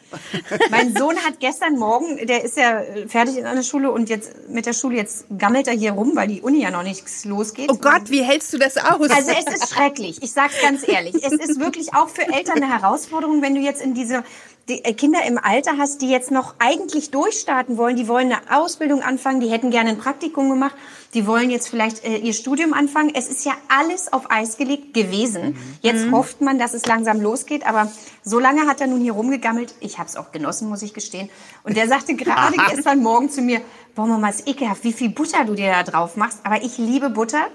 Mein 0.69 0.95
Sohn 0.95 1.17
hat 1.17 1.39
gestern 1.39 1.53
gestern 1.53 1.77
Morgen, 1.77 2.25
der 2.25 2.43
ist 2.43 2.57
ja 2.57 2.79
äh, 2.79 3.07
fertig 3.07 3.37
in 3.37 3.45
einer 3.45 3.63
Schule 3.63 3.91
und 3.91 4.09
jetzt 4.09 4.49
mit 4.49 4.65
der 4.65 4.73
Schule, 4.73 4.97
jetzt 4.97 5.25
gammelt 5.37 5.67
er 5.67 5.73
hier 5.73 5.91
rum, 5.91 6.15
weil 6.15 6.27
die 6.27 6.41
Uni 6.41 6.61
ja 6.61 6.71
noch 6.71 6.83
nichts 6.83 7.25
losgeht. 7.25 7.69
Oh 7.71 7.77
Gott, 7.77 8.09
wie 8.09 8.23
hältst 8.23 8.51
du 8.53 8.57
das 8.57 8.77
aus? 8.77 9.09
Also 9.09 9.31
es 9.31 9.53
ist 9.53 9.73
schrecklich. 9.73 10.21
Ich 10.21 10.31
sag's 10.31 10.55
ganz 10.61 10.87
ehrlich. 10.87 11.15
Es 11.15 11.31
ist 11.31 11.59
wirklich 11.59 11.93
auch 11.93 12.09
für 12.09 12.23
Eltern 12.23 12.63
eine 12.63 12.71
Herausforderung, 12.71 13.41
wenn 13.41 13.55
du 13.55 13.61
jetzt 13.61 13.81
in 13.81 13.93
diese 13.93 14.23
die 14.69 14.83
äh, 14.85 14.93
Kinder 14.93 15.19
im 15.25 15.37
Alter 15.37 15.77
hast, 15.77 16.01
die 16.01 16.09
jetzt 16.09 16.31
noch 16.31 16.55
eigentlich 16.59 17.11
durchstarten 17.11 17.77
wollen, 17.77 17.97
die 17.97 18.07
wollen 18.07 18.31
eine 18.31 18.41
Ausbildung 18.49 19.01
anfangen, 19.01 19.41
die 19.41 19.49
hätten 19.49 19.71
gerne 19.71 19.89
ein 19.89 19.97
Praktikum 19.97 20.49
gemacht, 20.49 20.75
die 21.13 21.27
wollen 21.27 21.49
jetzt 21.49 21.67
vielleicht 21.67 22.03
äh, 22.05 22.17
ihr 22.17 22.33
Studium 22.33 22.73
anfangen. 22.73 23.11
Es 23.13 23.27
ist 23.27 23.45
ja 23.45 23.53
alles 23.67 24.11
auf 24.11 24.31
Eis 24.31 24.57
gelegt 24.57 24.93
gewesen. 24.93 25.57
Jetzt 25.81 26.09
hofft 26.11 26.41
man, 26.41 26.59
dass 26.59 26.73
es 26.73 26.85
langsam 26.85 27.19
losgeht, 27.19 27.67
aber 27.67 27.91
so 28.23 28.39
lange 28.39 28.65
hat 28.67 28.79
er 28.79 28.87
nun 28.87 29.01
hier 29.01 29.13
rumgegammelt. 29.13 29.75
Ich 29.81 29.99
habe 29.99 30.07
es 30.07 30.15
auch 30.15 30.31
genossen, 30.31 30.69
muss 30.69 30.81
ich 30.81 30.93
gestehen. 30.93 31.29
Und 31.63 31.75
der 31.75 31.87
sagte 31.87 32.15
gerade 32.15 32.55
gestern 32.69 32.99
Morgen 32.99 33.29
zu 33.29 33.41
mir, 33.41 33.61
boah 33.95 34.05
Mama, 34.05 34.29
ist 34.29 34.47
ekelhaft, 34.47 34.83
wie 34.85 34.93
viel 34.93 35.09
Butter 35.09 35.43
du 35.45 35.55
dir 35.55 35.71
da 35.71 35.83
drauf 35.83 36.15
machst. 36.15 36.39
Aber 36.43 36.63
ich 36.63 36.77
liebe 36.77 37.09
Butter. 37.09 37.47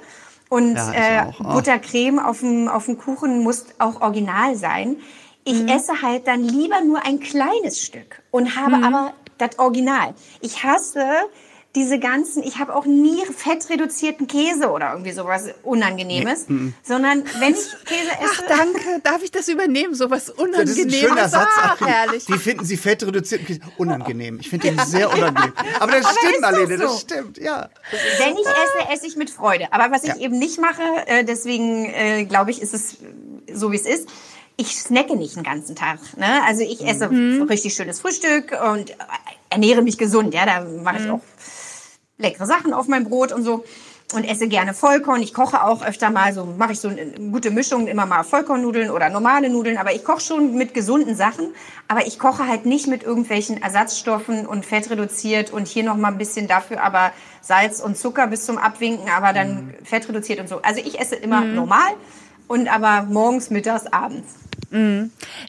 Und 0.50 0.76
Ja, 0.76 1.24
äh. 1.28 1.32
Oh. 1.40 1.54
Buttercreme 1.54 2.18
auf 2.18 2.40
dem, 2.40 2.68
auf 2.68 2.86
dem 2.86 2.98
Kuchen 2.98 3.42
muss 3.42 3.66
auch 3.78 4.00
original 4.00 4.56
sein. 4.56 4.96
Ich 5.50 5.62
Mhm. 5.62 5.68
esse 5.68 6.02
halt 6.02 6.26
dann 6.26 6.42
lieber 6.44 6.80
nur 6.82 7.04
ein 7.06 7.20
kleines 7.20 7.80
Stück 7.80 8.20
und 8.30 8.54
habe 8.56 8.76
Mhm. 8.76 8.84
aber 8.84 9.14
das 9.38 9.58
Original. 9.58 10.14
Ich 10.40 10.62
hasse 10.62 11.06
diese 11.74 11.98
ganzen, 11.98 12.42
ich 12.42 12.58
habe 12.58 12.74
auch 12.74 12.86
nie 12.86 13.24
fettreduzierten 13.26 14.26
Käse 14.26 14.70
oder 14.70 14.90
irgendwie 14.92 15.12
sowas 15.12 15.44
Unangenehmes, 15.62 16.46
sondern 16.82 17.22
wenn 17.38 17.52
ich 17.52 17.60
Käse 17.84 18.10
Ach, 18.18 18.24
esse, 18.24 18.44
danke. 18.48 19.00
Darf 19.04 19.22
ich 19.22 19.30
das 19.30 19.48
übernehmen? 19.48 19.94
So 19.94 20.10
was 20.10 20.26
Das 20.26 20.34
ist 20.34 20.40
ein 20.40 20.48
Unangenehmes. 20.48 20.94
schöner 20.98 21.28
Satz. 21.28 21.48
Ach, 21.56 21.80
herrlich. 21.80 22.24
Wie 22.28 22.38
finden 22.38 22.64
Sie 22.64 22.76
fett 22.76 23.02
reduziert? 23.06 23.42
Unangenehm. 23.76 24.38
Ich 24.40 24.48
finde 24.50 24.68
den 24.68 24.78
sehr 24.86 25.12
unangenehm. 25.12 25.52
Aber 25.78 25.92
das 25.92 26.06
Aber 26.06 26.14
stimmt, 26.18 26.40
Marlene, 26.40 26.78
so. 26.78 26.82
das 26.84 27.00
stimmt, 27.00 27.38
ja. 27.38 27.68
wenn 28.18 28.34
ich 28.36 28.46
esse, 28.46 28.92
esse 28.92 29.06
ich 29.06 29.16
mit 29.16 29.30
Freude. 29.30 29.72
Aber 29.72 29.92
was 29.94 30.02
ich 30.04 30.08
Ja. 30.10 30.16
eben 30.16 30.38
nicht 30.38 30.58
mache, 30.60 30.82
äh, 31.06 31.22
deswegen 31.24 31.84
äh, 31.86 32.24
glaube 32.24 32.50
ich, 32.50 32.60
ist 32.60 32.74
es 32.74 32.96
so, 33.52 33.70
wie 33.72 33.76
es 33.76 33.86
ist. 33.86 34.08
Ich 34.60 34.76
snacke 34.76 35.16
nicht 35.16 35.36
den 35.36 35.44
ganzen 35.44 35.76
Tag. 35.76 36.00
Ne? 36.16 36.42
Also 36.46 36.62
ich 36.62 36.84
esse 36.84 37.08
richtig 37.48 37.74
schönes 37.74 38.00
Frühstück 38.00 38.56
und 38.72 38.90
äh, 38.90 38.94
ernähre 39.50 39.82
mich 39.82 39.96
gesund. 39.96 40.34
Ja, 40.34 40.44
da 40.46 40.66
mache 40.82 40.98
ich 40.98 41.08
auch 41.10 41.20
leckere 42.18 42.46
Sachen 42.46 42.74
auf 42.74 42.88
mein 42.88 43.04
Brot 43.04 43.32
und 43.32 43.44
so 43.44 43.64
und 44.14 44.24
esse 44.24 44.48
gerne 44.48 44.74
Vollkorn. 44.74 45.22
Ich 45.22 45.34
koche 45.34 45.62
auch 45.62 45.84
öfter 45.84 46.10
mal 46.10 46.32
so, 46.32 46.44
mache 46.44 46.72
ich 46.72 46.80
so 46.80 46.88
eine 46.88 47.30
gute 47.30 47.50
Mischung, 47.50 47.86
immer 47.86 48.06
mal 48.06 48.22
Vollkornnudeln 48.22 48.90
oder 48.90 49.10
normale 49.10 49.50
Nudeln, 49.50 49.76
aber 49.76 49.94
ich 49.94 50.04
koche 50.04 50.20
schon 50.20 50.54
mit 50.54 50.74
gesunden 50.74 51.14
Sachen, 51.14 51.54
aber 51.88 52.06
ich 52.06 52.18
koche 52.18 52.46
halt 52.46 52.66
nicht 52.66 52.86
mit 52.86 53.02
irgendwelchen 53.02 53.60
Ersatzstoffen 53.60 54.46
und 54.46 54.64
Fett 54.64 54.90
reduziert 54.90 55.52
und 55.52 55.68
hier 55.68 55.84
noch 55.84 55.96
mal 55.96 56.08
ein 56.08 56.18
bisschen 56.18 56.48
dafür 56.48 56.82
aber 56.82 57.12
Salz 57.42 57.80
und 57.80 57.96
Zucker 57.96 58.26
bis 58.26 58.44
zum 58.44 58.58
Abwinken, 58.58 59.08
aber 59.10 59.32
dann 59.32 59.74
Fett 59.84 60.08
reduziert 60.08 60.40
und 60.40 60.48
so. 60.48 60.60
Also 60.62 60.80
ich 60.80 60.98
esse 60.98 61.14
immer 61.14 61.42
normal 61.42 61.94
und 62.48 62.68
aber 62.68 63.02
morgens, 63.10 63.50
mittags, 63.50 63.86
abends. 63.86 64.26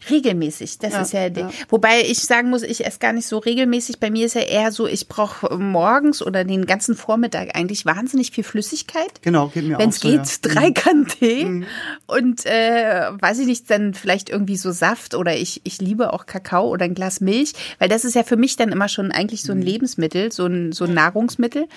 Regelmäßig, 0.10 0.78
das 0.80 0.94
ist 1.02 1.12
ja, 1.14 1.30
die- 1.30 1.44
Wobei 1.68 2.02
ich 2.04 2.20
sagen 2.20 2.50
muss, 2.50 2.64
ich 2.64 2.86
esse 2.86 3.00
gar 3.00 3.12
nicht 3.12 3.28
so 3.28 3.38
regelmäßig. 3.40 4.00
Bei 4.00 4.10
mir 4.10 4.26
ist 4.26 4.36
ja 4.36 4.42
eher 4.42 4.72
so, 4.72 4.88
ich 4.88 5.10
brauche 5.10 5.58
morgens 5.58 6.22
oder 6.22 6.46
den 6.46 6.66
ganzen 6.66 6.96
Vormittag 6.96 7.56
eigentlich 7.58 7.86
wahnsinnig 7.86 8.32
viel 8.32 8.46
Flüssigkeit. 8.46 9.22
Genau, 9.22 9.48
geht 9.48 9.66
mir 9.66 9.78
Wenn 9.78 9.90
auch 9.90 9.94
es 9.94 10.00
so, 10.00 10.08
geht, 10.10 10.18
ja. 10.20 10.24
Mhm. 10.24 10.54
drei 10.56 10.72
Kannen 10.72 11.08
Tee 11.08 11.66
und 12.08 12.46
äh, 12.46 13.10
weiß 13.20 13.40
ich 13.40 13.48
nicht, 13.48 13.70
dann 13.70 13.94
vielleicht 13.94 14.30
irgendwie 14.30 14.56
so 14.58 14.72
Saft 14.72 15.16
oder 15.16 15.36
ich, 15.36 15.62
ich 15.66 15.82
liebe 15.82 16.14
auch 16.14 16.26
Kakao 16.26 16.70
oder 16.70 16.86
ein 16.86 16.94
Glas 16.96 17.20
Milch, 17.20 17.54
weil 17.80 17.90
das 17.90 18.06
ist 18.06 18.16
ja 18.16 18.24
für 18.24 18.38
mich 18.38 18.56
dann 18.56 18.70
immer 18.72 18.88
schon 18.88 19.12
eigentlich 19.12 19.44
Mhm. 19.44 19.48
so 19.48 19.52
ein 19.54 19.62
Lebensmittel, 19.62 20.32
so 20.32 20.46
ein, 20.46 20.72
so 20.72 20.86
ein 20.86 20.94
Nahrungsmittel. 20.94 21.68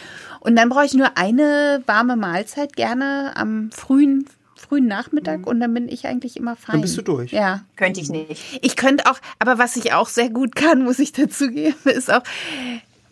Und 0.40 0.54
dann 0.56 0.68
brauche 0.68 0.84
ich 0.84 0.94
nur 0.94 1.16
eine 1.16 1.82
warme 1.86 2.14
Mahlzeit, 2.16 2.76
gerne 2.76 3.32
am 3.36 3.70
frühen 3.72 4.26
frühen 4.72 4.86
Nachmittag 4.86 5.46
und 5.46 5.60
dann 5.60 5.74
bin 5.74 5.86
ich 5.86 6.06
eigentlich 6.06 6.38
immer 6.38 6.56
fein. 6.56 6.68
Mhm. 6.68 6.72
Dann 6.72 6.80
bist 6.80 6.96
du 6.96 7.02
durch. 7.02 7.30
Ja. 7.30 7.60
Könnte 7.76 8.00
ich 8.00 8.08
nicht. 8.08 8.42
Ich 8.62 8.74
könnte 8.74 9.04
auch, 9.04 9.18
aber 9.38 9.58
was 9.58 9.76
ich 9.76 9.92
auch 9.92 10.08
sehr 10.08 10.30
gut 10.30 10.54
kann, 10.56 10.82
muss 10.84 10.98
ich 10.98 11.12
dazugeben, 11.12 11.74
ist 11.84 12.10
auch 12.10 12.22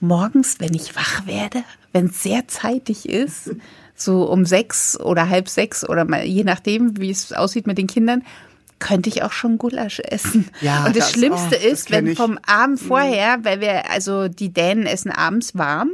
morgens, 0.01 0.59
wenn 0.59 0.73
ich 0.73 0.97
wach 0.97 1.27
werde, 1.27 1.63
wenn 1.93 2.07
es 2.07 2.23
sehr 2.23 2.49
zeitig 2.49 3.07
ist, 3.07 3.51
so 3.95 4.25
um 4.31 4.47
sechs 4.47 4.99
oder 4.99 5.29
halb 5.29 5.51
sechs 5.51 5.87
oder 5.87 6.07
mal, 6.07 6.25
je 6.25 6.45
nachdem, 6.45 6.99
wie 6.99 7.11
es 7.11 7.31
aussieht 7.35 7.67
mit 7.67 7.77
den 7.77 7.89
Kindern, 7.89 8.25
könnte 8.79 9.11
ich 9.11 9.23
auch 9.23 9.33
schon 9.33 9.59
Gulasch 9.59 10.01
essen. 10.01 10.49
Ja, 10.63 10.87
Und 10.87 10.97
das, 10.97 11.09
das- 11.09 11.13
Schlimmste 11.13 11.49
oh, 11.49 11.51
das 11.51 11.63
ist, 11.63 11.87
kenn 11.89 12.07
wenn 12.07 12.13
ich. 12.13 12.17
vom 12.17 12.39
Abend 12.47 12.81
vorher, 12.81 13.45
weil 13.45 13.61
wir, 13.61 13.91
also 13.91 14.29
die 14.29 14.49
Dänen 14.55 14.87
essen 14.87 15.11
abends 15.11 15.55
warm, 15.59 15.91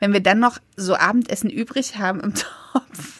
wenn 0.00 0.12
wir 0.12 0.18
dann 0.18 0.40
noch 0.40 0.58
so 0.76 0.96
Abendessen 0.96 1.48
übrig 1.48 1.96
haben 1.98 2.18
im 2.18 2.34
Topf 2.72 3.15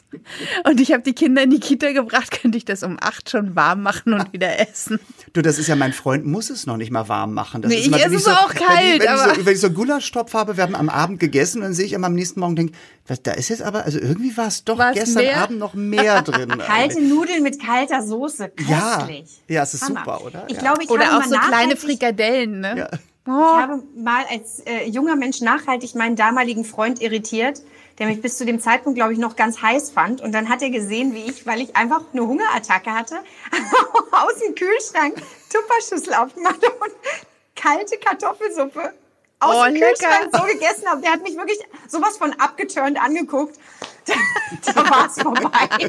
und 0.68 0.80
ich 0.80 0.92
habe 0.92 1.02
die 1.02 1.12
Kinder 1.14 1.42
in 1.42 1.50
die 1.50 1.60
Kita 1.60 1.92
gebracht, 1.92 2.30
könnte 2.30 2.56
ich 2.56 2.64
das 2.64 2.82
um 2.82 2.96
acht 3.00 3.28
schon 3.30 3.54
warm 3.56 3.82
machen 3.82 4.14
und 4.14 4.32
wieder 4.32 4.58
essen. 4.60 4.98
Du, 5.32 5.42
das 5.42 5.58
ist 5.58 5.66
ja, 5.66 5.76
mein 5.76 5.92
Freund 5.92 6.24
muss 6.24 6.48
es 6.50 6.64
noch 6.66 6.76
nicht 6.76 6.90
mal 6.90 7.08
warm 7.08 7.34
machen. 7.34 7.62
Das 7.62 7.68
Nee, 7.70 7.76
ist 7.76 7.80
ich 7.82 7.86
immer, 7.88 7.98
wenn 7.98 8.04
esse 8.06 8.16
es 8.16 8.24
so, 8.24 8.30
auch 8.30 8.48
wenn 8.54 8.56
ich, 8.62 8.66
kalt, 8.66 9.00
wenn, 9.02 9.08
aber- 9.08 9.30
ich 9.32 9.38
so, 9.38 9.46
wenn 9.46 9.52
ich 9.54 9.60
so 9.60 9.66
einen 9.66 9.76
Gulaschtopf 9.76 10.34
habe, 10.34 10.56
wir 10.56 10.62
haben 10.64 10.74
am 10.74 10.88
Abend 10.88 11.20
gegessen, 11.20 11.60
dann 11.62 11.74
sehe 11.74 11.86
ich 11.86 11.92
immer 11.92 12.06
am 12.06 12.14
nächsten 12.14 12.40
Morgen 12.40 12.50
und 12.52 12.56
denke, 12.56 12.72
was, 13.06 13.22
da 13.22 13.32
ist 13.32 13.48
jetzt 13.48 13.62
aber, 13.62 13.84
also 13.84 13.98
irgendwie 13.98 14.36
war 14.36 14.46
es 14.46 14.64
doch 14.64 14.78
War 14.78 14.90
es 14.90 14.94
gestern 15.00 15.24
mehr? 15.24 15.38
Abend 15.42 15.58
noch 15.58 15.74
mehr 15.74 16.22
drin. 16.22 16.48
Kalte 16.58 17.00
Nudeln 17.02 17.42
mit 17.42 17.60
kalter 17.64 18.02
Soße, 18.02 18.52
Ja, 18.68 18.96
köstlich. 18.98 19.40
ja, 19.48 19.62
es 19.62 19.74
ist 19.74 19.82
Hammer. 19.84 20.00
super, 20.04 20.24
oder? 20.24 20.44
Ich 20.48 20.54
Ja. 20.56 20.60
glaube, 20.62 20.82
ich 20.84 20.90
Oder 20.90 21.06
habe 21.10 21.24
auch 21.24 21.28
mal 21.30 21.40
so 21.42 21.48
kleine 21.48 21.76
Frikadellen, 21.76 22.60
ne? 22.60 22.74
Ja. 22.78 22.88
Ich 23.28 23.32
habe 23.32 23.82
mal 23.96 24.22
als 24.30 24.60
äh, 24.60 24.88
junger 24.88 25.16
Mensch 25.16 25.40
nachhaltig 25.40 25.96
meinen 25.96 26.14
damaligen 26.14 26.64
Freund 26.64 27.02
irritiert, 27.02 27.60
der 27.98 28.06
mich 28.08 28.20
bis 28.20 28.36
zu 28.36 28.44
dem 28.44 28.60
Zeitpunkt, 28.60 28.96
glaube 28.96 29.12
ich, 29.12 29.18
noch 29.18 29.36
ganz 29.36 29.62
heiß 29.62 29.90
fand. 29.90 30.20
Und 30.20 30.32
dann 30.32 30.48
hat 30.48 30.62
er 30.62 30.70
gesehen, 30.70 31.14
wie 31.14 31.24
ich, 31.24 31.46
weil 31.46 31.60
ich 31.60 31.74
einfach 31.76 32.02
eine 32.12 32.22
Hungerattacke 32.26 32.92
hatte, 32.92 33.20
aus 34.12 34.38
dem 34.44 34.54
Kühlschrank 34.54 35.14
Tupperschüssel 35.50 36.14
aufgemacht 36.14 36.62
und 36.62 36.92
kalte 37.54 37.96
Kartoffelsuppe 37.98 38.92
aus 39.40 39.54
Oh, 39.56 39.64
dem 39.64 39.74
Kühlschrank 39.80 40.24
lecker. 40.32 40.38
so 40.38 40.44
gegessen 40.52 40.86
habe. 40.88 41.00
Der 41.02 41.12
hat 41.12 41.22
mich 41.22 41.36
wirklich 41.36 41.58
sowas 41.88 42.16
von 42.16 42.32
abgeturnt 42.40 43.00
angeguckt. 43.02 43.56
Da, 44.06 44.14
da 44.72 44.88
war 44.88 45.06
es 45.08 45.20
vorbei. 45.20 45.88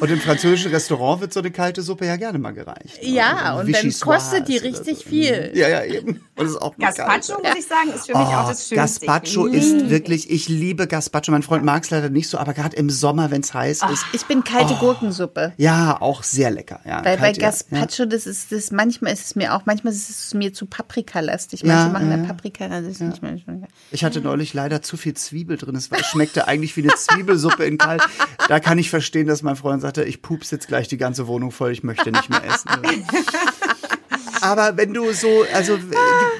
Und 0.00 0.10
im 0.10 0.20
französischen 0.20 0.70
Restaurant 0.72 1.20
wird 1.22 1.32
so 1.32 1.40
eine 1.40 1.50
kalte 1.50 1.82
Suppe 1.82 2.06
ja 2.06 2.16
gerne 2.16 2.38
mal 2.38 2.52
gereicht. 2.52 3.02
ne? 3.02 3.08
Ja, 3.08 3.54
So 3.54 3.60
und 3.60 3.72
dann 3.72 3.92
kostet 4.00 4.48
die 4.48 4.58
richtig 4.58 4.98
so. 4.98 5.08
viel. 5.08 5.50
Ja, 5.54 5.68
ja, 5.68 5.84
eben. 5.84 6.08
Und 6.36 6.44
das 6.44 6.50
ist 6.50 6.56
auch 6.60 6.76
Gazpacho, 6.76 7.40
geil. 7.42 7.52
muss 7.54 7.60
ich 7.60 7.66
sagen, 7.66 7.88
ist 7.94 8.06
für 8.06 8.12
mich 8.18 8.26
auch 8.26 8.44
Oh, 8.44 8.48
das 8.48 8.68
Schönste. 8.68 8.74
Gazpacho 9.06 9.46
Ich 9.48 9.54
ist 9.54 9.88
wirklich, 9.90 10.30
ich 10.30 10.48
liebe 10.48 10.86
Gazpacho. 10.86 11.30
Mein 11.30 11.42
Freund 11.42 11.64
mag 11.64 11.82
es 11.84 11.90
leider 11.90 12.10
nicht 12.10 12.28
so, 12.28 12.36
aber 12.38 12.52
gerade 12.52 12.76
im 12.76 12.90
Sommer, 12.90 13.30
wenn 13.30 13.40
es 13.40 13.54
heiß 13.54 13.80
ist, 13.90 14.04
Ich 14.12 14.24
bin 14.26 14.44
kalte 14.44 14.74
Gurkensuppe. 14.74 15.54
ja, 15.56 16.00
auch 16.00 16.22
sehr 16.22 16.50
lecker. 16.50 16.80
Ja, 16.84 17.04
Weil 17.04 17.16
bei 17.18 17.32
kalt, 17.32 17.38
ja, 17.70 18.06
das 18.06 18.26
ist 18.26 18.52
das, 18.52 18.70
manchmal 18.70 19.12
ist 19.14 19.24
es 19.26 19.34
mir 19.36 19.54
auch, 19.54 19.62
manchmal 19.64 19.92
ist 19.92 20.10
es 20.10 20.34
mir 20.34 20.52
zu 20.52 20.66
paprikalastig. 20.66 21.62
Ja, 21.62 21.74
Manche 21.74 21.92
machen 21.92 22.10
ja, 22.10 22.16
da 22.16 22.22
ja. 22.22 22.28
Paprika, 22.28 22.68
das 22.68 22.84
ist 22.84 23.00
nicht 23.00 23.22
mehr 23.22 23.38
schon. 23.38 23.66
Ich 23.90 24.04
hatte 24.04 24.20
neulich 24.20 24.52
leider 24.54 24.82
zu 24.82 24.96
viel 24.96 25.14
Zwiebel 25.14 25.56
drin. 25.56 25.74
Es 25.76 25.88
schmeckte 26.06 26.46
eigentlich 26.48 26.76
wie 26.76 26.82
eine 26.82 26.94
Zwiebelsuppe 26.94 27.64
in 27.64 27.78
kalt. 27.78 28.02
Da 28.48 28.60
kann 28.60 28.78
ich 28.78 28.90
verstehen, 28.90 29.26
dass 29.26 29.42
mein 29.42 29.56
Freund 29.56 29.82
sagte, 29.86 30.04
ich 30.04 30.20
pups 30.20 30.50
jetzt 30.50 30.66
gleich 30.66 30.88
die 30.88 30.96
ganze 30.96 31.28
Wohnung 31.28 31.52
voll, 31.52 31.70
ich 31.70 31.84
möchte 31.84 32.10
nicht 32.10 32.28
mehr 32.28 32.42
essen. 32.44 32.68
Aber 34.40 34.76
wenn 34.76 34.92
du 34.94 35.12
so, 35.12 35.44
also 35.54 35.78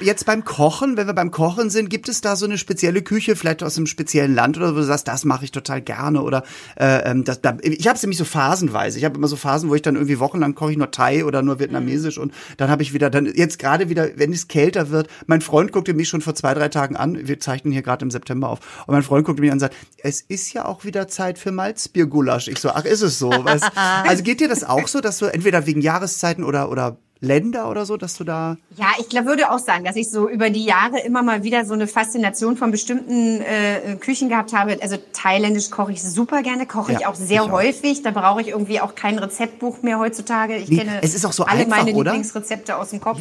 jetzt 0.01 0.25
beim 0.25 0.43
Kochen, 0.45 0.97
wenn 0.97 1.07
wir 1.07 1.13
beim 1.13 1.31
Kochen 1.31 1.69
sind, 1.69 1.89
gibt 1.89 2.09
es 2.09 2.21
da 2.21 2.35
so 2.35 2.45
eine 2.45 2.57
spezielle 2.57 3.01
Küche, 3.01 3.35
vielleicht 3.35 3.63
aus 3.63 3.77
einem 3.77 3.87
speziellen 3.87 4.33
Land 4.33 4.57
oder 4.57 4.73
wo 4.73 4.79
du 4.79 4.83
sagst, 4.83 5.07
das 5.07 5.25
mache 5.25 5.45
ich 5.45 5.51
total 5.51 5.81
gerne 5.81 6.21
oder 6.21 6.43
äh, 6.79 7.09
ähm, 7.09 7.23
das, 7.23 7.41
da, 7.41 7.57
ich 7.61 7.87
habe 7.87 7.95
es 7.95 8.03
nämlich 8.03 8.17
so 8.17 8.25
phasenweise. 8.25 8.97
Ich 8.97 9.05
habe 9.05 9.17
immer 9.17 9.27
so 9.27 9.35
Phasen, 9.35 9.69
wo 9.69 9.75
ich 9.75 9.81
dann 9.81 9.95
irgendwie 9.95 10.19
wochenlang 10.19 10.55
koche 10.55 10.71
ich 10.71 10.77
nur 10.77 10.91
Thai 10.91 11.25
oder 11.25 11.41
nur 11.41 11.59
vietnamesisch 11.59 12.17
und 12.17 12.33
dann 12.57 12.69
habe 12.69 12.83
ich 12.83 12.93
wieder, 12.93 13.09
dann 13.09 13.25
jetzt 13.25 13.59
gerade 13.59 13.89
wieder, 13.89 14.09
wenn 14.15 14.31
es 14.33 14.47
kälter 14.47 14.89
wird, 14.89 15.07
mein 15.25 15.41
Freund 15.41 15.71
guckte 15.71 15.93
mich 15.93 16.09
schon 16.09 16.21
vor 16.21 16.35
zwei, 16.35 16.53
drei 16.53 16.69
Tagen 16.69 16.95
an, 16.95 17.27
wir 17.27 17.39
zeichnen 17.39 17.71
hier 17.71 17.81
gerade 17.81 18.03
im 18.03 18.11
September 18.11 18.49
auf 18.49 18.59
und 18.87 18.93
mein 18.93 19.03
Freund 19.03 19.25
guckte 19.25 19.41
mich 19.41 19.51
an 19.51 19.55
und 19.55 19.59
sagt, 19.59 19.75
es 19.97 20.21
ist 20.21 20.53
ja 20.53 20.65
auch 20.65 20.83
wieder 20.83 21.07
Zeit 21.07 21.39
für 21.39 21.51
Malzbiergulasch. 21.51 22.47
Ich 22.47 22.59
so, 22.59 22.69
ach 22.69 22.85
ist 22.85 23.01
es 23.01 23.19
so? 23.19 23.29
Was? 23.29 23.61
Also 23.75 24.23
geht 24.23 24.39
dir 24.39 24.47
das 24.47 24.63
auch 24.63 24.87
so, 24.87 25.01
dass 25.01 25.17
du 25.17 25.25
entweder 25.25 25.65
wegen 25.65 25.81
Jahreszeiten 25.81 26.43
oder, 26.43 26.69
oder 26.69 26.97
Länder 27.19 27.69
oder 27.69 27.85
so, 27.85 27.97
dass 27.97 28.15
du 28.17 28.23
da 28.23 28.57
Ja, 28.77 28.87
ich 28.99 29.09
glaub, 29.09 29.25
würde 29.25 29.51
auch 29.51 29.59
sagen, 29.59 29.83
dass 29.83 29.95
ich 29.95 30.09
so 30.09 30.29
über 30.29 30.49
die 30.49 30.63
Jahre 30.63 30.99
immer 30.99 31.23
mal 31.23 31.43
wieder 31.43 31.65
so 31.65 31.73
eine 31.73 31.87
Faszination 31.87 32.57
von 32.57 32.71
bestimmten 32.71 33.41
äh, 33.41 33.95
Küchen 33.99 34.29
gehabt 34.29 34.53
habe. 34.53 34.77
Also 34.81 34.97
thailändisch 35.13 35.69
koche 35.69 35.91
ich 35.93 36.03
super 36.03 36.41
gerne, 36.43 36.65
koche 36.65 36.93
ich 36.93 36.99
Ja, 37.01 37.09
auch 37.09 37.15
sehr 37.15 37.27
ich 37.43 37.49
auch. 37.49 37.51
häufig. 37.51 38.01
Da 38.03 38.11
brauche 38.11 38.41
ich 38.41 38.49
irgendwie 38.49 38.79
auch 38.81 38.95
kein 38.95 39.17
Rezeptbuch 39.17 39.81
mehr 39.81 39.99
heutzutage. 39.99 40.55
Ich 40.57 40.69
Nee, 40.69 40.77
kenne 40.77 40.99
es 41.01 41.13
ist 41.15 41.25
auch 41.25 41.33
so 41.33 41.45
alle 41.45 41.61
einfach, 41.61 41.77
meine 41.77 41.93
oder? 41.93 42.11
Lieblingsrezepte 42.11 42.77
aus 42.77 42.89
dem 42.91 43.01
Kopf. 43.01 43.19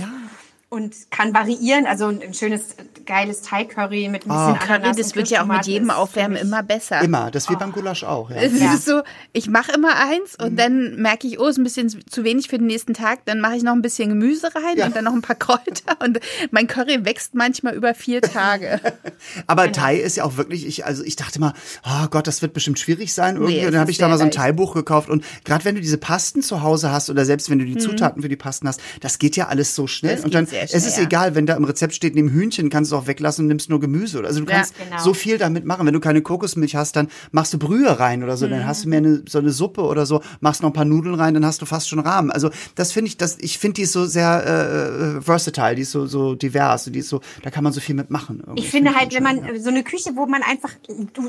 Und 0.68 0.94
kann 1.11 1.33
variieren. 1.33 1.87
Also 1.87 2.07
ein 2.09 2.35
schönes 2.35 2.74
geiles 3.07 3.42
Thai-Curry 3.42 4.09
mit 4.09 4.26
ein 4.26 4.31
Ah. 4.33 4.52
bisschen 4.52 4.66
Curry, 4.66 4.79
Ananas 4.79 4.96
das 4.96 5.07
und 5.09 5.16
wird 5.16 5.29
ja 5.29 5.42
auch 5.42 5.46
mit 5.46 5.64
jedem 5.66 5.90
Aufwärmen 5.90 6.37
immer 6.37 6.64
besser. 6.64 7.00
Immer, 7.02 7.31
das 7.31 7.44
ist 7.44 7.50
wie 7.50 7.55
beim 7.57 7.70
Gulasch 7.70 8.02
auch. 8.02 8.31
Ja. 8.31 8.37
Es 8.37 8.61
Ja. 8.61 8.74
ist 8.74 8.85
so, 8.85 9.02
ich 9.33 9.48
mache 9.48 9.70
immer 9.72 9.94
eins 9.96 10.35
und 10.42 10.57
dann 10.59 10.96
merke 10.96 11.29
ich, 11.29 11.38
oh, 11.38 11.46
ist 11.46 11.57
ein 11.59 11.62
bisschen 11.62 11.88
zu 12.11 12.24
wenig 12.24 12.48
für 12.48 12.59
den 12.59 12.66
nächsten 12.66 12.94
Tag. 12.94 13.24
Dann 13.26 13.40
mache 13.40 13.55
ich 13.57 13.62
noch 13.62 13.74
ein 13.74 13.81
bisschen 13.83 14.09
Gemüse 14.09 14.48
rein 14.57 14.76
Ja. 14.76 14.87
und 14.87 14.96
dann 14.96 15.05
noch 15.05 15.12
ein 15.14 15.22
paar 15.22 15.37
Kräuter. 15.37 15.62
Und 16.05 16.19
mein 16.50 16.67
Curry 16.67 17.04
wächst 17.04 17.35
manchmal 17.37 17.75
über 17.75 17.94
vier 17.94 18.21
Tage. 18.21 18.81
Aber 19.46 19.69
Genau. 19.69 19.77
Thai 19.77 19.96
ist 19.96 20.17
ja 20.17 20.25
auch 20.25 20.37
wirklich, 20.37 20.67
ich, 20.67 20.85
also 20.85 21.04
ich 21.04 21.14
dachte 21.17 21.40
mal, 21.40 21.54
oh 21.85 22.08
Gott, 22.10 22.27
das 22.27 22.42
wird 22.42 22.52
bestimmt 22.54 22.79
schwierig 22.81 23.14
sein 23.14 23.37
irgendwie. 23.37 23.54
Nee, 23.60 23.67
und 23.67 23.73
dann 23.73 23.81
habe 23.81 23.90
ich 23.92 23.98
da 23.98 24.08
mal 24.08 24.19
so 24.19 24.25
ein. 24.25 24.31
Thai-Buch 24.33 24.75
gekauft. 24.75 25.08
Und 25.08 25.25
gerade 25.44 25.64
wenn 25.64 25.77
du 25.77 25.81
diese 25.81 25.96
Pasten 25.98 26.42
zu 26.42 26.62
Hause 26.62 26.90
hast 26.90 27.08
oder 27.08 27.25
selbst 27.25 27.48
wenn 27.50 27.58
du 27.60 27.64
die 27.64 27.75
Mhm. 27.75 27.79
Zutaten 27.81 28.21
für 28.23 28.29
die 28.29 28.37
Pasten 28.37 28.67
hast, 28.69 28.81
das 29.00 29.19
geht 29.21 29.37
ja 29.37 29.46
alles 29.46 29.75
so 29.77 29.87
schnell. 29.87 30.17
Das 30.17 30.25
und 30.25 30.35
dann, 30.35 30.46
sehr 30.67 30.77
es 30.79 30.87
ist 30.87 30.96
ja. 30.96 31.04
egal, 31.04 31.35
wenn 31.35 31.46
da 31.46 31.54
im 31.54 31.65
Rezept 31.65 31.94
steht, 31.94 32.15
neben 32.15 32.31
Hühnchen 32.31 32.71
kannst 32.71 32.92
du 32.92 32.96
auch 32.96 33.07
weglassen 33.07 33.44
und 33.44 33.48
nimmst 33.48 33.69
nur 33.69 33.81
Gemüse. 33.81 34.23
Also 34.25 34.40
du 34.40 34.50
Ja, 34.50 34.57
kannst 34.57 34.75
genau. 34.79 35.02
so 35.02 35.13
viel 35.13 35.38
damit 35.38 35.65
machen. 35.65 35.87
Wenn 35.87 35.92
du 35.94 36.00
keine 36.00 36.23
Kokosmilch 36.23 36.77
hast, 36.77 36.96
dann 36.96 37.09
machst 37.33 37.52
du 37.52 37.59
Brühe 37.59 37.98
rein 37.98 38.23
oder 38.23 38.37
so. 38.37 38.46
Mhm. 38.46 38.50
Dann 38.50 38.67
hast 38.67 38.85
du 38.85 38.88
mehr 38.88 38.98
eine, 38.98 39.23
so 39.29 39.38
eine 39.38 39.50
Suppe 39.50 39.83
oder 39.83 40.07
so, 40.07 40.23
machst 40.40 40.63
noch 40.63 40.71
ein 40.71 40.73
paar 40.73 40.85
Nudeln 40.85 41.15
rein, 41.15 41.35
dann 41.35 41.44
hast 41.44 41.61
du 41.61 41.67
fast 41.67 41.88
schon 41.88 41.98
Rahmen. 41.98 42.31
Also 42.31 42.50
das 42.75 42.92
finde 42.92 43.09
ich, 43.09 43.17
das, 43.17 43.37
ich 43.40 43.59
finde 43.59 43.75
die 43.75 43.83
ist 43.83 43.92
so 43.92 44.07
sehr 44.07 45.17
äh, 45.19 45.21
versatile, 45.21 45.75
die 45.75 45.83
ist 45.83 45.90
so, 45.92 46.07
so 46.07 46.35
divers, 46.35 46.85
die 46.85 46.98
ist 46.98 47.09
so, 47.09 47.21
da 47.42 47.50
kann 47.50 47.65
man 47.65 47.73
so 47.73 47.81
viel 47.81 47.94
mitmachen. 47.94 48.40
irgendwie. 48.40 48.63
Ich 48.63 48.71
finde 48.71 48.94
halt, 48.94 49.15
wenn 49.15 49.23
man 49.23 49.61
so 49.61 49.69
eine 49.71 49.83
Küche, 49.83 50.11
wo 50.15 50.27
man 50.27 50.42
einfach 50.42 50.71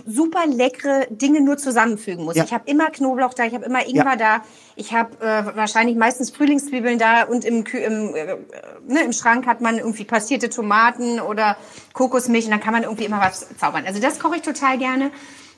super 0.05 0.45
leckere 0.47 1.07
Dinge 1.09 1.41
nur 1.41 1.57
zusammenfügen 1.57 2.25
muss. 2.25 2.36
Ja. 2.36 2.43
Ich 2.43 2.53
habe 2.53 2.69
immer 2.69 2.89
Knoblauch 2.89 3.34
da, 3.34 3.45
ich 3.45 3.53
habe 3.53 3.65
immer 3.65 3.88
Ingwer 3.88 4.15
da, 4.17 4.41
ich 4.75 4.93
habe 4.93 5.17
äh, 5.19 5.55
wahrscheinlich 5.55 5.97
meistens 5.97 6.30
Frühlingszwiebeln 6.32 6.99
da 6.99 7.23
und 7.23 7.43
im, 7.45 7.63
Kü 7.63 7.78
im, 7.78 8.15
äh, 8.15 8.36
ne, 8.88 9.03
im 9.03 9.13
Schrank 9.18 9.45
hat 9.47 9.59
man 9.61 9.78
irgendwie 9.78 10.05
passierte 10.05 10.49
Tomaten 10.49 11.20
oder 11.20 11.57
Kokosmilch 11.93 12.45
und 12.45 12.51
dann 12.51 12.61
kann 12.61 12.74
man 12.74 12.84
irgendwie 12.84 13.05
immer 13.05 13.20
was 13.20 13.47
zaubern. 13.57 13.84
Also 13.86 13.99
das 13.99 14.20
koche 14.20 14.38
ich 14.38 14.41
total 14.43 14.78
gerne. 14.78 15.11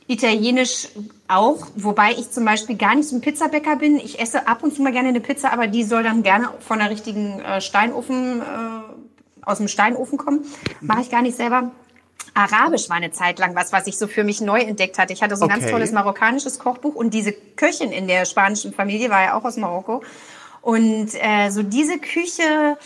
Italienisch 0.08 0.88
auch, 1.28 1.68
wobei 1.76 2.14
ich 2.14 2.32
zum 2.32 2.44
Beispiel 2.44 2.76
gar 2.78 2.96
nicht 2.96 3.08
so 3.08 3.16
ein 3.16 3.22
Pizzabäcker 3.22 3.76
bin. 3.76 3.98
Ich 3.98 4.20
esse 4.20 4.48
ab 4.48 4.64
und 4.64 4.76
zu 4.76 4.82
mal 4.82 4.92
gerne 4.92 5.10
eine 5.10 5.20
Pizza, 5.20 5.54
aber 5.54 5.68
die 5.68 5.84
soll 5.84 6.02
dann 6.02 6.24
gerne 6.24 6.50
von 6.62 6.80
der 6.80 6.90
richtigen 6.90 7.40
äh, 7.42 7.62
Steinofen, 7.62 8.42
äh, 8.42 9.46
aus 9.46 9.60
dem 9.60 9.68
Steinofen 9.68 10.18
kommen. 10.18 10.46
Mache 10.82 11.02
ich 11.02 11.12
gar 11.12 11.22
nicht 11.22 11.38
selber. 11.38 11.72
Arabisch 12.34 12.90
war 12.90 12.96
eine 12.98 13.12
Zeit 13.12 13.38
lang 13.38 13.56
was, 13.56 13.72
was 13.72 13.86
ich 13.86 13.98
so 13.98 14.08
für 14.08 14.24
mich 14.24 14.42
neu 14.42 14.60
entdeckt 14.60 14.98
hatte. 14.98 15.14
Ich 15.14 15.22
hatte 15.22 15.36
so 15.36 15.46
ein 15.46 15.50
ganz 15.50 15.64
Okay. 15.64 15.74
tolles 15.74 15.92
marokkanisches 15.92 16.58
Kochbuch 16.58 16.96
und 16.96 17.14
diese 17.14 17.32
Köchin 17.32 17.92
in 17.92 18.08
der 18.08 18.26
spanischen 18.26 18.74
Familie 18.74 19.10
war 19.10 19.22
ja 19.24 19.34
auch 19.36 19.44
aus 19.46 19.58
Marokko. 19.58 20.02
Und 20.62 21.10
äh, 21.22 21.50
so 21.52 21.64
diese 21.64 22.00
Küche, 22.00 22.78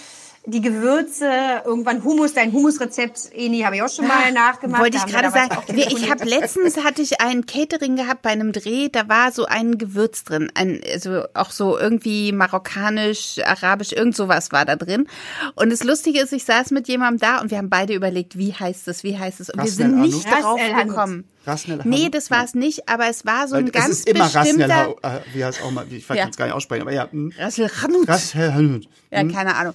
die 0.45 0.59
Gewürze, 0.61 1.29
irgendwann 1.63 2.03
Hummus, 2.03 2.33
dein 2.33 2.51
Hummusrezept, 2.51 3.29
Eni, 3.33 3.61
habe 3.61 3.77
ich 3.77 3.81
auch 3.81 3.89
schon 3.89 4.07
mal 4.07 4.29
nachgemacht. 4.33 4.81
Wollte 4.81 4.97
ich 4.97 5.05
wir 5.05 5.13
gerade 5.13 5.31
sagen. 5.31 5.57
Wir- 5.67 5.87
Ich 5.87 6.09
habe 6.11 6.25
letztens 6.25 6.83
hatte 6.83 7.01
ich 7.01 7.21
ein 7.21 7.45
Catering 7.45 7.95
gehabt 7.95 8.23
bei 8.23 8.31
einem 8.31 8.51
Dreh, 8.51 8.89
da 8.89 9.07
war 9.07 9.31
so 9.31 9.45
ein 9.45 9.77
Gewürz 9.77 10.23
drin, 10.25 10.51
ein 10.53 10.81
also 10.91 11.23
auch 11.33 11.51
so 11.51 11.77
irgendwie 11.79 12.31
marokkanisch, 12.33 13.39
arabisch, 13.45 13.93
irgend 13.93 14.15
sowas 14.15 14.51
war 14.51 14.65
da 14.65 14.75
drin. 14.75 15.07
Und 15.55 15.71
das 15.71 15.83
Lustige 15.83 16.19
ist, 16.21 16.33
ich 16.33 16.43
saß 16.43 16.71
mit 16.71 16.87
jemandem 16.87 17.19
da 17.19 17.41
und 17.41 17.49
wir 17.51 17.57
haben 17.57 17.69
beide 17.69 17.93
überlegt, 17.93 18.37
wie 18.37 18.53
heißt 18.53 18.87
es, 18.89 19.03
wie 19.03 19.17
heißt 19.17 19.39
es 19.39 19.49
und 19.49 19.57
wir 19.59 19.63
Ras 19.63 19.75
sind 19.75 19.93
el 19.93 19.99
nicht 19.99 20.27
Hanout. 20.29 20.57
gekommen. 20.87 21.23
Ras 21.45 21.67
el 21.67 21.81
Nee, 21.83 22.09
das 22.09 22.31
war 22.31 22.43
es 22.43 22.53
nicht, 22.53 22.87
aber 22.87 23.09
es 23.09 23.25
war 23.25 23.47
so 23.47 23.55
ein 23.55 23.67
es 23.67 23.71
ganz 23.73 23.89
ist 23.89 24.09
immer 24.09 24.23
bestimmter 24.29 24.69
Rasnel, 24.69 24.95
äh, 25.01 25.19
wie 25.33 25.43
heißt 25.43 25.61
auch 25.61 25.71
mal, 25.71 25.85
ich 25.91 26.07
kann 26.07 26.17
Ja. 26.17 26.27
es 26.29 26.37
gar 26.37 26.45
nicht 26.45 26.53
aussprechen, 26.53 26.83
aber 26.83 26.93
ja. 26.93 27.11
hm. 27.11 27.33
Rasel 27.37 27.69
Hanout. 27.81 28.05
Rasnel. 28.07 28.81
Ja, 29.11 29.23
keine 29.27 29.55
Ahnung. 29.55 29.73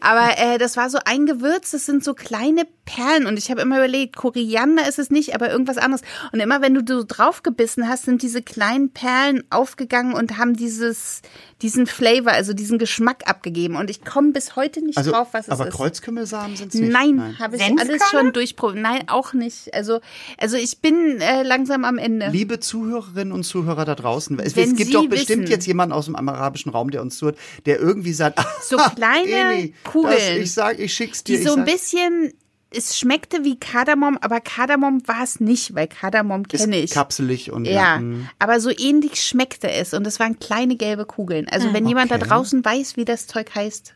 Aber 0.00 0.38
äh, 0.38 0.58
das 0.58 0.76
war 0.76 0.90
so 0.90 0.98
ein 1.04 1.26
Gewürz, 1.26 1.70
das 1.70 1.86
sind 1.86 2.02
so 2.02 2.14
kleine 2.14 2.62
Perlen. 2.84 3.26
Und 3.26 3.38
ich 3.38 3.50
habe 3.50 3.60
immer 3.60 3.76
überlegt, 3.76 4.16
Koriander 4.16 4.88
ist 4.88 4.98
es 4.98 5.10
nicht, 5.10 5.34
aber 5.34 5.50
irgendwas 5.50 5.78
anderes. 5.78 6.02
Und 6.32 6.40
immer 6.40 6.60
wenn 6.60 6.74
du 6.74 6.82
so 6.86 7.04
draufgebissen 7.06 7.88
hast, 7.88 8.06
sind 8.06 8.22
diese 8.22 8.42
kleinen 8.42 8.92
Perlen 8.92 9.44
aufgegangen 9.50 10.14
und 10.14 10.38
haben 10.38 10.54
dieses, 10.54 11.22
diesen 11.62 11.86
Flavor, 11.86 12.32
also 12.32 12.52
diesen 12.52 12.78
Geschmack 12.78 13.22
abgegeben. 13.28 13.76
Und 13.76 13.90
ich 13.90 14.04
komme 14.04 14.32
bis 14.32 14.56
heute 14.56 14.84
nicht 14.84 14.96
Also, 14.98 15.10
drauf, 15.12 15.28
was 15.32 15.46
es 15.46 15.50
aber 15.52 15.68
ist. 15.68 15.74
Kreuzkümmelsamen 15.74 16.56
sind 16.56 16.74
es 16.74 16.80
nicht. 16.80 16.92
Nein, 16.92 17.38
habe 17.38 17.56
ich 17.56 17.62
Senfkörner? 17.62 17.90
alles 17.92 18.10
schon 18.10 18.32
durchprobiert. 18.32 18.82
Nein, 18.82 19.08
auch 19.08 19.32
nicht. 19.32 19.72
Also, 19.74 20.00
also 20.38 20.56
ich 20.56 20.78
bin 20.78 21.20
äh, 21.20 21.42
langsam 21.42 21.84
am 21.84 21.98
Ende. 21.98 22.28
Liebe 22.30 22.60
Zuhörerinnen 22.60 23.32
und 23.32 23.44
Zuhörer 23.44 23.84
da 23.84 23.94
draußen, 23.94 24.38
es, 24.40 24.56
Wenn 24.56 24.70
es 24.70 24.76
gibt 24.76 24.86
Sie 24.88 24.92
doch 24.92 25.06
bestimmt 25.08 25.42
wissen- 25.42 25.50
jetzt 25.52 25.66
jemanden 25.66 25.92
aus 25.92 26.06
dem 26.06 26.16
arabischen 26.16 26.70
Raum, 26.72 26.90
der 26.90 27.02
uns 27.02 27.18
zuhört, 27.18 27.36
der 27.66 27.78
irgendwie 27.80 28.12
sagt, 28.12 28.40
So 28.62 28.76
"Ah, 28.78 28.90
kleine 28.94 29.72
Kugeln. 29.84 30.14
Das, 30.14 30.28
ich 30.38 30.52
sag, 30.52 30.78
ich 30.78 30.92
schick's 30.94 31.24
dir. 31.24 31.36
die 31.38 31.44
so 31.44 31.54
ein 31.54 31.64
bisschen, 31.64 32.32
es 32.70 32.98
schmeckte 32.98 33.44
wie 33.44 33.58
Kardamom, 33.58 34.18
aber 34.20 34.40
Kardamom 34.40 35.02
war 35.06 35.22
es 35.24 35.40
nicht, 35.40 35.74
weil 35.74 35.88
Kardamom 35.88 36.46
kenne 36.46 36.78
ist 36.78 36.84
ich. 36.84 36.90
kapselig 36.92 37.50
und 37.52 37.64
Ja, 37.66 37.96
hm. 37.98 38.28
aber 38.38 38.60
so 38.60 38.70
ähnlich 38.70 39.16
schmeckte 39.22 39.70
es 39.70 39.92
und 39.94 40.06
es 40.06 40.20
waren 40.20 40.38
kleine 40.38 40.76
gelbe 40.76 41.04
Kugeln. 41.04 41.46
Also 41.50 41.72
wenn 41.72 41.86
jemand 41.86 42.10
da 42.10 42.16
Okay. 42.16 42.28
draußen 42.28 42.64
weiß, 42.64 42.96
wie 42.96 43.04
das 43.04 43.26
Zeug 43.26 43.54
heißt, 43.54 43.94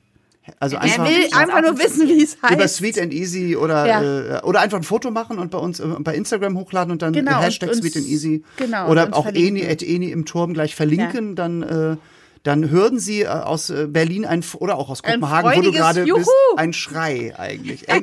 Also 0.61 0.77
er 0.77 0.83
einfach 0.83 1.07
will 1.09 1.25
einfach 1.33 1.63
nur 1.63 1.79
wissen, 1.79 2.07
wie 2.09 2.23
es 2.23 2.37
heißt. 2.43 2.53
über 2.53 2.69
Sweet 2.69 3.01
and 3.01 3.15
Easy 3.15 3.57
oder 3.57 3.87
Ja. 3.87 4.39
äh, 4.39 4.43
oder 4.43 4.61
einfach 4.61 4.77
ein 4.77 4.83
Foto 4.83 5.11
machen 5.11 5.39
und 5.39 5.51
bei 5.51 5.59
uns 5.59 5.81
äh, 5.81 5.87
bei 6.01 6.15
Instagram 6.15 6.59
hochladen 6.59 6.91
und 6.93 7.01
dann 7.01 7.13
Genau, 7.15 7.41
Hashtag 7.41 7.71
und 7.71 7.77
uns- 7.77 7.83
Sweet 7.85 7.97
and 7.97 8.07
Easy 8.07 8.45
genau, 8.59 8.91
oder 8.91 9.09
auch. 9.17 9.27
Eni 9.27 9.67
at 9.67 9.83
Eni 9.83 10.11
im 10.11 10.27
Turm 10.27 10.53
gleich 10.53 10.75
verlinken, 10.75 11.35
dann 11.35 11.63
äh, 11.63 11.97
dann 12.45 12.71
hören 12.71 12.99
Sie 13.01 13.23
äh, 13.23 13.27
aus 13.27 13.71
äh, 13.71 13.87
Berlin 13.89 14.25
ein 14.25 14.45
oder 14.59 14.77
auch 14.79 14.89
aus 14.91 15.03
Ein 15.03 15.21
Kopenhagen, 15.21 15.57
wo 15.57 15.61
du 15.63 15.73
gerade 15.73 16.05
Juhu. 16.05 16.19
bist, 16.19 16.31
ein 16.57 16.73
Schrei 16.73 17.35
eigentlich. 17.37 17.85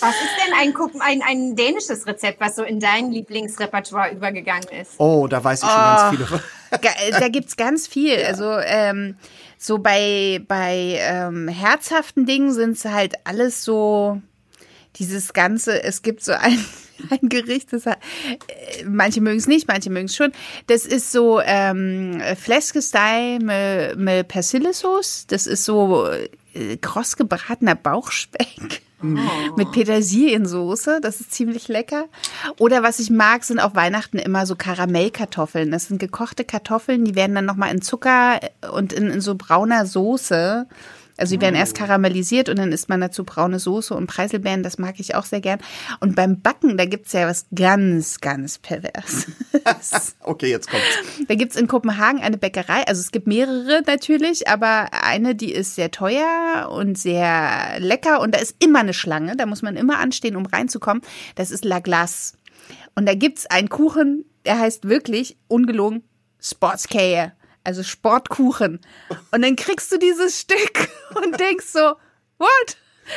Was 0.00 0.14
ist 0.14 0.30
denn 0.46 0.54
ein, 0.60 0.74
ein, 1.00 1.22
ein 1.26 1.56
dänisches 1.56 2.06
Rezept, 2.06 2.40
was 2.40 2.54
so 2.56 2.62
in 2.62 2.78
dein 2.78 3.10
Lieblingsrepertoire 3.10 4.12
übergegangen 4.12 4.68
ist? 4.80 4.92
Oh, 4.98 5.26
da 5.26 5.42
weiß 5.42 5.62
ich 5.62 5.68
schon 5.68 5.78
Ah. 5.78 6.10
ganz 6.12 6.28
viele. 6.30 6.42
Ga- 6.82 7.18
da 7.18 7.28
gibt's 7.28 7.56
ganz 7.56 7.86
viel. 7.88 8.22
Also 8.24 8.58
ähm, 8.58 9.16
so 9.58 9.78
bei 9.78 10.40
bei 10.46 10.98
ähm, 11.00 11.48
herzhaften 11.48 12.26
Dingen 12.26 12.52
sind's 12.52 12.84
halt 12.84 13.14
alles 13.24 13.64
so 13.64 14.20
dieses 14.96 15.32
ganze. 15.32 15.82
Es 15.82 16.02
gibt 16.02 16.22
so 16.22 16.32
ein 16.32 16.64
ein 17.10 17.28
Gericht, 17.28 17.72
das 17.72 17.86
hat, 17.86 17.98
äh, 18.48 18.84
manche 18.84 19.20
mögen 19.20 19.38
es 19.38 19.46
nicht, 19.46 19.68
manche 19.68 19.90
mögen 19.90 20.06
es 20.06 20.16
schon. 20.16 20.32
Das 20.66 20.86
ist 20.86 21.12
so 21.12 21.40
ähm, 21.40 22.20
Fläskestei 22.36 23.38
mit, 23.40 23.98
mit 23.98 24.28
Persillesauce. 24.28 25.26
Das 25.28 25.46
ist 25.46 25.64
so 25.64 26.06
äh, 26.56 26.76
kross 26.78 27.16
gebratener 27.16 27.74
Bauchspeck. 27.74 28.82
Mit 29.56 29.72
Petersiliensoße, 29.72 31.00
das 31.02 31.20
ist 31.20 31.32
ziemlich 31.32 31.68
lecker. 31.68 32.06
Oder 32.58 32.82
was 32.82 32.98
ich 32.98 33.10
mag, 33.10 33.44
sind 33.44 33.60
auf 33.60 33.74
Weihnachten 33.74 34.18
immer 34.18 34.46
so 34.46 34.56
Karamellkartoffeln. 34.56 35.70
Das 35.70 35.88
sind 35.88 35.98
gekochte 35.98 36.44
Kartoffeln, 36.44 37.04
die 37.04 37.14
werden 37.14 37.34
dann 37.34 37.44
nochmal 37.44 37.72
in 37.74 37.82
Zucker 37.82 38.40
und 38.72 38.94
in, 38.94 39.10
in 39.10 39.20
so 39.20 39.34
brauner 39.34 39.84
Soße. 39.84 40.66
Also 41.16 41.34
die 41.34 41.40
werden 41.40 41.54
erst 41.54 41.74
karamellisiert 41.74 42.48
und 42.48 42.58
dann 42.58 42.72
isst 42.72 42.88
man 42.88 43.00
dazu 43.00 43.24
braune 43.24 43.58
Soße 43.58 43.94
und 43.94 44.06
Preiselbeeren, 44.06 44.62
das 44.62 44.78
mag 44.78 44.98
ich 44.98 45.14
auch 45.14 45.24
sehr 45.24 45.40
gern. 45.40 45.60
Und 46.00 46.14
beim 46.14 46.40
Backen, 46.40 46.76
da 46.76 46.84
gibt's 46.84 47.12
ja 47.12 47.26
was 47.26 47.46
ganz, 47.54 48.20
ganz 48.20 48.58
pervers. 48.58 49.26
Okay, 50.20 50.48
jetzt 50.48 50.70
kommt's. 50.70 50.86
Da 51.26 51.34
gibt's 51.34 51.56
in 51.56 51.66
Kopenhagen 51.66 52.20
eine 52.20 52.36
Bäckerei, 52.36 52.86
also 52.86 53.00
es 53.00 53.10
gibt 53.10 53.26
mehrere 53.26 53.82
natürlich, 53.86 54.48
aber 54.48 54.88
eine, 54.92 55.34
die 55.34 55.52
ist 55.52 55.74
sehr 55.74 55.90
teuer 55.90 56.68
und 56.70 56.96
sehr 56.96 57.78
lecker 57.78 58.20
und 58.20 58.34
da 58.34 58.38
ist 58.38 58.54
immer 58.62 58.80
eine 58.80 58.94
Schlange, 58.94 59.36
da 59.36 59.46
muss 59.46 59.62
man 59.62 59.76
immer 59.76 59.98
anstehen, 59.98 60.36
um 60.36 60.46
reinzukommen. 60.46 61.02
Das 61.34 61.50
ist 61.50 61.64
La 61.64 61.80
Glace. 61.80 62.34
Und 62.94 63.06
da 63.06 63.14
gibt's 63.14 63.46
einen 63.46 63.68
Kuchen, 63.68 64.24
der 64.44 64.58
heißt 64.58 64.88
wirklich, 64.88 65.36
ungelogen, 65.48 66.02
Sportskäse, 66.40 67.32
also 67.66 67.82
Sportkuchen. 67.82 68.80
Und 69.32 69.42
dann 69.42 69.56
kriegst 69.56 69.90
du 69.92 69.98
dieses 69.98 70.40
Stück 70.40 70.88
und 71.14 71.38
denkst 71.38 71.66
so, 71.66 71.96
what? 72.38 72.76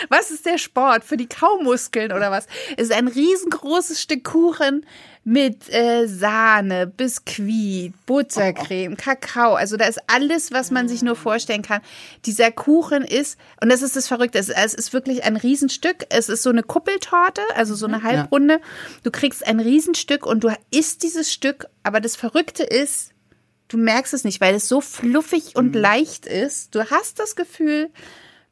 Was 0.10 0.30
ist 0.30 0.46
der 0.46 0.58
Sport? 0.58 1.04
Für 1.04 1.18
die 1.18 1.28
Kaumuskeln 1.28 2.12
oder 2.12 2.30
was? 2.30 2.46
Es 2.78 2.90
ist 2.90 2.94
ein 2.94 3.08
riesengroßes 3.08 4.02
Stück 4.02 4.24
Kuchen 4.24 4.86
mit 5.24 5.72
äh, 5.74 6.08
Sahne, 6.08 6.88
Biskuit, 6.88 7.94
Buttercreme, 8.06 8.96
Kakao. 8.98 9.56
Also 9.56 9.78
da 9.78 9.86
ist 9.86 10.00
alles, 10.08 10.52
was 10.52 10.72
man 10.72 10.88
sich 10.88 11.02
nur 11.02 11.16
vorstellen 11.16 11.62
kann. 11.62 11.82
Dieser 12.26 12.52
Kuchen 12.52 13.04
ist, 13.04 13.38
und 13.62 13.70
das 13.70 13.82
ist 13.82 13.96
das 13.96 14.08
Verrückte, 14.08 14.40
es, 14.40 14.50
es 14.50 14.74
ist 14.74 14.94
wirklich 14.94 15.24
ein 15.24 15.36
Riesenstück. 15.38 16.06
Es 16.10 16.30
ist 16.30 16.44
so 16.44 16.50
eine 16.50 16.64
Kuppeltorte, 16.64 17.42
also 17.56 17.76
so 17.76 17.86
eine 17.86 18.04
Halbrunde. 18.04 18.62
Du 19.04 19.12
kriegst 19.12 19.46
ein 19.46 19.60
Riesenstück 19.60 20.26
und 20.26 20.44
du 20.44 20.50
isst 20.72 21.04
dieses 21.04 21.34
Stück. 21.34 21.68
Aber 21.84 22.00
das 22.00 22.16
Verrückte 22.16 22.64
ist, 22.64 23.12
du 23.70 23.78
merkst 23.78 24.14
es 24.14 24.26
nicht, 24.26 24.42
weil 24.42 24.56
es 24.56 24.68
so 24.68 24.82
fluffig 24.82 25.56
und 25.56 25.74
leicht 25.74 26.26
ist. 26.26 26.76
Du 26.76 26.90
hast 26.90 27.20
das 27.20 27.38
Gefühl, 27.38 27.90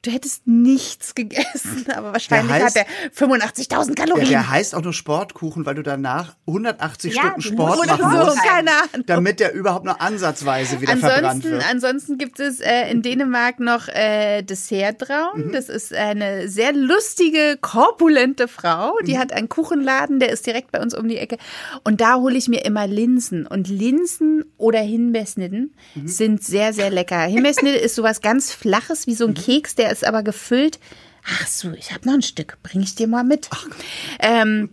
Du 0.04 0.12
hättest 0.12 0.46
nichts 0.48 1.16
gegessen, 1.16 1.86
aber 1.94 2.14
wahrscheinlich 2.14 2.56
Der 2.56 2.66
hat 2.66 2.76
er 2.76 2.86
85.000 3.14 3.96
Der, 3.96 4.06
Kalorien. 4.06 4.30
der 4.30 4.50
heißt 4.50 4.76
auch 4.76 4.82
nur 4.84 4.94
Sportkuchen, 4.94 5.66
weil 5.66 5.74
du 5.76 5.82
danach 5.84 6.36
180 6.46 7.16
Ja, 7.16 7.22
Stunden 7.24 7.42
Sport 7.42 7.88
machen 7.88 8.12
so, 8.12 8.26
musst, 8.26 8.44
keine 8.44 8.72
Ahnung. 8.72 9.06
damit 9.08 9.40
der 9.40 9.54
überhaupt 9.54 9.86
noch 9.86 10.00
ansatzweise 10.00 10.82
wieder 10.82 10.96
verbrannt 10.98 11.24
Ansonsten, 11.26 11.52
wird. 11.52 11.70
ansonsten 11.70 12.18
gibt 12.20 12.40
es 12.40 12.60
äh, 12.60 12.90
in 12.92 13.02
Dänemark 13.02 13.60
noch 13.60 13.88
äh, 13.88 14.44
Dessertraum. 14.44 15.48
Mhm. 15.48 15.52
Das 15.52 15.68
ist 15.68 15.94
eine 15.94 16.48
sehr 16.48 16.74
lustige, 16.74 17.58
korpulente 17.60 18.48
Frau. 18.48 18.94
Die 19.06 19.16
Mhm. 19.16 19.18
hat 19.20 19.34
einen 19.34 19.50
Kuchenladen, 19.50 20.20
der 20.20 20.30
ist 20.30 20.46
direkt 20.46 20.72
bei 20.72 20.80
uns 20.80 20.94
um 20.94 21.08
die 21.08 21.18
Ecke. 21.18 21.38
Und 21.84 22.02
da 22.02 22.16
hole 22.16 22.38
ich 22.38 22.48
mir 22.48 22.64
immer 22.66 22.86
Linsen. 22.88 23.48
Und 23.48 23.68
Linsen 23.68 24.46
oder 24.58 24.80
Himbeersnitten 24.80 25.74
Mhm. 25.96 26.08
sind 26.08 26.44
sehr, 26.44 26.72
sehr 26.72 26.92
lecker. 26.92 27.22
Himbeersnitte 27.24 27.78
ist 27.78 27.96
sowas 27.96 28.22
ganz 28.22 28.54
Flaches, 28.54 29.08
wie 29.08 29.16
so 29.16 29.26
Mhm. 29.28 29.32
ein 29.32 29.44
Keks, 29.44 29.76
der 29.76 29.87
ist 29.92 30.06
aber 30.06 30.24
gefüllt. 30.24 30.80
Ach 31.26 31.48
so, 31.48 31.72
ich 31.72 31.94
habe 31.94 32.08
noch 32.08 32.16
ein 32.16 32.22
Stück. 32.22 32.58
Bring 32.64 32.82
ich 32.82 32.96
dir 32.96 33.08
mal 33.08 33.24
mit. 33.24 33.50
Ähm, 34.20 34.70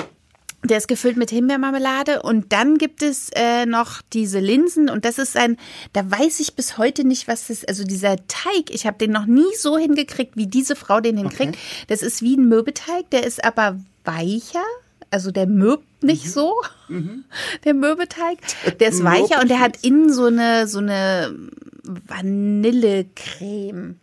der 0.65 0.79
ist 0.79 0.89
gefüllt 0.89 1.17
mit 1.17 1.31
Himbeermarmelade 1.31 2.23
und 2.23 2.53
dann 2.53 2.79
gibt 2.79 3.03
es 3.03 3.31
äh, 3.35 3.67
noch 3.67 4.01
diese 4.12 4.41
Linsen 4.41 4.89
und 4.89 5.05
das 5.05 5.19
ist 5.19 5.37
ein, 5.37 5.59
da 5.93 6.11
weiß 6.11 6.41
ich 6.41 6.55
bis 6.55 6.79
heute 6.79 7.07
nicht, 7.07 7.29
was 7.29 7.49
das, 7.49 7.67
also 7.67 7.85
dieser 7.85 8.17
Teig, 8.29 8.71
ich 8.71 8.87
habe 8.87 8.97
den 8.97 9.12
noch 9.12 9.27
nie 9.27 9.55
so 9.59 9.77
hingekriegt, 9.77 10.37
wie 10.37 10.47
diese 10.47 10.75
Frau 10.75 11.01
den 11.01 11.19
hinkriegt. 11.19 11.59
Das 11.89 12.03
ist 12.03 12.23
wie 12.23 12.37
ein 12.37 12.49
Mürbeteig, 12.49 13.11
der 13.11 13.27
ist 13.27 13.45
aber 13.45 13.79
weicher, 14.05 14.65
also 15.11 15.31
der 15.31 15.47
mürbt 15.47 16.03
nicht 16.03 16.33
so, 16.33 16.55
der 17.65 17.75
Mürbeteig, 17.75 18.39
der 18.81 18.89
ist 18.89 19.05
weicher 19.05 19.43
und 19.43 19.51
der 19.51 19.61
hat 19.61 19.77
innen 19.83 20.12
so 20.12 20.27
eine, 20.27 20.67
so 20.67 20.79
eine 20.79 21.35
Vanillecreme. 21.83 23.97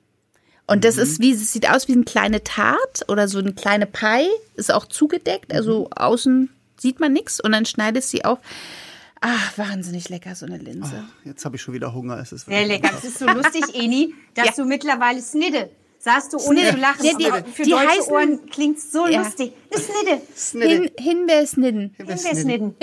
Und 0.72 0.86
das 0.86 0.98
ist 0.98 1.20
wie, 1.20 1.32
es 1.34 1.52
sieht 1.52 1.70
aus 1.70 1.88
wie 1.88 1.94
eine 1.94 2.04
kleine 2.06 2.44
Tart 2.44 3.04
oder 3.10 3.28
so 3.28 3.40
eine 3.40 3.54
kleine 3.54 3.86
Pie, 3.86 4.28
ist 4.56 4.72
auch 4.74 4.86
zugedeckt, 4.86 5.54
also 5.54 5.90
außen 5.96 6.50
sieht 6.80 7.00
man 7.00 7.12
nichts 7.14 7.40
und 7.42 7.52
dann 7.52 7.66
schneidest 7.66 8.10
sie 8.10 8.24
auf. 8.26 8.40
Ach, 9.20 9.58
wahnsinnig 9.58 10.10
lecker, 10.10 10.34
so 10.34 10.46
eine 10.48 10.58
Linse. 10.58 11.04
Jetzt 11.26 11.46
habe 11.46 11.56
ich 11.56 11.62
schon 11.62 11.74
wieder 11.76 11.94
Hunger. 11.94 12.18
Es 12.20 12.32
ist 12.32 12.46
Sehr 12.48 12.66
lecker. 12.66 12.90
Das 12.92 13.04
ist 13.04 13.20
so 13.20 13.28
lustig, 13.28 13.64
Eni, 13.76 14.16
dass 14.34 14.46
Ja. 14.48 14.54
du 14.64 14.66
mittlerweile 14.66 15.22
Snidde 15.22 15.70
sagst 16.00 16.34
du 16.34 16.38
ohne 16.38 16.62
Snidde. 16.62 16.72
zu 16.74 16.78
lachen. 16.82 17.06
Ja, 17.06 17.14
die- 17.42 17.52
für 17.52 17.64
die 17.64 17.70
deutsche 17.70 17.88
heißen- 17.88 18.10
Ohren 18.12 18.46
klingt 18.50 18.80
so 18.82 19.08
Ja. 19.08 19.22
lustig. 19.24 19.54
Eine 19.72 20.22
Snidde. 20.36 20.72
Hin, 20.72 20.92
Himbeersnitten. 20.98 21.94
Himbeersnidden. 21.98 22.76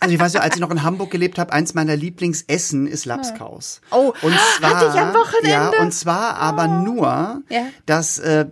Also 0.00 0.14
ich 0.14 0.20
weiß 0.20 0.34
ja, 0.34 0.40
als 0.40 0.56
ich 0.56 0.60
noch 0.60 0.70
in 0.70 0.82
Hamburg 0.82 1.10
gelebt 1.10 1.38
habe, 1.38 1.50
eins 1.52 1.72
meiner 1.72 1.96
Lieblingsessen 1.96 2.86
ist 2.86 3.06
Lapskaus. 3.06 3.80
Oh, 3.90 4.12
und 4.20 4.34
zwar, 4.58 4.70
hatte 4.74 4.90
ich 4.94 5.00
am 5.00 5.14
Wochenende. 5.14 5.48
Ja, 5.50 5.70
und 5.80 5.92
zwar 5.92 6.36
aber 6.36 6.68
nur, 6.68 7.42
Ja. 7.48 7.62
dass 7.86 8.18
äh, 8.18 8.46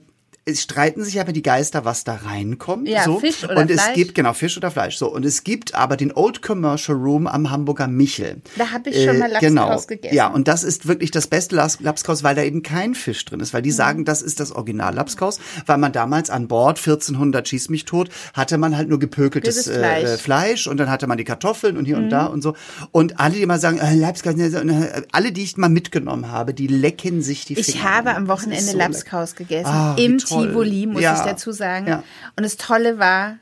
es 0.45 0.63
streiten 0.63 1.05
sich 1.05 1.21
aber 1.21 1.33
die 1.33 1.43
Geister, 1.43 1.85
was 1.85 2.03
da 2.05 2.15
reinkommt. 2.15 2.89
Ja, 2.89 3.05
so. 3.05 3.21
Fisch 3.21 3.45
oder 3.45 3.59
und 3.59 3.71
es 3.71 3.81
Fleisch. 3.81 3.95
gibt 3.95 4.15
genau 4.17 4.33
Fisch 4.33 4.57
oder 4.57 4.71
Fleisch. 4.71 4.97
So 4.97 5.13
und 5.13 5.25
es 5.25 5.45
gibt 5.45 5.75
aber 5.75 5.97
den 5.97 6.13
Old 6.13 6.43
Commercial 6.43 6.97
Room 6.99 7.27
am 7.29 7.51
Hamburger 7.51 7.87
Michel. 7.87 8.43
Da 8.57 8.73
hab 8.73 8.87
ich 8.87 9.05
schon 9.05 9.19
mal 9.19 9.31
Lapskaus 9.31 9.41
genau. 9.41 9.81
gegessen. 9.87 10.15
Ja, 10.17 10.27
und 10.29 10.49
das 10.49 10.65
ist 10.65 10.89
wirklich 10.89 11.11
das 11.13 11.27
beste 11.29 11.55
Laps- 11.55 11.79
Lapskaus, 11.81 12.23
weil 12.25 12.35
da 12.35 12.43
eben 12.43 12.63
kein 12.63 12.95
Fisch 12.95 13.25
drin 13.25 13.41
ist, 13.41 13.55
weil 13.55 13.63
die 13.63 13.71
Mhm. 13.71 13.75
sagen, 13.75 14.05
das 14.05 14.21
ist 14.23 14.41
das 14.41 14.51
Original 14.53 14.95
Lapskaus, 14.95 15.39
weil 15.67 15.79
man 15.79 15.93
damals 15.93 16.29
an 16.31 16.49
Bord 16.49 16.79
1400 16.79 17.47
schieß 17.47 17.69
mich 17.69 17.85
tot 17.85 18.09
hatte 18.35 18.59
man 18.59 18.77
halt 18.77 18.89
nur 18.89 18.99
gepökeltes 18.99 19.67
äh, 19.69 19.79
Fleisch. 19.79 20.09
äh, 20.11 20.17
Fleisch 20.19 20.67
und 20.67 20.77
dann 20.79 20.91
hatte 20.91 21.07
man 21.07 21.19
die 21.19 21.25
Kartoffeln 21.25 21.77
und 21.77 21.85
hier 21.85 21.97
Mhm. 21.99 22.05
und 22.05 22.11
da 22.11 22.27
und 22.27 22.43
so. 22.43 22.55
Und 22.91 23.21
alle, 23.21 23.35
die 23.35 23.47
mal 23.47 23.61
sagen, 23.61 23.79
äh, 23.79 23.95
Lapskaus, 23.95 24.35
äh, 24.35 25.03
alle, 25.13 25.31
die 25.33 25.43
ich 25.45 25.57
mal 25.57 25.69
mitgenommen 25.69 26.31
habe, 26.31 26.53
die 26.55 26.67
lecken 26.67 27.23
sich 27.23 27.45
die 27.45 27.55
Finger. 27.55 27.69
Ich 27.69 27.83
habe 27.85 28.15
am 28.17 28.27
Wochenende 28.29 28.73
so. 28.73 28.77
Lapskaus 28.79 29.35
gegessen. 29.37 29.67
Ah, 29.67 29.95
Im. 29.99 30.19
Tivoli, 30.41 30.87
muss 30.87 31.03
Ja. 31.03 31.15
ich 31.15 31.21
dazu 31.21 31.53
sagen. 31.53 31.87
Ja. 31.87 32.03
Und 32.37 32.43
das 32.45 32.57
Tolle 32.57 32.99
war, 32.99 33.37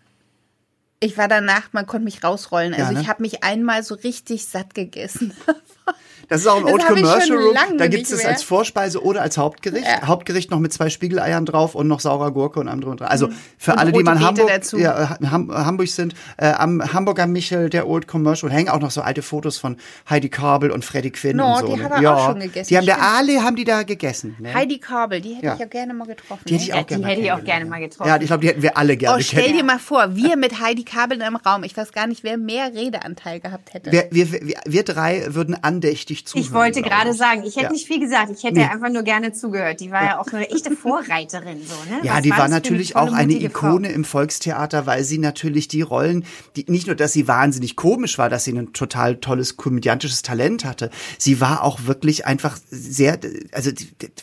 ich 1.01 1.17
war 1.17 1.29
danach, 1.29 1.73
man 1.73 1.87
konnte 1.87 2.05
mich 2.05 2.23
rausrollen. 2.25 2.73
Also 2.75 2.87
Ja, 2.87 2.93
ne? 2.93 3.01
ich 3.01 3.09
habe 3.09 3.23
mich 3.23 3.43
einmal 3.45 3.83
so 3.83 3.95
richtig 3.95 4.47
satt 4.47 4.75
gegessen. 4.75 5.33
Das 6.31 6.41
ist 6.43 6.47
auch 6.47 6.59
im 6.59 6.65
Old 6.67 6.81
ich 6.81 6.87
Commercial 6.87 7.39
Room. 7.39 7.55
Da 7.77 7.89
gibt 7.89 8.11
es 8.11 8.25
als 8.25 8.43
Vorspeise 8.43 9.03
oder 9.05 9.21
als 9.21 9.37
Hauptgericht. 9.37 9.85
Ja. 9.85 10.07
Hauptgericht 10.07 10.51
noch 10.51 10.61
mit 10.61 10.73
zwei 10.73 10.89
Spiegeleiern 10.89 11.45
drauf 11.45 11.75
und 11.75 11.89
noch 11.89 12.01
saurer 12.01 12.31
Gurke 12.31 12.61
und 12.61 12.69
allem 12.69 12.81
drum 12.81 12.93
und 12.93 13.01
dran. 13.01 13.09
Also 13.09 13.29
für 13.59 13.73
Und 13.73 13.79
alle, 13.79 13.93
die 13.93 14.03
mal 14.03 14.17
in 14.17 14.25
Hamburg, 14.25 14.51
ja, 14.79 15.17
äh, 15.21 15.27
Ham, 15.27 15.53
Hamburg 15.53 15.89
sind, 15.89 16.15
äh, 16.39 16.47
am 16.53 16.81
Hamburger 16.93 17.27
Michel, 17.27 17.69
der 17.69 17.89
Old 17.89 18.07
Commercial, 18.07 18.51
hängen 18.53 18.69
auch 18.69 18.79
noch 18.81 18.93
so 18.93 19.03
alte 19.03 19.23
Fotos 19.23 19.59
von 19.59 19.77
Heidi 20.09 20.29
Kabel 20.29 20.71
und 20.71 20.85
Freddy 20.85 21.11
Quinn 21.11 21.37
No, 21.37 21.55
und 21.55 21.59
so. 21.61 21.67
die 21.67 21.77
ne? 21.83 21.85
haben 21.91 21.95
wir 21.97 22.03
ja, 22.03 22.15
auch 22.15 22.27
schon 22.31 22.41
gegessen, 22.41 22.69
Die 22.69 22.77
haben 22.77 22.85
stimmt. 22.85 22.99
alle 23.03 23.43
haben 23.43 23.57
die 23.57 23.65
da 23.65 23.83
gegessen. 23.83 24.37
Ne? 24.39 24.55
Heidi 24.55 24.79
Kabel, 24.79 25.21
die 25.21 25.35
hätte 25.35 25.47
Ja. 25.47 25.55
ich 25.55 25.61
ja 25.61 25.67
gerne 25.67 25.95
mal 25.95 26.07
getroffen. 26.07 26.43
die 26.47 26.55
hätte 26.55 26.63
ich 26.65 26.69
ne? 26.71 26.75
auch 26.75 26.79
Ja, 26.79 26.85
gerne 26.85 27.07
hätte 27.09 27.21
ich 27.23 27.33
auch 27.33 27.45
gerne 27.45 27.65
mal 27.65 27.81
getroffen. 27.81 28.09
Ja, 28.09 28.17
ich 28.21 28.27
glaube, 28.29 28.41
die 28.43 28.49
hätten 28.49 28.63
wir 28.63 28.77
alle 28.79 28.97
gerne 28.97 29.19
Oh, 29.19 29.21
stell 29.21 29.43
kennen. 29.47 29.57
dir 29.59 29.65
mal 29.65 29.79
vor, 29.81 30.15
wir 30.15 30.37
mit 30.37 30.61
Heidi 30.61 30.85
Kabel 30.85 31.17
in 31.17 31.23
einem 31.25 31.37
Raum. 31.37 31.65
Ich 31.65 31.77
weiß 31.77 31.91
gar 31.93 32.07
nicht, 32.07 32.23
wer 32.23 32.39
mehr 32.39 32.73
Redeanteil 32.73 33.41
gehabt 33.41 33.75
hätte. 33.75 33.91
Wir, 33.91 34.07
wir, 34.13 34.31
wir, 34.31 34.55
wir 34.65 34.83
drei 34.85 35.27
würden 35.35 35.57
andächtig 35.61 36.20
zuhören. 36.27 36.47
Ich 36.47 36.53
wollte 36.53 36.83
gerade 36.83 37.13
sagen, 37.15 37.43
ich 37.45 37.57
hätte 37.57 37.67
Ja. 37.67 37.73
nicht 37.73 37.87
viel 37.87 38.01
gesagt. 38.01 38.31
Ich 38.31 38.43
hätte 38.45 38.59
Nee. 38.59 38.65
einfach 38.65 38.89
nur 38.91 39.03
gerne 39.03 39.33
zugehört. 39.33 39.81
Die 39.81 39.91
war 39.91 40.03
ja 40.05 40.19
auch 40.21 40.27
eine 40.33 40.49
echte 40.51 40.71
Vorreiterin. 40.77 41.59
So, 41.67 41.75
ne? 41.91 42.01
Ja, 42.03 42.15
Was 42.17 42.23
die 42.23 42.31
war 42.31 42.45
für 42.47 42.51
natürlich 42.51 42.97
auch 42.97 43.13
eine 43.13 43.33
mutige 43.33 43.51
Frau? 43.51 43.69
Ikone 43.69 43.91
im 43.93 44.05
Volkstheater, 44.05 44.87
weil 44.87 45.05
sie 45.05 45.19
natürlich 45.19 45.69
die 45.69 45.83
Rollen, 45.83 46.25
die 46.57 46.65
nicht 46.69 46.87
nur, 46.87 46.97
dass 46.97 47.13
sie 47.13 47.29
wahnsinnig 47.29 47.77
komisch 47.77 48.19
war, 48.19 48.29
dass 48.29 48.45
sie 48.45 48.53
ein 48.53 48.73
total 48.73 49.17
tolles 49.17 49.57
komödiantisches 49.57 50.23
Talent 50.23 50.65
hatte, 50.65 50.91
sie 51.19 51.41
war 51.41 51.63
auch 51.65 51.85
wirklich 51.87 52.27
einfach 52.27 52.59
sehr, 52.71 53.19
also 53.53 53.71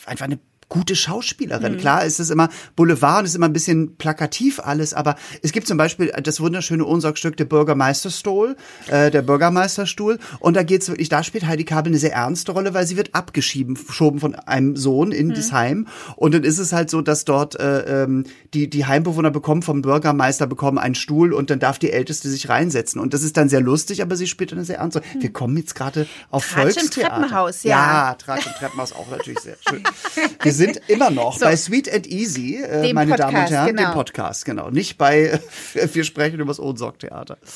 einfach 0.06 0.24
eine 0.26 0.38
gute 0.68 0.96
Schauspielerin. 0.96 1.74
Mhm. 1.74 1.78
Klar, 1.78 2.04
es 2.04 2.20
ist 2.20 2.30
immer 2.30 2.48
Boulevard 2.76 3.20
und 3.20 3.24
es 3.24 3.30
ist 3.32 3.36
immer 3.36 3.46
ein 3.46 3.52
bisschen 3.52 3.96
plakativ 3.96 4.60
alles, 4.60 4.94
aber 4.94 5.16
es 5.42 5.52
gibt 5.52 5.66
zum 5.66 5.78
Beispiel 5.78 6.12
das 6.22 6.40
wunderschöne 6.40 6.84
Ohnsorgstück 6.84 7.36
der 7.36 7.46
Bürgermeisterstuhl, 7.46 8.56
äh, 8.88 9.10
der 9.10 9.22
Bürgermeisterstuhl 9.22 10.18
und 10.40 10.56
da 10.56 10.62
geht's 10.62 10.88
wirklich, 10.88 11.08
da 11.08 11.22
spielt 11.22 11.46
Heidi 11.46 11.64
Kabel 11.64 11.90
eine 11.90 11.98
sehr 11.98 12.12
ernste 12.12 12.52
Rolle, 12.52 12.74
weil 12.74 12.86
sie 12.86 12.96
wird 12.96 13.14
abgeschieben 13.14 13.74
geschoben 13.74 14.20
von 14.20 14.34
einem 14.34 14.76
Sohn 14.76 15.12
in 15.12 15.30
das 15.30 15.52
Heim 15.52 15.86
und 16.16 16.34
dann 16.34 16.44
ist 16.44 16.58
es 16.58 16.72
halt 16.72 16.90
so, 16.90 17.00
dass 17.00 17.24
dort 17.24 17.58
äh, 17.58 18.04
ähm, 18.04 18.24
die 18.54 18.68
die 18.68 18.86
Heimbewohner 18.86 19.30
bekommen 19.30 19.62
vom 19.62 19.82
Bürgermeister 19.82 20.46
bekommen 20.46 20.78
einen 20.78 20.94
Stuhl 20.94 21.32
und 21.32 21.50
dann 21.50 21.58
darf 21.60 21.78
die 21.78 21.90
Älteste 21.90 22.28
sich 22.28 22.48
reinsetzen 22.48 23.00
und 23.00 23.14
das 23.14 23.22
ist 23.22 23.36
dann 23.36 23.48
sehr 23.48 23.60
lustig, 23.60 24.02
aber 24.02 24.16
sie 24.16 24.26
spielt 24.26 24.52
eine 24.52 24.64
sehr 24.64 24.78
ernste. 24.78 25.00
Rolle. 25.00 25.22
Wir 25.22 25.32
kommen 25.32 25.56
jetzt 25.56 25.74
gerade 25.74 26.06
auf 26.30 26.46
Tratsch 26.46 26.58
im 26.58 26.72
Volkstheater. 26.72 27.08
Treppenhaus, 27.08 27.62
ja. 27.62 27.70
Ja, 27.70 28.14
Tratsch 28.14 28.46
im 28.46 28.52
Treppenhaus 28.52 28.92
auch 28.92 29.10
natürlich 29.10 29.40
sehr 29.40 29.56
schön. 29.68 29.82
Wir 30.58 30.66
sind 30.74 30.88
immer 30.88 31.10
noch 31.10 31.38
bei 31.38 31.56
Sweet 31.56 31.92
and 31.92 32.06
Easy, 32.06 32.56
äh, 32.56 32.92
meine 32.92 33.16
Damen 33.16 33.34
und 33.34 33.42
Podcast, 33.42 33.52
Herren, 33.52 33.76
genau. 33.76 33.88
dem 33.88 33.94
Podcast, 33.94 34.44
genau. 34.44 34.70
Nicht 34.70 34.98
bei 34.98 35.40
Wir 35.74 36.04
sprechen 36.04 36.40
über 36.40 36.48
das 36.48 36.60
Ohnsorg-Theater. 36.60 37.38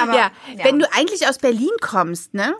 Aber, 0.00 0.14
ja. 0.14 0.30
wenn 0.62 0.78
du 0.78 0.92
eigentlich 0.92 1.26
aus 1.28 1.38
Berlin 1.38 1.70
kommst, 1.80 2.34
ne? 2.34 2.54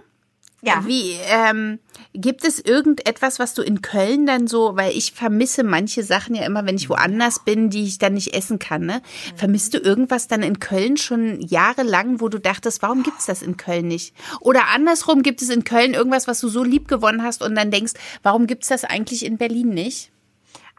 Ja. 0.62 0.84
Wie, 0.86 1.12
ähm, 1.28 1.78
gibt 2.12 2.44
es 2.44 2.58
irgendetwas, 2.58 3.38
was 3.38 3.54
du 3.54 3.62
in 3.62 3.82
Köln 3.82 4.26
dann 4.26 4.46
so, 4.46 4.76
weil 4.76 4.96
ich 4.96 5.12
vermisse 5.12 5.64
manche 5.64 6.02
Sachen 6.02 6.34
ja 6.34 6.44
immer, 6.44 6.66
wenn 6.66 6.76
ich 6.76 6.90
woanders 6.90 7.44
bin, 7.44 7.70
die 7.70 7.84
ich 7.84 7.98
dann 7.98 8.14
nicht 8.14 8.34
essen 8.34 8.58
kann, 8.58 8.84
ne? 8.84 9.00
Vermisst 9.36 9.74
du 9.74 9.78
irgendwas 9.78 10.28
dann 10.28 10.42
in 10.42 10.60
Köln 10.60 10.96
schon 10.96 11.40
jahrelang, 11.40 12.20
wo 12.20 12.28
du 12.28 12.38
dachtest, 12.38 12.82
warum 12.82 13.02
gibt's 13.02 13.26
das 13.26 13.42
in 13.42 13.56
Köln 13.56 13.88
nicht? 13.88 14.14
Oder 14.40 14.68
andersrum, 14.68 15.22
gibt 15.22 15.40
es 15.40 15.48
in 15.48 15.64
Köln 15.64 15.94
irgendwas, 15.94 16.28
was 16.28 16.40
du 16.40 16.48
so 16.48 16.62
lieb 16.62 16.88
gewonnen 16.88 17.22
hast 17.22 17.42
und 17.42 17.54
dann 17.54 17.70
denkst, 17.70 17.92
warum 18.22 18.46
gibt's 18.46 18.68
das 18.68 18.84
eigentlich 18.84 19.24
in 19.24 19.38
Berlin 19.38 19.70
nicht? 19.70 20.10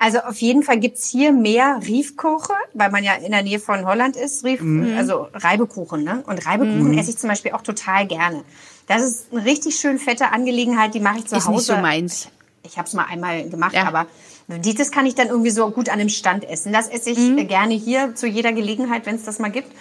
Also 0.03 0.17
auf 0.21 0.37
jeden 0.41 0.63
Fall 0.63 0.79
gibt's 0.79 1.07
hier 1.09 1.31
mehr 1.31 1.79
Riefkoche, 1.85 2.53
weil 2.73 2.89
man 2.89 3.03
ja 3.03 3.13
in 3.13 3.31
der 3.31 3.43
Nähe 3.43 3.59
von 3.59 3.85
Holland 3.85 4.15
ist. 4.15 4.43
Rief, 4.43 4.59
Mhm. 4.59 4.97
Also 4.97 5.27
Reibekuchen. 5.31 6.03
Ne? 6.03 6.23
Und 6.25 6.43
Reibekuchen 6.43 6.97
esse 6.97 7.11
ich 7.11 7.19
zum 7.19 7.29
Beispiel 7.29 7.51
auch 7.51 7.61
total 7.61 8.07
gerne. 8.07 8.43
Das 8.87 9.03
ist 9.03 9.27
eine 9.31 9.45
richtig 9.45 9.75
schön 9.75 9.99
fette 9.99 10.31
Angelegenheit, 10.31 10.95
die 10.95 10.99
mache 10.99 11.19
ich 11.19 11.27
zu 11.27 11.35
Ist 11.35 11.45
Hause. 11.47 11.55
nicht 11.57 11.65
so 11.67 11.77
meins. 11.77 12.29
Ich 12.63 12.77
habe 12.79 12.87
es 12.87 12.93
mal 12.95 13.05
einmal 13.11 13.47
gemacht, 13.47 13.73
Ja. 13.73 13.83
aber 13.87 14.07
das 14.47 14.89
kann 14.89 15.05
ich 15.05 15.13
dann 15.13 15.27
irgendwie 15.27 15.51
so 15.51 15.69
gut 15.69 15.87
an 15.87 15.99
einem 15.99 16.09
Stand 16.09 16.49
essen. 16.49 16.73
Das 16.73 16.87
esse 16.87 17.11
ich 17.11 17.19
äh, 17.19 17.45
gerne 17.45 17.75
hier 17.75 18.15
zu 18.15 18.25
jeder 18.25 18.53
Gelegenheit, 18.53 19.05
wenn 19.05 19.15
es 19.15 19.23
das 19.23 19.37
mal 19.37 19.51
gibt. 19.51 19.71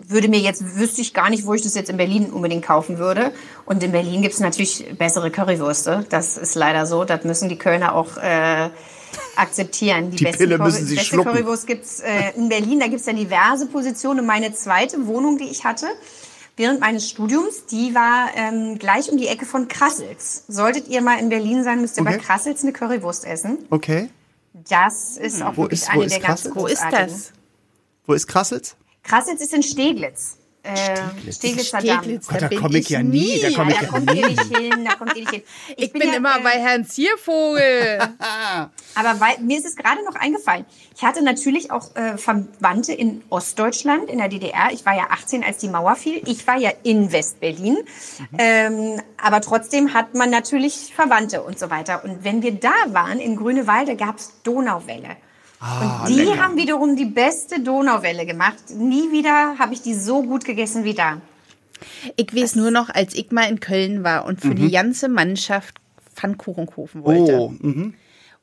Würde 0.00 0.28
mir 0.28 0.38
jetzt, 0.38 0.76
wüsste 0.76 1.00
ich 1.00 1.12
gar 1.12 1.28
nicht, 1.28 1.44
wo 1.44 1.54
ich 1.54 1.62
das 1.62 1.74
jetzt 1.74 1.90
in 1.90 1.96
Berlin 1.96 2.26
unbedingt 2.30 2.64
kaufen 2.64 2.98
würde. 2.98 3.32
Und 3.66 3.82
in 3.82 3.90
Berlin 3.90 4.22
gibt 4.22 4.34
es 4.34 4.40
natürlich 4.40 4.84
bessere 4.96 5.30
Currywürste. 5.30 6.04
Das 6.08 6.36
ist 6.36 6.54
leider 6.54 6.86
so. 6.86 7.04
Das 7.04 7.24
müssen 7.24 7.48
die 7.48 7.58
Kölner 7.58 7.94
auch 7.94 8.16
äh, 8.18 8.70
akzeptieren. 9.38 10.10
Die 10.10 10.24
Pille 10.24 10.56
Curry- 10.56 10.62
müssen 10.64 10.86
sie 10.86 10.94
beste 10.96 11.10
schlucken. 11.14 11.32
Currywurst 11.32 11.66
gibt's 11.66 12.00
äh, 12.00 12.32
in 12.36 12.48
Berlin. 12.48 12.80
Da 12.80 12.88
gibt's 12.88 13.04
dann 13.04 13.16
diverse 13.16 13.66
Positionen. 13.66 14.20
Und 14.20 14.26
meine 14.26 14.52
zweite 14.54 15.06
Wohnung, 15.06 15.38
die 15.38 15.44
ich 15.48 15.64
hatte, 15.64 15.86
während 16.56 16.80
meines 16.80 17.08
Studiums, 17.08 17.66
die 17.66 17.94
war 17.94 18.30
ähm, 18.34 18.78
gleich 18.78 19.10
um 19.10 19.18
die 19.18 19.28
Ecke 19.28 19.46
von 19.46 19.68
Krassels. 19.68 20.44
Solltet 20.48 20.88
ihr 20.88 21.00
mal 21.02 21.18
in 21.18 21.28
Berlin 21.28 21.62
sein, 21.64 21.80
müsst 21.80 21.96
ihr 21.98 22.04
bei 22.04 22.14
Okay. 22.16 22.24
Krassels 22.24 22.62
eine 22.62 22.72
Currywurst 22.72 23.24
essen. 23.24 23.58
Okay. 23.70 24.10
Das 24.68 25.16
ist 25.18 25.40
auch 25.42 25.56
Wo 25.56 25.62
wirklich 25.62 25.82
ist- 25.82 25.90
eine 25.90 26.04
ist 26.04 26.12
der 26.14 26.20
ganz 26.20 26.40
Krassels? 26.42 26.56
Wo 26.56 26.66
ist 26.66 26.80
großartigen. 26.82 27.06
das? 27.14 27.32
Wo 28.06 28.12
ist 28.14 28.26
Krassels? 28.26 28.76
Krassels 29.04 29.40
ist 29.40 29.54
in 29.54 29.62
Steglitz. 29.62 30.37
Äh, 30.62 30.96
Damm. 30.96 31.10
Steglitz, 31.32 32.26
Gott, 32.26 32.42
da 32.42 32.48
bin 32.48 32.60
komm 32.60 32.74
ich 32.74 32.88
ja 32.88 33.02
nie, 33.02 33.40
da 33.40 33.50
komm 33.54 33.68
ich 33.68 33.80
ja 33.80 33.86
kommt 33.86 34.12
ihr 34.12 34.28
nicht 34.28 34.56
hin, 34.56 34.84
da 34.84 34.96
kommt 34.96 35.14
ihr 35.14 35.20
nicht 35.20 35.30
hin. 35.30 35.42
Ich, 35.76 35.92
bin, 35.92 36.08
ja, 36.08 36.16
immer 36.16 36.38
äh, 36.38 36.42
bei 36.42 36.50
Herrn 36.50 36.84
Ziervogel. 36.84 37.98
Aber 38.94 39.20
weil, 39.20 39.38
mir 39.40 39.58
ist 39.58 39.66
es 39.66 39.76
gerade 39.76 40.04
noch 40.04 40.16
eingefallen. 40.16 40.66
Ich 40.96 41.04
hatte 41.04 41.22
natürlich 41.22 41.70
auch 41.70 41.94
äh, 41.94 42.18
Verwandte 42.18 42.92
in 42.92 43.22
Ostdeutschland, 43.30 44.10
in 44.10 44.18
der 44.18 44.28
DDR. 44.28 44.70
Ich 44.72 44.84
war 44.84 44.96
ja 44.96 45.06
18, 45.10 45.44
als 45.44 45.58
die 45.58 45.68
Mauer 45.68 45.94
fiel. 45.94 46.20
Ich 46.26 46.46
war 46.46 46.58
ja 46.58 46.72
in 46.82 47.12
Westberlin. 47.12 47.78
Ähm, 48.36 49.00
aber 49.16 49.40
trotzdem 49.40 49.94
hat 49.94 50.14
man 50.14 50.28
natürlich 50.28 50.92
Verwandte 50.94 51.42
und 51.42 51.58
so 51.58 51.70
weiter. 51.70 52.04
Und 52.04 52.24
wenn 52.24 52.42
wir 52.42 52.52
da 52.52 52.74
waren, 52.88 53.20
in 53.20 53.36
Grünewalde, 53.36 53.94
gab 53.96 54.18
es 54.18 54.32
Donauwelle. 54.42 55.16
Ah, 55.60 56.04
und 56.04 56.08
die 56.10 56.20
lecker. 56.22 56.38
haben 56.42 56.56
wiederum 56.56 56.94
die 56.96 57.04
beste 57.04 57.60
Donauwelle 57.60 58.26
gemacht. 58.26 58.56
Nie 58.70 59.10
wieder 59.10 59.56
habe 59.58 59.74
ich 59.74 59.82
die 59.82 59.94
so 59.94 60.22
gut 60.22 60.44
gegessen 60.44 60.84
wie 60.84 60.94
da. 60.94 61.20
Ich 62.16 62.34
weiß 62.34 62.56
nur 62.56 62.70
noch, 62.70 62.88
als 62.90 63.14
ich 63.14 63.30
mal 63.30 63.48
in 63.48 63.60
Köln 63.60 64.04
war 64.04 64.24
und 64.24 64.40
für 64.40 64.54
die 64.54 64.70
ganze 64.70 65.08
Mannschaft 65.08 65.76
Pfannkuchen 66.14 66.66
kaufen 66.66 67.04
wollte. 67.04 67.38
Oh, 67.38 67.52
mhm. 67.58 67.94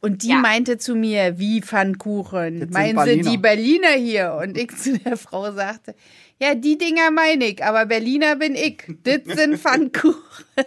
Und 0.01 0.23
die 0.23 0.29
Ja. 0.29 0.37
meinte 0.37 0.77
zu 0.77 0.95
mir, 0.95 1.39
wie 1.39 1.61
Pfannkuchen? 1.61 2.69
Meinen 2.71 2.99
sie 3.05 3.21
die 3.21 3.37
Berliner 3.37 3.89
hier? 3.97 4.37
Und 4.41 4.57
ich 4.57 4.75
zu 4.77 4.97
der 4.99 5.17
Frau 5.17 5.51
sagte, 5.51 5.95
ja, 6.41 6.53
die 6.55 6.77
Dinger 6.77 7.11
meine 7.11 7.45
ich, 7.45 7.63
aber 7.63 7.85
Berliner 7.85 8.35
bin 8.35 8.55
ich. 8.55 8.83
Das 9.03 9.19
sind 9.37 9.57
Pfannkuchen. 9.61 10.15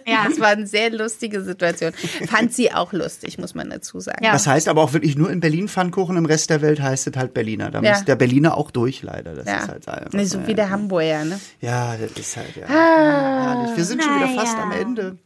Ja. 0.07 0.25
Das 0.27 0.39
war 0.39 0.49
eine 0.49 0.65
sehr 0.67 0.89
lustige 0.91 1.41
Situation. 1.41 1.93
Fand 2.27 2.53
sie 2.53 2.71
auch 2.73 2.91
lustig, 2.93 3.37
muss 3.37 3.55
man 3.55 3.69
dazu 3.69 3.99
sagen. 3.99 4.23
Ja. 4.23 4.31
Das 4.33 4.47
heißt 4.47 4.67
aber 4.67 4.83
auch 4.83 4.93
wirklich 4.93 5.15
nur 5.15 5.29
in 5.31 5.39
Berlin 5.39 5.67
Pfannkuchen, 5.67 6.17
im 6.17 6.25
Rest 6.25 6.49
der 6.49 6.61
Welt 6.61 6.81
heißt 6.81 7.07
es 7.07 7.15
halt 7.17 7.33
Berliner. 7.33 7.71
Da 7.71 7.81
Ja. 7.81 7.91
muss 7.93 8.05
der 8.05 8.15
Berliner 8.15 8.57
auch 8.57 8.71
durch, 8.71 9.01
leider. 9.03 9.33
Das 9.35 9.47
Ja. 9.47 9.57
ist 9.57 9.67
halt 9.67 9.87
einfach. 9.87 10.11
Nee, 10.13 10.25
so 10.25 10.45
wie 10.47 10.53
der 10.55 10.69
Hamburger, 10.69 11.25
ne? 11.25 11.39
Ja, 11.61 11.95
das 11.97 12.11
ist 12.11 12.35
halt, 12.37 12.55
ja. 12.55 12.67
Herrlich. 12.67 13.77
Wir 13.77 13.85
sind 13.85 14.03
schon 14.03 14.15
wieder 14.15 14.29
fast 14.29 14.57
am 14.57 14.71
Ende. 14.71 15.17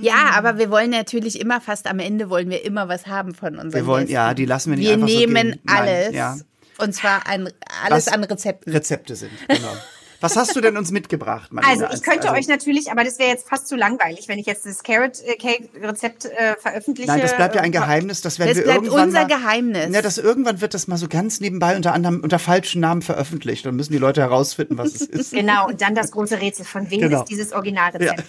Ja, 0.00 0.30
aber 0.36 0.56
wir 0.58 0.70
wollen 0.70 0.90
natürlich 0.90 1.40
immer 1.40 1.60
fast 1.60 1.86
am 1.88 1.98
Ende 1.98 2.30
wollen 2.30 2.48
wir 2.48 2.64
immer 2.64 2.88
was 2.88 3.06
haben 3.08 3.34
von 3.34 3.54
unseren 3.56 3.72
Wir 3.72 3.86
wollen, 3.86 4.02
Gästen. 4.02 4.14
ja, 4.14 4.32
die 4.34 4.44
lassen 4.44 4.70
wir 4.70 4.76
nicht 4.76 4.86
Wir 4.86 4.94
einfach 4.94 5.08
so 5.08 5.18
nehmen 5.18 5.34
gehen. 5.34 5.60
Nein, 5.64 5.76
alles. 5.76 6.14
ja. 6.14 6.36
Und 6.78 6.94
zwar 6.94 7.26
an, 7.26 7.48
alles 7.84 8.06
Was 8.06 8.08
an 8.08 8.24
Rezepten. 8.24 8.72
Rezepte 8.72 9.16
sind, 9.16 9.30
genau. 9.48 9.72
Was 10.20 10.36
hast 10.36 10.56
du 10.56 10.62
denn 10.62 10.78
uns 10.78 10.90
mitgebracht, 10.90 11.52
Marlene? 11.52 11.86
Also 11.86 11.94
ich 11.94 12.02
könnte 12.02 12.28
Also- 12.30 12.40
euch 12.40 12.48
natürlich, 12.48 12.90
aber 12.90 13.04
das 13.04 13.18
wäre 13.18 13.28
jetzt 13.28 13.46
fast 13.46 13.68
zu 13.68 13.76
langweilig, 13.76 14.26
wenn 14.26 14.38
ich 14.38 14.46
jetzt 14.46 14.64
das 14.64 14.82
Carrot 14.82 15.20
äh, 15.22 15.34
Cake 15.36 15.68
Rezept 15.82 16.24
äh, 16.24 16.56
veröffentliche. 16.58 17.10
Nein, 17.10 17.20
das 17.20 17.36
bleibt 17.36 17.54
ja 17.56 17.60
ein 17.60 17.72
Geheimnis. 17.72 18.22
Das 18.22 18.38
werden 18.38 18.48
Das 18.48 18.56
wir 18.56 18.64
bleibt 18.64 18.84
irgendwann 18.84 19.08
unser 19.08 19.20
mal, 19.22 19.26
Geheimnis. 19.28 19.88
Ja, 19.94 20.00
das 20.00 20.16
irgendwann 20.16 20.62
wird 20.62 20.72
das 20.72 20.86
mal 20.88 20.96
so 20.96 21.08
ganz 21.08 21.40
nebenbei 21.40 21.76
unter 21.76 21.92
anderem 21.92 22.20
unter 22.22 22.38
falschen 22.38 22.80
Namen 22.80 23.02
veröffentlicht. 23.02 23.66
Dann 23.66 23.76
müssen 23.76 23.92
die 23.92 23.98
Leute 23.98 24.22
herausfinden, 24.22 24.78
was 24.78 24.94
es 24.94 25.02
ist. 25.02 25.32
Genau, 25.32 25.66
und 25.66 25.82
dann 25.82 25.94
das 25.94 26.10
große 26.10 26.40
Rätsel, 26.40 26.64
von 26.64 26.90
wem 26.90 27.00
Genau. 27.00 27.20
ist 27.20 27.28
dieses 27.28 27.52
Originalrezept? 27.52 28.18
Ja. 28.20 28.24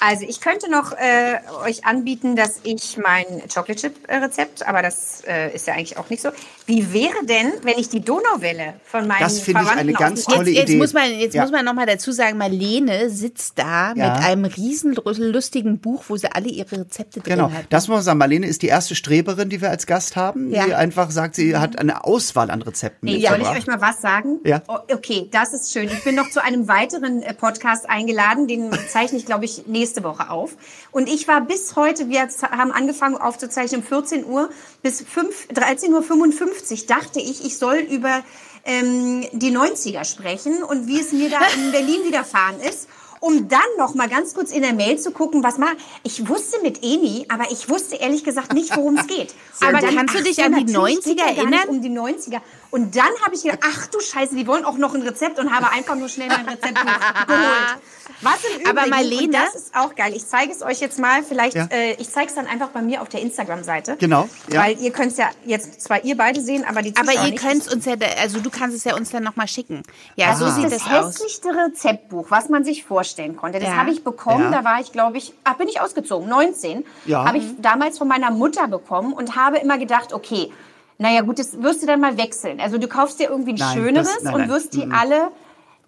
Also 0.00 0.24
ich 0.28 0.40
könnte 0.40 0.70
noch 0.70 0.92
äh, 0.92 1.38
euch 1.66 1.84
anbieten, 1.84 2.36
dass 2.36 2.60
ich 2.62 2.98
mein 2.98 3.24
Chocolate 3.52 3.74
Chip 3.76 3.94
äh, 4.06 4.16
Rezept, 4.18 4.66
aber 4.66 4.80
das 4.80 5.22
äh, 5.26 5.52
ist 5.52 5.66
ja 5.66 5.74
eigentlich 5.74 5.96
auch 5.96 6.08
nicht 6.08 6.22
so. 6.22 6.28
Wie 6.66 6.92
wäre 6.92 7.24
denn, 7.24 7.52
wenn 7.62 7.78
ich 7.78 7.88
die 7.88 8.00
Donauwelle 8.00 8.74
von 8.84 9.08
meinen 9.08 9.18
Das 9.20 9.40
finde 9.40 9.62
ich 9.62 9.66
Verwandten 9.66 9.88
eine 9.88 9.92
ganz 9.98 10.24
tolle 10.24 10.50
Jetzt, 10.50 10.56
jetzt 10.56 10.68
Idee. 10.70 10.78
muss 10.78 10.92
man, 10.92 11.10
jetzt 11.18 11.34
Ja. 11.34 11.42
muss 11.42 11.50
man 11.50 11.64
noch 11.64 11.74
mal 11.74 11.86
dazu 11.86 12.12
sagen, 12.12 12.38
Marlene 12.38 13.10
sitzt 13.10 13.58
da 13.58 13.92
Ja. 13.96 14.14
mit 14.14 14.24
einem 14.24 14.44
riesen 14.44 14.94
lustigen 14.94 15.80
Buch, 15.80 16.04
wo 16.06 16.16
sie 16.16 16.30
alle 16.30 16.48
ihre 16.48 16.80
Rezepte 16.80 17.18
drin 17.20 17.34
Genau, 17.36 17.50
hat. 17.50 17.64
das 17.70 17.88
muss 17.88 17.96
man 17.96 18.02
sagen. 18.04 18.18
Marlene 18.18 18.46
ist 18.46 18.62
die 18.62 18.68
erste 18.68 18.94
Streberin, 18.94 19.48
die 19.48 19.60
wir 19.60 19.70
als 19.70 19.86
Gast 19.86 20.14
haben, 20.14 20.50
die 20.50 20.56
Ja. 20.56 20.76
einfach 20.76 21.10
sagt, 21.10 21.34
sie 21.34 21.56
hat 21.56 21.76
eine 21.78 22.04
Auswahl 22.04 22.52
an 22.52 22.62
Rezepten 22.62 23.06
Nee, 23.08 23.26
soll 23.26 23.40
ich 23.40 23.48
euch 23.48 23.66
mal 23.66 23.80
was 23.80 24.00
sagen? 24.00 24.38
Ja. 24.44 24.62
Oh, 24.68 24.78
okay, 24.92 25.28
das 25.32 25.52
ist 25.54 25.72
schön. 25.72 25.88
Ich 25.88 26.04
bin 26.04 26.14
noch 26.14 26.30
zu 26.30 26.40
einem 26.40 26.68
weiteren 26.68 27.22
äh, 27.22 27.34
Podcast 27.34 27.90
eingeladen, 27.90 28.46
den 28.46 28.70
zeichne 28.88 29.18
ich, 29.18 29.26
glaube 29.26 29.44
ich, 29.44 29.66
nächste 29.88 30.04
Woche 30.04 30.30
auf. 30.30 30.56
Und 30.90 31.08
ich 31.08 31.26
war 31.28 31.40
bis 31.40 31.74
heute, 31.76 32.08
wir 32.08 32.20
haben 32.20 32.72
angefangen 32.72 33.16
aufzuzeichnen 33.16 33.80
um 33.80 33.86
14 33.86 34.26
Uhr 34.26 34.50
bis 34.82 35.02
5 35.02 35.48
13.55 35.48 36.82
Uhr, 36.82 36.86
dachte 36.86 37.20
ich, 37.20 37.44
ich 37.44 37.56
soll 37.56 37.76
über 37.76 38.22
ähm, 38.64 39.26
die 39.32 39.50
90er 39.56 40.04
sprechen 40.04 40.62
und 40.62 40.86
wie 40.86 41.00
es 41.00 41.12
mir 41.12 41.30
da 41.30 41.40
in 41.56 41.72
Berlin 41.72 42.04
widerfahren 42.04 42.60
ist. 42.60 42.88
Um 43.20 43.48
dann 43.48 43.60
noch 43.78 43.94
mal 43.94 44.08
ganz 44.08 44.34
kurz 44.34 44.52
in 44.52 44.62
der 44.62 44.72
Mail 44.74 44.98
zu 44.98 45.10
gucken, 45.10 45.42
was 45.42 45.58
mal. 45.58 45.72
Ich 46.02 46.28
wusste 46.28 46.60
mit 46.62 46.82
Eni, 46.82 47.26
aber 47.28 47.50
ich 47.50 47.68
wusste 47.68 47.96
ehrlich 47.96 48.24
gesagt 48.24 48.52
nicht, 48.54 48.76
worum 48.76 48.96
es 48.96 49.06
geht. 49.06 49.34
Aber 49.60 49.80
dann, 49.80 49.96
kannst 49.96 50.14
du 50.14 50.18
ach 50.20 50.22
dich 50.22 50.40
an 50.44 50.54
die 50.54 50.72
natürlich 50.72 50.98
90er 50.98 51.04
geht 51.04 51.16
ja 51.18 51.24
gar 51.24 51.26
nicht 51.32 51.38
erinnern? 51.38 51.68
Um 51.68 51.82
die 51.82 51.90
90er. 51.90 52.40
Und 52.70 52.94
dann 52.94 53.10
habe 53.24 53.34
ich 53.34 53.42
gedacht, 53.42 53.58
ach 53.64 53.86
du 53.88 53.98
Scheiße, 53.98 54.36
die 54.36 54.46
wollen 54.46 54.64
auch 54.64 54.78
noch 54.78 54.94
ein 54.94 55.02
Rezept 55.02 55.38
und 55.40 55.52
habe 55.52 55.70
einfach 55.72 55.96
nur 55.96 56.08
schnell 56.08 56.28
mein 56.28 56.46
Rezept 56.48 56.74
geholt. 57.26 57.78
Was 58.20 58.34
im 58.44 58.60
Übrigen, 58.60 58.78
Aber 58.78 58.86
Marlene- 58.88 59.24
und 59.26 59.32
das 59.34 59.54
ist 59.54 59.74
auch 59.74 59.94
geil. 59.94 60.12
Ich 60.14 60.26
zeige 60.26 60.52
es 60.52 60.62
euch 60.62 60.80
jetzt 60.80 60.98
mal. 60.98 61.22
Vielleicht, 61.22 61.56
Ja. 61.56 61.66
äh, 61.70 61.92
ich 61.94 62.08
zeige 62.10 62.28
es 62.28 62.34
dann 62.34 62.46
einfach 62.46 62.68
bei 62.68 62.82
mir 62.82 63.02
auf 63.02 63.08
der 63.08 63.20
Instagram-Seite. 63.20 63.96
Genau, 63.98 64.28
ja. 64.50 64.62
Weil 64.62 64.78
ihr 64.80 64.90
könnt 64.92 65.12
es 65.12 65.18
ja 65.18 65.28
jetzt 65.44 65.80
zwar 65.82 66.04
ihr 66.04 66.16
beide 66.16 66.40
sehen, 66.40 66.64
aber 66.64 66.82
die 66.82 66.92
Zuschauer 66.94 67.16
Aber 67.18 67.28
ihr 67.28 67.34
könnt 67.34 67.72
uns 67.72 67.84
ja, 67.84 67.94
also 68.20 68.40
du 68.40 68.50
kannst 68.50 68.76
es 68.76 68.84
ja 68.84 68.96
uns 68.96 69.10
dann 69.10 69.22
noch 69.24 69.36
mal 69.36 69.46
schicken. 69.48 69.82
Ja, 70.16 70.30
Also 70.30 70.44
so 70.46 70.50
es 70.50 70.56
sieht 70.56 70.64
ist 70.66 70.72
das 70.74 70.84
das 70.84 70.92
aus. 71.04 71.14
hässlichste 71.14 71.48
Rezeptbuch, 71.50 72.30
was 72.30 72.48
man 72.48 72.64
sich 72.64 72.84
vorstellen 73.08 73.36
konnte. 73.36 73.58
Das 73.58 73.68
Ja. 73.70 73.76
habe 73.76 73.90
ich 73.90 74.04
bekommen, 74.04 74.44
Ja. 74.52 74.58
da 74.58 74.64
war 74.64 74.80
ich, 74.80 74.92
glaube 74.92 75.16
ich, 75.18 75.32
ach, 75.44 75.54
bin 75.54 75.68
ich 75.68 75.80
ausgezogen, 75.80 76.28
19. 76.28 76.84
Ja. 77.06 77.24
Habe 77.24 77.38
ich 77.38 77.44
damals 77.60 77.98
von 77.98 78.06
meiner 78.08 78.30
Mutter 78.30 78.68
bekommen 78.68 79.12
und 79.12 79.36
habe 79.36 79.58
immer 79.58 79.78
gedacht, 79.78 80.12
okay, 80.12 80.52
naja 80.98 81.22
gut, 81.22 81.38
das 81.38 81.62
wirst 81.62 81.82
du 81.82 81.86
dann 81.86 82.00
mal 82.00 82.16
wechseln. 82.18 82.60
Also 82.60 82.76
du 82.78 82.88
kaufst 82.88 83.18
dir 83.20 83.30
irgendwie 83.30 83.52
ein 83.52 83.56
Nein, 83.56 83.74
schöneres 83.76 84.12
das- 84.14 84.22
nein, 84.24 84.34
und 84.34 84.40
nein. 84.42 84.50
wirst 84.50 84.74
die 84.74 84.86
alle 84.90 85.30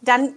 dann 0.03 0.31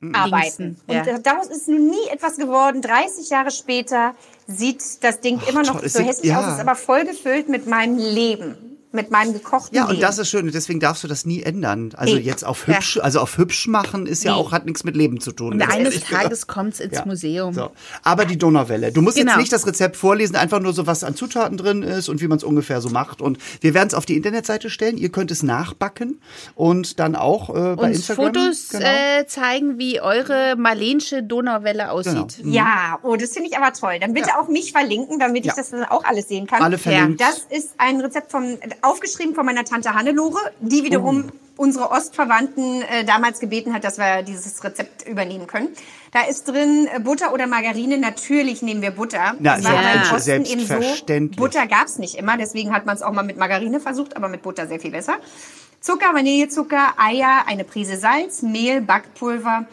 umarbeiten. 0.00 0.78
Ja. 0.88 1.02
Und 1.16 1.26
daraus 1.26 1.46
ist 1.48 1.68
nun 1.68 1.88
nie 1.88 2.06
etwas 2.12 2.36
geworden. 2.36 2.80
30 2.82 3.28
Jahre 3.30 3.50
später 3.50 4.14
sieht 4.46 5.02
das 5.02 5.20
Ding 5.20 5.40
immer 5.48 5.62
noch 5.62 5.80
toll. 5.80 5.88
So 5.88 5.98
sieht- 5.98 6.08
hässlich 6.08 6.30
ja. 6.30 6.40
aus, 6.40 6.54
ist 6.54 6.60
aber 6.60 6.74
voll 6.76 7.04
gefüllt 7.04 7.48
mit 7.48 7.66
meinem 7.66 7.96
Leben, 7.98 8.69
mit 8.92 9.10
meinem 9.10 9.32
gekochten 9.32 9.74
Ja, 9.76 9.82
Leben. 9.84 9.94
und 9.96 10.02
das 10.02 10.18
ist 10.18 10.28
schön. 10.30 10.46
und 10.46 10.54
Deswegen 10.54 10.80
darfst 10.80 11.04
du 11.04 11.08
das 11.08 11.24
nie 11.24 11.42
ändern. 11.42 11.92
Also 11.96 12.14
Nee. 12.16 12.20
jetzt 12.22 12.44
auf 12.44 12.66
hübsch, 12.66 12.98
also 13.00 13.20
auf 13.20 13.38
hübsch 13.38 13.68
machen 13.68 14.06
ist 14.06 14.24
ja 14.24 14.32
Nee. 14.34 14.38
auch, 14.40 14.52
hat 14.52 14.66
nichts 14.66 14.84
mit 14.84 14.96
Leben 14.96 15.20
zu 15.20 15.32
tun. 15.32 15.52
Und 15.54 15.62
eines. 15.62 16.00
Tages 16.00 16.46
kommt's 16.46 16.80
ins 16.80 16.96
Ja. 16.96 17.04
Museum. 17.04 17.54
So. 17.54 17.70
Aber 18.02 18.24
die 18.24 18.36
Donauwelle. 18.38 18.90
Du 18.92 19.00
musst 19.02 19.16
Genau. 19.16 19.32
jetzt 19.32 19.38
nicht 19.40 19.52
das 19.52 19.66
Rezept 19.66 19.96
vorlesen, 19.96 20.34
einfach 20.36 20.60
nur 20.60 20.72
so, 20.72 20.86
was 20.86 21.04
an 21.04 21.14
Zutaten 21.14 21.56
drin 21.56 21.82
ist 21.82 22.08
und 22.08 22.20
wie 22.20 22.26
man 22.28 22.38
es 22.38 22.44
ungefähr 22.44 22.80
so 22.80 22.88
macht. 22.88 23.20
Und 23.20 23.38
wir 23.60 23.74
werden 23.74 23.88
es 23.88 23.94
auf 23.94 24.06
die 24.06 24.16
Internetseite 24.16 24.70
stellen. 24.70 24.96
Ihr 24.98 25.10
könnt 25.10 25.30
es 25.30 25.42
nachbacken 25.42 26.20
und 26.54 26.98
dann 26.98 27.14
auch 27.16 27.50
äh, 27.50 27.76
bei 27.76 27.88
Uns 27.88 27.96
Instagram. 27.98 28.26
Fotos 28.26 28.68
genau. 28.70 28.84
äh, 28.86 29.26
zeigen, 29.26 29.78
wie 29.78 30.00
eure 30.00 30.56
Marlensche 30.56 31.22
Donauwelle 31.22 31.90
aussieht. 31.90 32.38
Ja, 32.44 32.98
oh, 33.02 33.16
das 33.16 33.32
finde 33.32 33.48
ich 33.50 33.56
aber 33.56 33.72
toll. 33.72 33.98
Dann 34.00 34.14
bitte 34.14 34.30
auch 34.38 34.48
mich 34.48 34.72
verlinken, 34.72 35.18
damit 35.18 35.44
Ja. 35.44 35.52
ich 35.52 35.56
das 35.56 35.70
dann 35.70 35.84
auch 35.84 36.04
alles 36.04 36.28
sehen 36.28 36.46
kann. 36.46 36.62
Alle 36.62 36.78
verlinkt. 36.78 37.20
Das 37.20 37.46
ist 37.50 37.70
ein 37.78 38.00
Rezept 38.00 38.30
vom, 38.32 38.58
aufgeschrieben 38.82 39.34
von 39.34 39.44
meiner 39.46 39.64
Tante 39.64 39.94
Hannelore, 39.94 40.38
die 40.60 40.84
wiederum 40.84 41.30
Oh. 41.56 41.62
unsere 41.62 41.90
Ostverwandten 41.90 42.82
äh, 42.82 43.04
damals 43.04 43.38
gebeten 43.40 43.74
hat, 43.74 43.84
dass 43.84 43.98
wir 43.98 44.22
dieses 44.22 44.62
Rezept 44.64 45.06
übernehmen 45.06 45.46
können. 45.46 45.68
Da 46.12 46.22
ist 46.22 46.44
drin 46.48 46.88
äh, 46.90 47.00
Butter 47.00 47.34
oder 47.34 47.46
Margarine. 47.46 47.98
Natürlich 47.98 48.62
nehmen 48.62 48.80
wir 48.82 48.92
Butter. 48.92 49.34
Na, 49.38 49.56
Das 49.56 49.64
war 49.64 50.20
selbst- 50.20 50.50
eben 50.52 50.66
so. 50.66 51.36
Butter 51.36 51.66
gab's 51.66 51.98
nicht 51.98 52.14
immer, 52.16 52.36
deswegen 52.38 52.72
hat 52.74 52.86
man 52.86 52.96
es 52.96 53.02
auch 53.02 53.12
mal 53.12 53.22
mit 53.24 53.36
Margarine 53.36 53.78
versucht, 53.80 54.16
aber 54.16 54.28
mit 54.28 54.40
Butter 54.42 54.66
sehr 54.66 54.80
viel 54.80 54.90
besser. 54.90 55.18
Zucker, 55.80 56.12
Vanillezucker, 56.14 56.94
Eier, 56.98 57.44
eine 57.46 57.64
Prise 57.64 57.96
Salz, 57.96 58.42
Mehl, 58.42 58.80
Backpulver, 58.82 59.66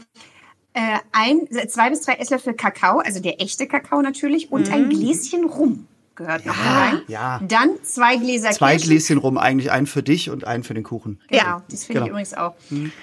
äh, 0.74 0.80
ein, 1.12 1.48
zwei 1.70 1.90
bis 1.90 2.02
drei 2.02 2.14
Esslöffel 2.14 2.54
Kakao, 2.54 3.00
also 3.00 3.20
der 3.22 3.42
echte 3.42 3.68
Kakao 3.68 4.02
natürlich, 4.02 4.52
und 4.52 4.72
ein 4.72 4.90
Gläschen 4.90 5.46
Rum 5.46 5.88
gehört 6.18 6.46
noch 6.46 6.56
da 6.56 6.80
rein. 6.80 7.02
Ja. 7.08 7.40
Dann 7.48 7.70
zwei 7.84 8.18
Gläser 8.18 8.52
Zwei 8.52 8.72
Kirschen. 8.74 8.90
Gläschen 8.90 9.18
rum, 9.20 9.38
eigentlich 9.38 9.72
ein 9.72 9.88
für 9.88 10.04
dich 10.04 10.30
und 10.30 10.44
ein 10.46 10.64
für 10.64 10.74
den 10.74 10.84
Kuchen. 10.84 11.22
Genau, 11.30 11.62
das 11.72 11.86
finde 11.86 12.00
ich 12.02 12.06
Genau. 12.06 12.08
übrigens 12.08 12.34
auch. 12.34 12.56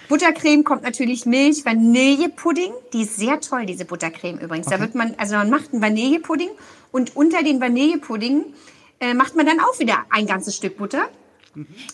Buttercreme 0.09 0.65
kommt 0.65 0.83
natürlich 0.83 1.25
Milch, 1.25 1.65
Vanillepudding. 1.65 2.73
Die 2.93 3.03
ist 3.03 3.17
sehr 3.17 3.41
toll, 3.41 3.65
diese 3.65 3.85
Buttercreme 3.87 4.39
übrigens. 4.39 4.67
Da 4.67 4.79
wird 4.81 4.95
man, 4.95 5.15
also 5.17 5.37
man 5.37 5.49
macht 5.49 5.73
einen 5.73 5.81
Vanillepudding 5.81 6.51
und 6.93 7.17
unter 7.17 7.43
den 7.43 7.61
Vanillepudding 7.61 8.45
äh, 9.01 9.15
macht 9.15 9.35
man 9.37 9.47
dann 9.47 9.61
auch 9.61 9.79
wieder 9.79 10.05
ein 10.11 10.27
ganzes 10.27 10.57
Stück 10.57 10.77
Butter. 10.77 11.09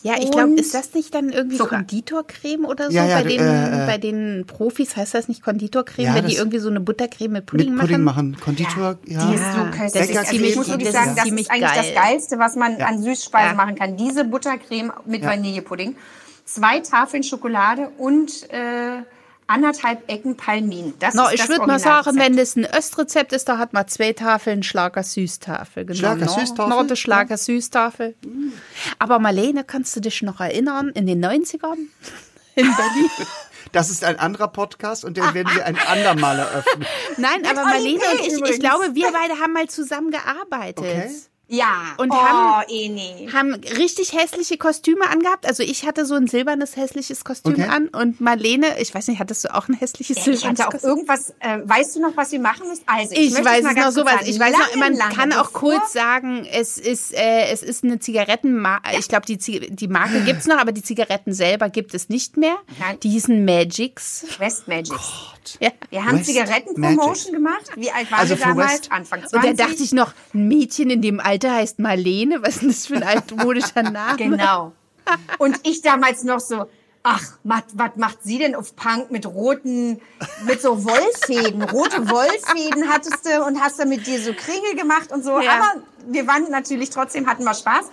Ja, 0.03 0.15
ich 0.19 0.31
glaube, 0.31 0.55
ist 0.55 0.75
das 0.75 0.95
nicht 0.95 1.15
dann 1.15 1.31
irgendwie 1.31 1.57
Zucker. 1.57 1.77
Konditorcreme 1.77 2.65
oder 2.65 2.87
so? 2.91 2.97
Ja, 2.97 3.07
ja, 3.07 3.17
bei, 3.19 3.25
den, 3.25 3.41
äh, 3.41 3.85
äh. 3.85 3.87
bei 3.87 3.99
den 3.99 4.45
Profis 4.47 4.97
heißt 4.97 5.15
das 5.15 5.29
nicht 5.29 5.43
Konditorcreme, 5.43 6.07
Ja, 6.07 6.15
wenn 6.15 6.25
die 6.27 6.33
das- 6.33 6.39
irgendwie 6.39 6.59
so 6.59 6.69
eine 6.71 6.81
Buttercreme 6.81 7.33
mit 7.33 7.47
Pudding, 7.47 7.71
Mit 7.73 7.81
Pudding 7.81 8.03
machen. 8.03 8.31
machen, 8.33 8.41
Konditor, 8.41 8.99
ja. 9.07 9.27
Die 9.27 9.35
ist 9.35 9.43
so 9.55 9.61
köstlich. 9.65 9.93
das 9.93 10.11
ist 10.11 10.17
also 10.19 10.31
ziemlich- 10.31 10.51
ich 10.51 10.57
muss 10.57 10.69
wirklich 10.69 10.89
das 10.89 10.95
sagen, 10.97 11.11
ist 11.11 11.19
das 11.19 11.27
ist 11.27 11.51
eigentlich 11.51 11.69
das 11.73 11.87
geil. 11.87 11.95
Geilste, 11.95 12.39
was 12.39 12.57
man 12.57 12.79
Ja. 12.79 12.87
an 12.87 13.03
Süßspeisen 13.03 13.51
Ja. 13.51 13.55
machen 13.57 13.75
kann. 13.77 13.97
Diese 13.97 14.25
Buttercreme 14.25 14.93
mit 15.07 15.23
Ja. 15.23 15.29
Vanillepudding. 15.31 15.97
Zwei 16.45 16.81
Tafeln 16.81 17.23
Schokolade 17.23 17.91
und 17.99 18.51
äh, 18.51 19.03
anderthalb 19.51 20.11
Ecken 20.11 20.37
Palmin. 20.37 20.95
Das 20.99 21.15
No, 21.15 21.27
ist 21.27 21.35
ich 21.35 21.49
würde 21.49 21.67
mal 21.67 21.79
sagen, 21.79 22.17
wenn 22.19 22.37
das 22.37 22.57
ein 22.57 22.65
Östrezept 22.65 23.33
ist, 23.33 23.49
da 23.49 23.59
hat 23.59 23.73
man 23.73 23.87
zwei 23.89 24.13
Tafeln 24.13 24.63
Schlager-Süßtafel. 24.63 25.85
Genau, 25.85 25.99
Schlager-Süßtafel? 25.99 26.71
No, 26.71 26.83
no, 26.83 26.95
Schlager-Süßtafel. 26.95 28.15
Aber 28.99 29.19
Marlene, 29.19 29.65
kannst 29.65 29.95
du 29.97 30.01
dich 30.01 30.23
noch 30.23 30.41
erinnern, 30.41 30.91
in 30.91 31.07
den 31.07 31.25
90ern 31.25 31.77
in 32.55 32.67
Berlin? 32.77 33.11
Das 33.73 33.89
ist 33.89 34.03
ein 34.03 34.19
anderer 34.19 34.49
Podcast 34.49 35.05
und 35.05 35.17
den 35.17 35.33
werden 35.33 35.55
wir 35.55 35.65
ein 35.65 35.77
andermal 35.87 36.41
eröffnen. 36.41 36.85
Nein, 37.19 37.47
aber 37.47 37.61
Olli 37.61 37.97
Marlene 37.99 38.21
und 38.21 38.27
ich, 38.27 38.55
ich 38.55 38.59
glaube, 38.59 38.97
wir 38.97 39.13
beide 39.13 39.41
haben 39.41 39.53
mal 39.53 39.69
zusammen 39.69 40.11
gearbeitet. 40.11 40.79
Okay. 40.79 41.11
Ja. 41.53 41.95
Und 41.97 42.11
oh, 42.13 42.15
haben- 42.15 42.65
Eni. 42.69 43.29
Haben 43.33 43.55
richtig 43.55 44.13
hässliche 44.13 44.57
Kostüme 44.57 45.09
angehabt. 45.11 45.47
Also 45.47 45.63
ich 45.65 45.85
hatte 45.85 46.07
so 46.07 46.15
ein 46.15 46.29
silbernes 46.29 46.77
hässliches 46.77 47.25
Kostüm 47.25 47.55
Okay. 47.55 47.65
an 47.67 47.89
und 47.89 48.21
Marlene, 48.21 48.81
ich 48.81 48.95
weiß 48.95 49.09
nicht, 49.09 49.19
hattest 49.19 49.45
du 49.45 49.53
auch 49.55 49.69
ein 49.69 49.75
hässliches 49.75 50.17
Ich 50.19 50.23
silbernes 50.23 50.45
hatte 50.61 50.69
auch 50.69 50.71
Kostüm? 50.73 50.91
irgendwas, 50.91 51.31
äh, 51.41 51.59
weißt 51.65 51.97
du 51.97 52.01
noch, 52.03 52.17
was 52.17 52.31
wir 52.31 52.39
machen 52.41 52.69
müssen? 52.69 52.83
Also, 52.87 53.15
Ich 53.17 53.33
möchte 53.33 53.45
weiß 53.47 53.63
mal 53.65 53.77
es 53.77 53.85
noch 53.85 53.91
sowas. 53.91 54.27
Ich 54.27 54.39
weiß 54.39 54.53
noch, 54.57 54.77
man 54.77 54.97
kann 54.99 55.33
auch 55.33 55.53
kurz 55.53 55.93
sagen, 55.93 56.47
es 56.51 56.79
ist, 56.79 57.13
äh, 57.15 57.49
es 57.51 57.63
ist 57.65 57.83
eine 57.83 57.99
Zigarettenmarke. 57.99 58.97
Ich 58.99 59.09
glaube, 59.09 59.27
die, 59.27 59.39
Zig- 59.39 59.69
die 59.75 59.89
Marke 59.89 60.21
gibt's 60.23 60.47
noch, 60.47 60.59
aber 60.59 60.71
die 60.71 60.83
Zigaretten 60.83 61.33
selber 61.33 61.69
gibt 61.69 61.95
es 61.95 62.09
nicht 62.09 62.37
mehr. 62.37 62.57
Nein. 62.79 62.99
Die 63.03 63.11
hießen 63.11 63.45
Magics. 63.45 64.25
West 64.39 64.69
Magic. 64.69 64.95
Ja. 65.59 65.71
Wir 65.89 66.05
haben 66.05 66.23
Zigarettenpromotion 66.23 67.33
gemacht. 67.33 67.63
Wie 67.75 67.91
alt 67.91 68.11
waren 68.13 68.21
Also 68.21 68.39
wir 68.39 68.47
damals? 68.47 68.73
West- 68.73 68.93
Anfang 68.93 69.27
20. 69.27 69.51
Und 69.51 69.59
da 69.59 69.67
dachte 69.67 69.83
ich 69.83 69.93
noch, 69.93 70.13
ein 70.35 70.47
Mädchen 70.49 70.91
in 70.91 71.03
dem 71.03 71.19
Alter 71.19 71.40
heißt 71.49 71.79
Marlene. 71.79 72.43
Was 72.43 72.57
ist 72.57 72.63
denn 72.63 72.69
das 72.69 72.87
für 72.87 72.97
ein 72.97 73.03
altmodischer 73.03 73.83
Name? 73.91 74.17
Genau. 74.17 74.73
Und 75.39 75.59
ich 75.67 75.83
damals 75.83 76.23
noch 76.25 76.41
so, 76.41 76.67
ach, 77.03 77.23
was 77.45 77.65
macht 77.97 78.23
sie 78.23 78.39
denn 78.39 78.55
auf 78.55 78.77
Punk 78.77 79.11
mit 79.11 79.27
roten, 79.27 80.01
mit 80.47 80.61
so 80.61 80.85
Wollfäden? 80.85 81.63
Rote 81.63 82.09
Wollfäden 82.11 82.89
hattest 82.89 83.27
du 83.27 83.45
und 83.45 83.61
hast 83.61 83.79
dann 83.79 83.89
mit 83.89 84.07
dir 84.07 84.21
so 84.21 84.33
Kringel 84.33 84.77
gemacht 84.77 85.13
und 85.13 85.25
so. 85.25 85.41
Ja. 85.41 85.53
Aber 85.57 85.83
wir 86.07 86.27
waren 86.27 86.51
natürlich 86.51 86.91
trotzdem, 86.91 87.27
hatten 87.27 87.45
wir 87.45 87.55
Spaß. 87.55 87.87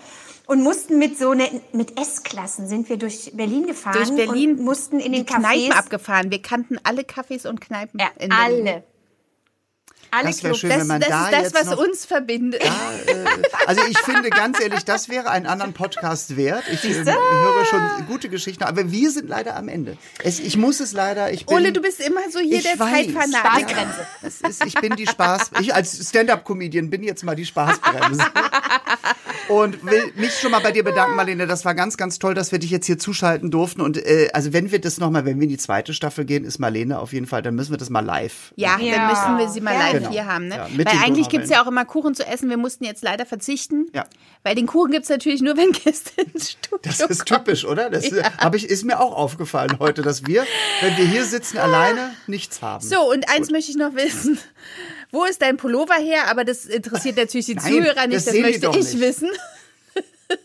Und 0.47 0.63
mussten 0.63 0.97
mit 0.97 1.17
so 1.17 1.33
ne, 1.33 1.61
mit 1.73 1.99
S-Klassen 1.99 2.69
sind 2.69 2.87
wir 2.87 2.95
durch 2.95 3.31
Berlin 3.33 3.67
gefahren 3.67 3.97
Durch 3.97 4.15
Berlin 4.15 4.51
und 4.51 4.63
mussten 4.63 5.01
in 5.01 5.11
den 5.11 5.25
die 5.25 5.33
Kneipen 5.33 5.45
Cafés 5.45 5.71
abgefahren. 5.71 6.31
Wir 6.31 6.41
kannten 6.41 6.77
alle 6.83 7.01
Cafés 7.01 7.45
und 7.45 7.59
Kneipen 7.59 7.99
ja, 7.99 8.07
in 8.17 8.29
Berlin. 8.29 8.67
alle. 8.67 8.83
Alle 10.17 10.27
Das 10.27 10.43
wär 10.43 10.49
Clubs. 10.51 10.59
schön, 10.59 10.69
Das, 10.69 10.79
wenn 10.79 10.87
man 10.87 10.99
das 11.01 11.09
da 11.09 11.25
ist 11.27 11.33
das, 11.33 11.41
jetzt 11.43 11.55
was 11.55 11.65
noch- 11.65 11.77
uns 11.85 12.05
verbindet. 12.05 12.61
Also 13.65 13.81
ich 13.89 13.97
finde 13.99 14.29
ganz 14.29 14.59
ehrlich, 14.59 14.83
das 14.85 15.09
wäre 15.09 15.29
einen 15.29 15.45
anderen 15.45 15.73
Podcast 15.73 16.35
wert. 16.37 16.63
Ich 16.71 16.83
ähm, 16.85 17.05
höre 17.05 17.65
schon 17.65 18.05
gute 18.07 18.29
Geschichten, 18.29 18.63
aber 18.63 18.91
wir 18.91 19.11
sind 19.11 19.29
leider 19.29 19.55
am 19.55 19.67
Ende. 19.67 19.97
Es, 20.23 20.39
ich 20.39 20.57
muss 20.57 20.79
es 20.79 20.93
leider. 20.93 21.31
Ich 21.31 21.45
bin, 21.45 21.55
Ole, 21.55 21.71
du 21.71 21.81
bist 21.81 21.99
immer 21.99 22.21
so 22.31 22.39
hier 22.39 22.61
der. 22.61 22.77
Zeitfanatiker. 22.77 23.85
Ist, 24.23 24.65
ich 24.65 24.73
bin 24.75 24.95
die 24.95 25.07
Spaß. 25.07 25.51
Ich 25.61 25.73
als 25.73 26.09
Stand-up-Comedian 26.09 26.89
bin 26.89 27.03
jetzt 27.03 27.23
mal 27.23 27.35
die 27.35 27.45
Spaßbremse. 27.45 28.23
Und 29.49 29.85
will 29.85 30.11
mich 30.15 30.33
schon 30.39 30.51
mal 30.51 30.59
bei 30.59 30.71
dir 30.71 30.83
bedanken, 30.83 31.15
Marlene. 31.15 31.47
Das 31.47 31.63
war 31.65 31.73
ganz, 31.75 31.97
ganz 31.97 32.19
toll, 32.19 32.33
dass 32.33 32.51
wir 32.51 32.59
dich 32.59 32.69
jetzt 32.69 32.85
hier 32.85 32.97
zuschalten 32.99 33.51
durften. 33.51 33.81
Und 33.81 33.97
äh, 33.97 34.29
also 34.33 34.53
wenn 34.53 34.71
wir 34.71 34.79
das 34.79 34.97
nochmal, 34.97 35.25
wenn 35.25 35.37
wir 35.39 35.43
in 35.43 35.49
die 35.49 35.57
zweite 35.57 35.93
Staffel 35.93 36.25
gehen, 36.25 36.43
ist 36.43 36.59
Marlene 36.59 36.99
auf 36.99 37.13
jeden 37.13 37.27
Fall, 37.27 37.41
dann 37.41 37.55
müssen 37.55 37.71
wir 37.71 37.77
das 37.77 37.89
mal 37.89 38.01
live. 38.05 38.53
Ja, 38.55 38.77
Ja. 38.79 38.95
dann 38.95 39.07
müssen 39.07 39.37
wir 39.37 39.49
sie 39.49 39.61
mal 39.61 39.73
Ja. 39.73 39.79
live 39.79 39.93
Genau. 39.99 40.09
hier 40.11 40.25
haben. 40.25 40.47
Ne? 40.47 40.55
Ja, 40.57 40.67
weil 40.77 40.87
eigentlich 41.03 41.29
gibt's 41.29 41.49
ja 41.49 41.63
auch 41.63 41.67
immer 41.67 41.85
Kuchen 41.85 42.13
zu 42.15 42.25
essen. 42.25 42.49
Wir 42.49 42.57
mussten 42.57 42.83
jetzt 42.83 43.03
leider 43.03 43.25
verzichten. 43.25 43.87
Ja. 43.93 44.05
Weil 44.43 44.55
den 44.55 44.67
Kuchen 44.67 44.91
gibt's 44.91 45.09
natürlich 45.09 45.41
nur, 45.41 45.55
wenn 45.57 45.71
Gäste 45.71 46.21
ins 46.21 46.51
Studio 46.51 46.79
Das 46.81 46.99
ist 46.99 47.25
kommen. 47.25 47.43
typisch, 47.45 47.65
oder? 47.65 47.89
Das 47.89 48.05
hab 48.37 48.55
ich, 48.55 48.69
ist 48.69 48.83
mir 48.85 48.99
auch 48.99 49.15
aufgefallen 49.15 49.77
heute, 49.79 50.01
dass 50.01 50.25
wir, 50.25 50.45
wenn 50.81 50.97
wir 50.97 51.05
hier 51.05 51.25
sitzen, 51.25 51.57
alleine 51.57 52.11
nichts 52.27 52.61
haben. 52.61 52.83
So, 52.85 53.09
und 53.11 53.29
eins 53.29 53.49
möchte 53.51 53.71
ich 53.71 53.77
noch 53.77 53.95
wissen. 53.95 54.37
Wo 55.11 55.23
ist 55.25 55.41
dein 55.41 55.57
Pullover 55.57 55.95
her? 55.95 56.29
Aber 56.29 56.43
das 56.43 56.65
interessiert 56.65 57.17
natürlich 57.17 57.45
die 57.47 57.55
Nein, 57.55 57.65
Zuhörer 57.71 58.07
das 58.07 58.07
nicht. 58.07 58.27
Das, 58.27 58.33
die 58.33 58.41
möchte 58.41 58.67
ich 58.71 58.75
nicht. 58.93 58.99
wissen. 58.99 59.29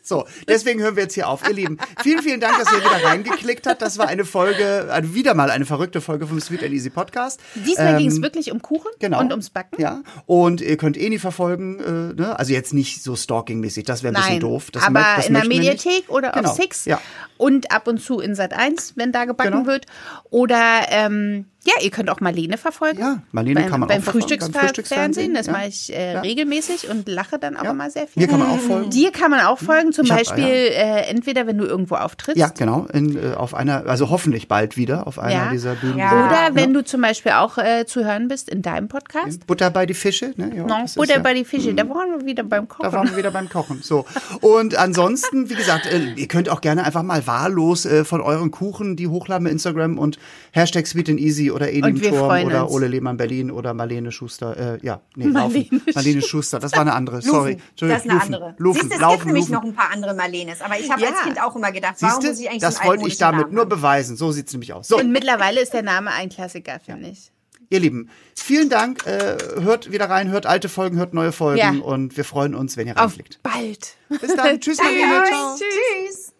So, 0.00 0.26
deswegen 0.46 0.80
hören 0.80 0.94
wir 0.94 1.02
jetzt 1.02 1.14
hier 1.14 1.26
auf. 1.28 1.42
Ihr 1.48 1.54
Lieben, 1.54 1.76
vielen, 2.04 2.22
vielen 2.22 2.38
Dank, 2.40 2.56
dass 2.56 2.70
ihr 2.72 2.78
wieder 2.78 3.02
reingeklickt 3.04 3.66
habt. 3.66 3.82
Das 3.82 3.98
war 3.98 4.06
eine 4.06 4.24
Folge, 4.24 4.86
also 4.92 5.12
wieder 5.12 5.34
mal 5.34 5.50
eine 5.50 5.64
verrückte 5.66 6.00
Folge 6.00 6.28
vom 6.28 6.38
Sweet 6.40 6.62
and 6.62 6.72
Easy 6.72 6.88
Podcast. 6.88 7.40
Diesmal 7.56 7.94
Ähm, 7.94 7.98
ging 7.98 8.06
es 8.08 8.22
wirklich 8.22 8.52
um 8.52 8.62
Kuchen 8.62 8.92
Genau. 9.00 9.18
und 9.18 9.32
ums 9.32 9.50
Backen. 9.50 9.82
Ja. 9.82 10.02
Und 10.26 10.60
ihr 10.60 10.76
könnt 10.76 10.96
Eni 10.96 11.18
verfolgen, 11.18 11.80
äh, 11.80 12.14
ne? 12.20 12.38
also 12.38 12.52
jetzt 12.52 12.72
nicht 12.72 13.02
so 13.02 13.16
stalking-mäßig, 13.16 13.82
das 13.84 14.04
wäre 14.04 14.12
ein 14.14 14.16
bisschen 14.18 14.34
Nein, 14.34 14.40
doof. 14.40 14.70
Das 14.70 14.84
aber 14.84 15.04
das 15.16 15.26
in 15.26 15.34
der. 15.34 15.46
Mediathek 15.46 16.04
oder 16.08 16.30
Genau, 16.30 16.50
auf 16.50 16.56
Six 16.56 16.84
Ja. 16.84 17.00
und 17.36 17.72
ab 17.72 17.88
und 17.88 17.98
zu 18.00 18.20
in 18.20 18.36
Sat 18.36 18.52
1, 18.52 18.92
wenn 18.96 19.10
da 19.10 19.24
gebacken 19.24 19.50
Genau. 19.50 19.66
wird. 19.66 19.86
Oder 20.30 20.82
ähm, 20.90 21.46
ja, 21.64 21.74
ihr 21.80 21.90
könnt 21.90 22.10
auch 22.10 22.20
Marlene 22.20 22.58
verfolgen. 22.58 22.98
Ja, 22.98 23.22
Marlene 23.30 23.60
beim, 23.60 23.70
kann 23.70 23.80
man 23.80 23.88
beim 23.88 24.00
auch 24.00 24.04
verfolgen, 24.04 24.38
beim 24.38 24.52
Frühstücksfernsehen. 24.52 25.34
Das 25.34 25.46
ja. 25.46 25.52
mache 25.52 25.68
ich 25.68 25.92
äh, 25.92 26.14
Ja. 26.14 26.20
regelmäßig 26.20 26.88
und 26.90 27.08
lache 27.08 27.38
dann 27.38 27.56
auch 27.56 27.64
Ja. 27.64 27.70
immer 27.70 27.88
sehr 27.90 28.06
viel. 28.08 28.22
Mir 28.22 28.28
kann 28.28 28.40
man 28.40 28.50
auch 28.50 28.58
folgen. 28.58 28.90
Dir 28.90 29.12
kann 29.12 29.30
man 29.30 29.40
auch 29.46 29.58
folgen, 29.58 29.92
zum 29.92 30.04
Ich 30.06 30.10
hab- 30.10 30.18
Beispiel 30.18 30.44
äh, 30.44 31.02
entweder 31.08 31.46
wenn 31.46 31.58
du 31.58 31.64
irgendwo 31.64 31.94
auftrittst. 31.94 32.36
Ja, 32.38 32.48
genau. 32.48 32.86
In, 32.92 33.16
äh, 33.16 33.34
auf 33.34 33.54
einer, 33.54 33.86
also 33.86 34.10
hoffentlich 34.10 34.48
bald 34.48 34.76
wieder 34.76 35.06
auf 35.06 35.18
einer 35.20 35.32
Ja. 35.32 35.50
dieser 35.52 35.74
Bühnen. 35.76 35.98
Ja. 35.98 36.26
Oder 36.26 36.54
wenn 36.54 36.74
du 36.74 36.82
zum 36.84 37.00
Beispiel 37.00 37.32
auch 37.32 37.58
äh, 37.58 37.84
zu 37.86 38.04
hören 38.04 38.26
bist 38.28 38.48
in 38.48 38.62
deinem 38.62 38.88
Podcast. 38.88 39.46
Butter 39.46 39.70
bei 39.70 39.86
die 39.86 39.94
Fische, 39.94 40.32
ne? 40.36 40.50
Ja, 40.56 40.64
No, 40.64 40.84
Butter 40.96 41.14
ja- 41.14 41.18
bei 41.20 41.34
die 41.34 41.44
Fische, 41.44 41.74
da 41.74 41.88
waren 41.88 42.18
wir 42.18 42.26
wieder 42.26 42.42
beim 42.42 42.66
Kochen. 42.66 42.82
Da 42.90 42.92
waren 42.92 43.08
wir 43.08 43.16
wieder 43.16 43.30
beim 43.30 43.48
Kochen. 43.48 43.80
So. 43.82 44.04
Und 44.40 44.74
ansonsten, 44.76 45.48
wie 45.48 45.54
gesagt, 45.54 45.86
äh, 45.86 46.12
ihr 46.16 46.26
könnt 46.28 46.48
auch 46.48 46.60
gerne 46.60 46.84
einfach 46.84 47.02
mal 47.04 47.24
wahllos 47.26 47.86
äh, 47.86 48.04
von 48.04 48.20
euren 48.20 48.50
Kuchen 48.50 48.96
die 48.96 49.06
hochladen 49.06 49.44
bei 49.44 49.50
Instagram 49.50 49.96
und 49.98 50.18
Hashtag 50.50 50.86
Sweet 50.86 51.10
and 51.10 51.20
Easy 51.20 51.51
oder 51.52 51.70
Eni 51.70 51.82
Und 51.82 51.88
im 51.90 52.00
wir 52.00 52.10
Turm 52.10 52.44
oder 52.46 52.64
uns. 52.64 52.72
Ole 52.72 52.88
Lehmann 52.88 53.16
Berlin 53.16 53.50
oder 53.50 53.74
Marlene 53.74 54.10
Schuster. 54.12 54.56
Äh, 54.74 54.78
ja, 54.86 55.00
nee, 55.16 55.26
Marlene 55.26 55.64
Laufen. 55.70 55.82
Marlene 55.94 56.22
Schuster, 56.22 56.58
das 56.58 56.72
war 56.72 56.80
eine 56.80 56.94
andere. 56.94 57.22
Sorry. 57.22 57.52
Lufen. 57.52 57.88
Das 57.88 57.98
ist 57.98 58.04
eine 58.04 58.14
Lufen. 58.14 58.34
andere. 58.34 58.54
Lufen, 58.58 58.80
Siehst 58.82 58.94
es 58.94 59.00
laufen, 59.00 59.14
gibt 59.16 59.26
nämlich 59.26 59.42
Lufen. 59.44 59.54
noch 59.54 59.64
ein 59.64 59.74
paar 59.74 59.90
andere 59.92 60.14
Marlenes. 60.14 60.60
Aber 60.62 60.78
ich 60.78 60.90
habe 60.90 61.02
Ja. 61.02 61.08
als 61.10 61.20
Kind 61.22 61.40
auch 61.42 61.54
immer 61.56 61.70
gedacht, 61.72 61.96
warum 62.00 62.20
Siehst 62.20 62.32
muss 62.32 62.40
ich 62.40 62.48
eigentlich 62.50 62.62
das 62.62 62.84
wollte 62.84 63.06
ich 63.06 63.18
damit 63.18 63.42
Namen 63.42 63.54
nur 63.54 63.66
beweisen. 63.66 64.16
So 64.16 64.32
sieht's 64.32 64.52
nämlich 64.52 64.72
aus. 64.72 64.88
So, 64.88 64.98
Und 64.98 65.12
mittlerweile 65.12 65.60
ist 65.60 65.72
der 65.72 65.82
Name 65.82 66.10
ein 66.10 66.28
Klassiker, 66.28 66.80
finde 66.84 67.08
ich. 67.10 67.30
ihr 67.70 67.80
Lieben, 67.80 68.10
vielen 68.34 68.68
Dank. 68.68 69.06
Äh, 69.06 69.36
hört 69.60 69.90
wieder 69.92 70.10
rein, 70.10 70.28
hört 70.30 70.44
alte 70.46 70.68
Folgen, 70.68 70.96
hört 70.98 71.14
neue 71.14 71.32
Folgen 71.32 71.58
Ja. 71.58 71.70
und 71.70 72.16
wir 72.16 72.24
freuen 72.24 72.54
uns, 72.54 72.76
wenn 72.76 72.86
ihr 72.86 72.94
Auf 72.96 73.00
reinklickt. 73.12 73.40
bald. 73.42 73.96
Bis 74.20 74.34
dann. 74.36 74.60
Tschüss, 74.60 74.78
Marlene. 74.78 75.24
Ciao. 75.26 75.56
Tschüss. 75.56 76.31